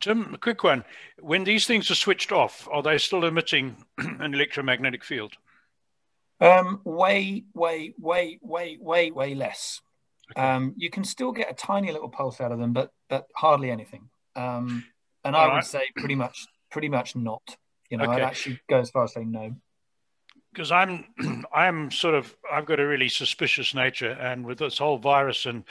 Tim, 0.00 0.34
a 0.34 0.38
quick 0.38 0.62
one. 0.64 0.84
When 1.18 1.44
these 1.44 1.66
things 1.66 1.90
are 1.90 1.94
switched 1.94 2.30
off, 2.30 2.68
are 2.70 2.82
they 2.82 2.98
still 2.98 3.24
emitting 3.24 3.76
an 3.98 4.34
electromagnetic 4.34 5.02
field? 5.02 5.34
Um, 6.40 6.80
way, 6.84 7.44
way, 7.54 7.94
way, 7.98 8.38
way, 8.42 8.76
way, 8.80 9.10
way 9.10 9.34
less. 9.34 9.80
Okay. 10.32 10.42
Um, 10.46 10.74
you 10.76 10.90
can 10.90 11.04
still 11.04 11.32
get 11.32 11.50
a 11.50 11.54
tiny 11.54 11.92
little 11.92 12.08
pulse 12.08 12.40
out 12.40 12.52
of 12.52 12.58
them, 12.58 12.72
but 12.72 12.90
but 13.08 13.26
hardly 13.36 13.70
anything. 13.70 14.08
Um, 14.34 14.84
and 15.24 15.36
All 15.36 15.42
I 15.42 15.46
right. 15.46 15.54
would 15.56 15.64
say 15.64 15.84
pretty 15.96 16.14
much, 16.16 16.46
pretty 16.70 16.88
much 16.88 17.14
not. 17.14 17.42
You 17.90 17.98
know, 17.98 18.04
okay. 18.04 18.14
I'd 18.14 18.22
actually 18.22 18.60
go 18.68 18.78
as 18.80 18.90
far 18.90 19.04
as 19.04 19.12
saying 19.12 19.30
no 19.30 19.54
because 20.52 20.70
I'm 20.70 21.06
I'm 21.54 21.90
sort 21.90 22.14
of 22.14 22.34
I've 22.50 22.66
got 22.66 22.80
a 22.80 22.86
really 22.86 23.08
suspicious 23.08 23.74
nature, 23.74 24.10
and 24.10 24.44
with 24.44 24.58
this 24.58 24.78
whole 24.78 24.98
virus 24.98 25.46
and 25.46 25.64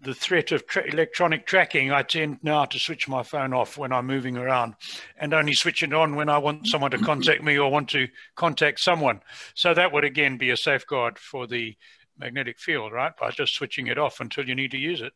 the 0.00 0.14
threat 0.14 0.52
of 0.52 0.66
tra- 0.66 0.86
electronic 0.86 1.46
tracking, 1.46 1.90
I 1.90 2.02
tend 2.02 2.38
now 2.42 2.64
to 2.66 2.78
switch 2.78 3.08
my 3.08 3.22
phone 3.22 3.52
off 3.52 3.76
when 3.76 3.92
I'm 3.92 4.06
moving 4.06 4.36
around, 4.36 4.74
and 5.16 5.34
only 5.34 5.54
switch 5.54 5.82
it 5.82 5.92
on 5.92 6.14
when 6.14 6.28
I 6.28 6.38
want 6.38 6.66
someone 6.66 6.90
to 6.92 6.98
contact 6.98 7.42
me 7.42 7.58
or 7.58 7.70
want 7.70 7.88
to 7.90 8.08
contact 8.36 8.80
someone. 8.80 9.20
So 9.54 9.74
that 9.74 9.92
would 9.92 10.04
again 10.04 10.36
be 10.38 10.50
a 10.50 10.56
safeguard 10.56 11.18
for 11.18 11.46
the 11.46 11.76
magnetic 12.18 12.58
field, 12.58 12.92
right? 12.92 13.16
By 13.16 13.30
just 13.30 13.54
switching 13.54 13.86
it 13.86 13.98
off 13.98 14.20
until 14.20 14.46
you 14.46 14.54
need 14.54 14.72
to 14.72 14.78
use 14.78 15.00
it. 15.00 15.12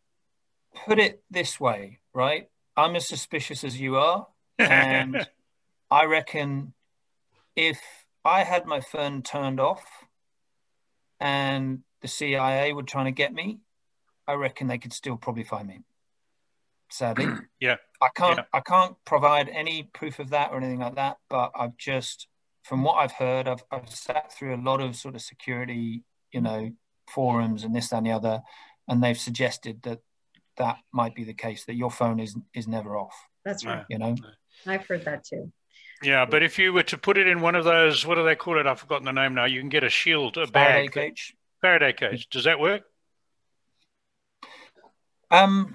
Put 0.87 0.99
it 0.99 1.23
this 1.31 1.61
way, 1.61 1.99
right? 2.15 2.49
I'm 2.77 2.97
as 2.97 3.07
suspicious 3.07 3.63
as 3.65 3.79
you 3.79 3.97
are, 3.97 4.27
and 4.59 5.27
I 5.91 6.05
reckon 6.07 6.73
if 7.55 7.79
I 8.25 8.45
had 8.45 8.67
my 8.67 8.81
phone 8.81 9.23
turned 9.23 9.61
off 9.61 9.85
and 11.21 11.81
the 12.01 12.09
CIA 12.09 12.73
were 12.73 12.83
trying 12.83 13.07
to 13.07 13.13
get 13.13 13.33
me, 13.33 13.61
I 14.27 14.35
reckon 14.35 14.67
they 14.67 14.79
could 14.79 14.93
still 14.93 15.17
probably 15.17 15.45
find 15.45 15.69
me. 15.69 15.81
Sadly. 16.91 17.27
yeah. 17.61 17.77
I 18.01 18.09
can't 18.15 18.39
yeah. 18.39 18.45
I 18.53 18.61
can't 18.61 18.97
provide 19.05 19.49
any 19.49 19.85
proof 19.95 20.19
of 20.19 20.31
that 20.31 20.51
or 20.51 20.59
anything 20.59 20.81
like 20.81 20.97
that, 20.97 21.19
but 21.31 21.53
I've 21.55 21.77
just 21.77 22.27
from 22.65 22.83
what 22.83 22.95
I've 22.95 23.13
heard, 23.13 23.49
I've 23.49 23.65
I've 23.71 23.89
sat 23.89 24.33
through 24.33 24.55
a 24.55 24.63
lot 24.63 24.81
of 24.81 24.97
sort 24.97 25.15
of 25.15 25.23
security, 25.23 26.05
you 26.33 26.41
know, 26.41 26.73
forums 27.09 27.65
and 27.65 27.75
this 27.75 27.89
that, 27.89 27.99
and 27.99 28.07
the 28.07 28.13
other, 28.13 28.43
and 28.89 29.03
they've 29.03 29.19
suggested 29.19 29.83
that 29.83 30.01
that 30.59 30.79
might 30.93 31.15
be 31.15 31.25
the 31.25 31.35
case, 31.35 31.65
that 31.65 31.75
your 31.75 31.91
phone 31.91 32.21
is 32.21 32.37
is 32.55 32.69
never 32.69 32.97
off. 32.97 33.15
That's 33.45 33.65
right. 33.65 33.85
You 33.89 33.99
know? 33.99 34.17
I've 34.67 34.87
heard 34.87 35.05
that 35.05 35.25
too. 35.25 35.53
Yeah, 36.03 36.25
but 36.25 36.43
if 36.43 36.59
you 36.59 36.73
were 36.73 36.83
to 36.85 36.99
put 36.99 37.17
it 37.17 37.27
in 37.29 37.41
one 37.41 37.55
of 37.55 37.65
those, 37.65 38.05
what 38.05 38.17
do 38.17 38.25
they 38.25 38.35
call 38.35 38.59
it? 38.59 38.67
I've 38.67 38.81
forgotten 38.81 39.05
the 39.05 39.13
name 39.13 39.35
now. 39.35 39.45
You 39.45 39.61
can 39.61 39.69
get 39.69 39.85
a 39.85 39.89
shield, 39.89 40.37
a 40.37 40.47
Faraday 40.47 40.89
bag. 40.89 40.93
cage. 40.93 41.37
Faraday 41.61 41.93
cage. 41.93 42.29
Does 42.29 42.45
that 42.45 42.59
work? 42.59 42.83
Um, 45.31 45.75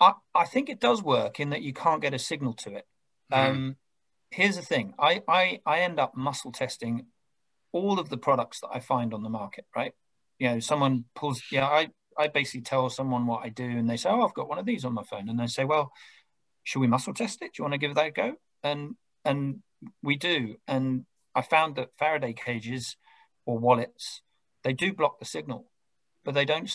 I, 0.00 0.12
I 0.34 0.44
think 0.44 0.68
it 0.68 0.80
does 0.80 1.02
work 1.02 1.40
in 1.40 1.50
that 1.50 1.62
you 1.62 1.72
can't 1.72 2.00
get 2.00 2.14
a 2.14 2.18
signal 2.18 2.54
to 2.54 2.76
it. 2.76 2.86
Mhm. 3.32 3.50
Um, 3.50 3.76
here's 4.30 4.56
the 4.56 4.62
thing 4.62 4.94
I, 4.98 5.22
I, 5.28 5.60
I 5.66 5.80
end 5.80 5.98
up 5.98 6.16
muscle 6.16 6.52
testing 6.52 7.06
all 7.72 7.98
of 7.98 8.08
the 8.08 8.16
products 8.16 8.60
that 8.60 8.70
I 8.72 8.80
find 8.80 9.12
on 9.12 9.22
the 9.22 9.28
market, 9.28 9.66
right? 9.76 9.92
You 10.38 10.50
know, 10.50 10.60
someone 10.60 11.04
pulls, 11.14 11.42
yeah, 11.50 11.66
I, 11.66 11.88
I 12.16 12.28
basically 12.28 12.62
tell 12.62 12.88
someone 12.88 13.26
what 13.26 13.44
I 13.44 13.48
do 13.48 13.64
and 13.64 13.90
they 13.90 13.96
say, 13.96 14.08
oh, 14.08 14.22
I've 14.22 14.34
got 14.34 14.48
one 14.48 14.58
of 14.58 14.66
these 14.66 14.84
on 14.84 14.94
my 14.94 15.02
phone. 15.02 15.28
And 15.28 15.38
they 15.38 15.46
say, 15.46 15.64
well, 15.64 15.92
should 16.62 16.80
we 16.80 16.86
muscle 16.86 17.12
test 17.12 17.42
it? 17.42 17.52
Do 17.54 17.58
you 17.58 17.64
want 17.64 17.74
to 17.74 17.78
give 17.78 17.94
that 17.96 18.06
a 18.06 18.10
go? 18.10 18.34
And, 18.62 18.96
and 19.24 19.62
we 20.02 20.16
do. 20.16 20.56
And 20.66 21.04
I 21.34 21.42
found 21.42 21.76
that 21.76 21.90
Faraday 21.98 22.32
cages 22.32 22.96
or 23.46 23.58
wallets, 23.58 24.22
they 24.64 24.72
do 24.72 24.92
block 24.92 25.18
the 25.18 25.24
signal, 25.24 25.70
but 26.24 26.34
they 26.34 26.44
don't 26.44 26.68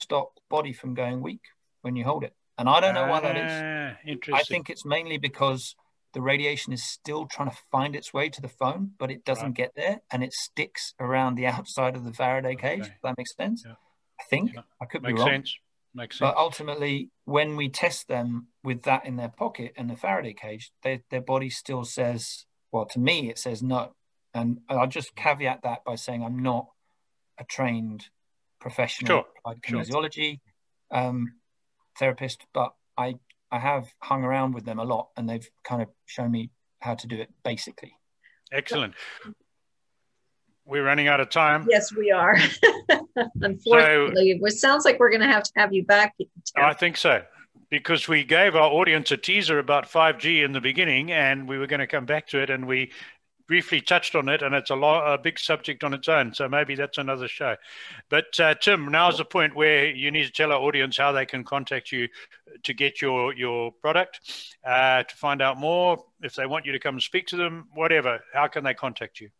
stop 0.00 0.34
the 0.36 0.40
body 0.50 0.72
from 0.72 0.94
going 0.94 1.20
weak 1.22 1.42
when 1.82 1.96
you 1.96 2.04
hold 2.04 2.24
it. 2.24 2.34
And 2.58 2.68
I 2.68 2.80
don't 2.80 2.94
know 2.94 3.06
why 3.06 3.20
that 3.20 3.36
is. 3.36 3.50
Ah, 3.50 3.98
Interesting. 4.06 4.34
I 4.34 4.42
think 4.42 4.68
it's 4.70 4.84
mainly 4.84 5.16
because 5.18 5.74
the 6.12 6.20
radiation 6.20 6.72
is 6.74 6.84
still 6.84 7.26
trying 7.26 7.50
to 7.50 7.56
find 7.72 7.96
its 7.96 8.12
way 8.12 8.28
to 8.28 8.40
the 8.42 8.48
phone, 8.48 8.92
but 8.98 9.10
it 9.10 9.24
doesn't 9.24 9.46
Right. 9.46 9.54
get 9.54 9.74
there 9.74 10.02
and 10.10 10.22
it 10.22 10.34
sticks 10.34 10.92
around 11.00 11.36
the 11.36 11.46
outside 11.46 11.96
of 11.96 12.04
the 12.04 12.12
Faraday 12.12 12.54
cage. 12.54 12.82
Okay. 12.82 12.92
If 12.94 13.02
that 13.02 13.16
makes 13.16 13.34
sense. 13.34 13.64
Yeah. 13.66 13.74
I 14.20 14.24
think 14.24 14.52
Yeah. 14.52 14.60
I 14.80 14.84
could 14.84 15.02
be 15.02 15.14
wrong. 15.14 15.26
sense. 15.26 15.56
Makes 15.94 16.18
sense. 16.18 16.30
But 16.30 16.38
ultimately, 16.38 17.10
when 17.24 17.56
we 17.56 17.68
test 17.68 18.08
them 18.08 18.48
with 18.64 18.82
that 18.82 19.04
in 19.06 19.16
their 19.16 19.28
pocket 19.28 19.74
and 19.76 19.90
the 19.90 19.96
Faraday 19.96 20.32
cage, 20.32 20.72
they, 20.82 21.02
their 21.10 21.20
body 21.20 21.50
still 21.50 21.84
says, 21.84 22.46
well, 22.70 22.86
to 22.86 22.98
me, 22.98 23.28
it 23.28 23.38
says 23.38 23.62
no. 23.62 23.92
And 24.34 24.60
I'll 24.68 24.86
just 24.86 25.14
caveat 25.14 25.62
that 25.64 25.84
by 25.84 25.96
saying 25.96 26.24
I'm 26.24 26.42
not 26.42 26.66
a 27.38 27.44
trained 27.44 28.06
professional 28.60 29.06
Sure, 29.08 29.24
applied 29.38 29.60
sure. 29.64 29.80
kinesiology 29.80 30.40
um, 30.90 31.34
therapist, 31.98 32.46
but 32.54 32.72
I, 32.96 33.16
I 33.50 33.58
have 33.58 33.88
hung 34.00 34.24
around 34.24 34.54
with 34.54 34.64
them 34.64 34.78
a 34.78 34.84
lot 34.84 35.08
and 35.16 35.28
they've 35.28 35.48
kind 35.64 35.82
of 35.82 35.88
shown 36.06 36.30
me 36.30 36.50
how 36.80 36.94
to 36.94 37.06
do 37.06 37.16
it 37.16 37.28
basically. 37.44 37.92
Excellent. 38.50 38.94
We're 40.64 40.84
running 40.84 41.08
out 41.08 41.20
of 41.20 41.28
time. 41.28 41.66
Yes, 41.68 41.94
we 41.94 42.10
are. 42.10 42.38
Unfortunately, 43.40 44.40
it 44.42 44.52
sounds 44.52 44.84
like 44.84 44.98
we're 44.98 45.10
going 45.10 45.20
to 45.20 45.26
have 45.26 45.42
to 45.44 45.52
have 45.56 45.72
you 45.72 45.84
back. 45.84 46.14
Tim. 46.18 46.26
I 46.56 46.72
think 46.72 46.96
so. 46.96 47.22
Because 47.70 48.06
we 48.06 48.24
gave 48.24 48.54
our 48.54 48.70
audience 48.70 49.10
a 49.12 49.16
teaser 49.16 49.58
about 49.58 49.90
5G 49.90 50.44
in 50.44 50.52
the 50.52 50.60
beginning 50.60 51.10
and 51.10 51.48
we 51.48 51.58
were 51.58 51.66
going 51.66 51.80
to 51.80 51.86
come 51.86 52.04
back 52.04 52.26
to 52.28 52.38
it 52.42 52.50
and 52.50 52.66
we 52.66 52.92
briefly 53.48 53.80
touched 53.80 54.14
on 54.14 54.28
it 54.28 54.42
and 54.42 54.54
it's 54.54 54.70
a, 54.70 54.74
lo- 54.74 55.04
a 55.04 55.18
big 55.18 55.38
subject 55.38 55.82
on 55.82 55.94
its 55.94 56.08
own. 56.08 56.34
So 56.34 56.48
maybe 56.48 56.74
that's 56.74 56.98
another 56.98 57.28
show. 57.28 57.56
But 58.08 58.38
uh, 58.38 58.54
Tim, 58.54 58.90
now's 58.90 59.18
the 59.18 59.24
point 59.24 59.54
where 59.54 59.86
you 59.90 60.10
need 60.10 60.24
to 60.24 60.32
tell 60.32 60.52
our 60.52 60.60
audience 60.60 60.96
how 60.96 61.12
they 61.12 61.26
can 61.26 61.44
contact 61.44 61.92
you 61.92 62.08
to 62.62 62.74
get 62.74 63.00
your, 63.00 63.34
your 63.34 63.72
product, 63.72 64.20
uh, 64.66 65.02
to 65.02 65.16
find 65.16 65.40
out 65.40 65.58
more, 65.58 66.04
if 66.22 66.34
they 66.34 66.46
want 66.46 66.66
you 66.66 66.72
to 66.72 66.78
come 66.78 66.94
and 66.94 67.02
speak 67.02 67.26
to 67.28 67.36
them, 67.36 67.68
whatever. 67.74 68.20
How 68.32 68.48
can 68.48 68.64
they 68.64 68.74
contact 68.74 69.20
you? 69.20 69.30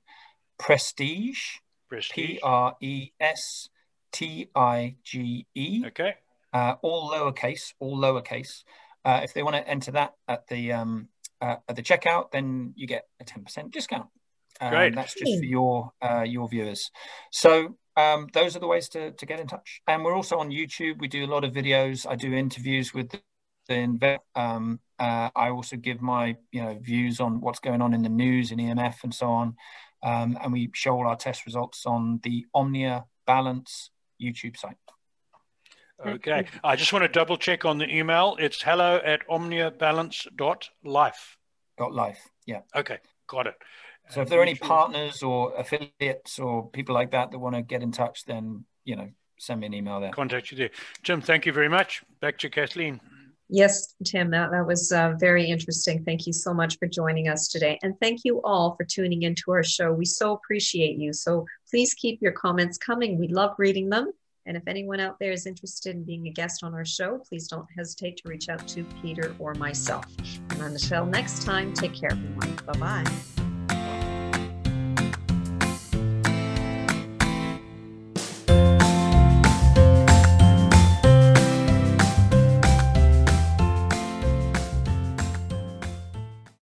Prestige, 0.58 1.58
Prestige. 1.90 2.16
P 2.16 2.40
R 2.42 2.76
E 2.82 3.12
S 3.20 3.70
T 4.12 4.50
I 4.56 4.96
G 5.04 5.46
E, 5.54 5.84
Okay. 5.88 6.16
uh, 6.54 6.76
all 6.82 7.12
lowercase, 7.12 7.74
all 7.80 7.98
lowercase. 7.98 8.64
Uh, 9.06 9.22
if 9.24 9.34
they 9.34 9.44
want 9.44 9.56
to 9.56 9.68
enter 9.68 9.92
that 9.92 10.14
at 10.28 10.48
the 10.48 10.72
um, 10.72 11.10
uh, 11.42 11.58
at 11.68 11.76
the 11.76 11.84
checkout, 11.84 12.32
then 12.32 12.74
you 12.76 12.88
get 12.88 13.08
a 13.20 13.24
ten 13.24 13.44
percent 13.44 13.72
discount. 13.72 14.08
Um, 14.62 14.70
Great. 14.70 14.96
That's 14.96 15.14
just 15.14 15.40
for 15.40 15.46
your 15.46 15.92
uh, 16.02 16.24
your 16.24 16.48
viewers. 16.48 16.92
So 17.32 17.76
um, 17.96 18.28
those 18.34 18.56
are 18.56 18.60
the 18.60 18.68
ways 18.68 18.90
to, 18.90 19.12
to 19.12 19.26
get 19.26 19.40
in 19.40 19.48
touch. 19.48 19.82
And 19.88 20.04
we're 20.04 20.16
also 20.16 20.38
on 20.38 20.50
YouTube. 20.50 21.00
We 21.00 21.08
do 21.08 21.26
a 21.26 21.28
lot 21.28 21.44
of 21.44 21.54
videos. 21.54 22.08
I 22.10 22.16
do 22.16 22.34
interviews 22.34 22.94
with 22.94 23.10
the, 23.10 23.22
the 23.68 23.76
inve- 23.76 24.20
um, 24.36 24.80
uh, 25.00 25.30
I 25.36 25.50
also 25.50 25.76
give 25.76 26.02
my 26.02 26.38
you 26.52 26.62
know 26.62 26.78
views 26.82 27.20
on 27.20 27.42
what's 27.42 27.60
going 27.60 27.82
on 27.82 27.94
in 27.94 28.04
the 28.04 28.10
news 28.10 28.52
in 28.52 28.60
EMF 28.60 29.04
and 29.04 29.14
so 29.14 29.28
on. 29.28 29.56
Um, 30.02 30.38
and 30.42 30.52
we 30.52 30.70
show 30.74 30.96
all 30.96 31.08
our 31.08 31.16
test 31.16 31.46
results 31.46 31.86
on 31.86 32.20
the 32.24 32.46
Omnia 32.54 33.06
Balance 33.26 33.90
YouTube 34.22 34.58
site. 34.58 34.76
Okay. 36.06 36.46
I 36.64 36.76
just 36.76 36.92
want 36.92 37.04
to 37.04 37.10
double 37.10 37.38
check 37.38 37.66
on 37.66 37.78
the 37.78 37.88
email. 37.88 38.36
It's 38.40 38.60
hello 38.62 39.00
at 39.04 39.28
omniabalance.life. 39.28 41.38
Dot 41.78 41.94
life. 41.94 42.28
Yeah. 42.46 42.62
Okay. 42.76 42.98
Got 43.28 43.48
it. 43.48 43.56
So 44.10 44.22
if 44.22 44.30
there 44.30 44.40
are 44.40 44.44
any 44.44 44.56
partners 44.56 45.24
or 45.24 45.56
affiliates 45.56 46.38
or 46.38 46.70
people 46.70 46.94
like 46.94 47.12
that 47.12 47.32
that 47.32 47.40
want 47.40 47.56
to 47.56 47.62
get 47.62 47.82
in 47.82 47.92
touch, 47.92 48.26
then 48.26 48.66
you 48.86 48.96
know, 48.96 49.10
send 49.40 49.62
me 49.62 49.68
an 49.68 49.74
email 49.74 50.00
there. 50.00 50.12
contact 50.12 50.52
you 50.52 50.58
there. 50.58 50.72
Jim, 51.04 51.22
thank 51.22 51.46
you 51.46 51.54
very 51.54 51.70
much. 51.70 52.04
Back 52.20 52.38
to 52.40 52.50
Kathleen. 52.50 53.00
Yes, 53.50 53.94
Tim, 54.04 54.32
that, 54.32 54.52
that 54.52 54.66
was 54.66 54.92
uh, 54.92 55.14
very 55.20 55.46
interesting. 55.46 56.04
Thank 56.04 56.26
you 56.26 56.34
so 56.34 56.54
much 56.54 56.80
for 56.80 56.88
joining 56.88 57.28
us 57.28 57.50
today. 57.50 57.78
And 57.84 57.94
thank 58.00 58.22
you 58.24 58.42
all 58.44 58.76
for 58.76 58.84
tuning 58.84 59.24
into 59.24 59.52
our 59.52 59.64
show. 59.64 59.94
We 59.94 60.06
so 60.06 60.34
appreciate 60.34 60.98
you. 60.98 61.14
So 61.14 61.46
please 61.70 61.94
keep 61.94 62.22
your 62.22 62.32
comments 62.32 62.78
coming. 62.78 63.20
We 63.20 63.28
love 63.28 63.54
reading 63.58 63.90
them. 63.90 64.12
And 64.46 64.58
if 64.58 64.64
anyone 64.68 65.00
out 65.00 65.20
there 65.20 65.32
is 65.32 65.46
interested 65.46 65.96
in 65.96 66.04
being 66.04 66.28
a 66.28 66.32
guest 66.32 66.64
on 66.64 66.74
our 66.74 66.84
show, 66.84 67.20
please 67.30 67.48
don't 67.48 67.68
hesitate 67.78 68.18
to 68.18 68.30
reach 68.30 68.50
out 68.50 68.68
to 68.70 68.84
Peter 69.02 69.36
or 69.40 69.54
myself. 69.54 70.06
And 70.50 70.62
until 70.62 71.06
next 71.06 71.44
time, 71.44 71.74
take 71.74 71.94
care, 71.94 72.12
everyone. 72.12 72.56
Bye 72.66 73.04
bye. 73.04 73.33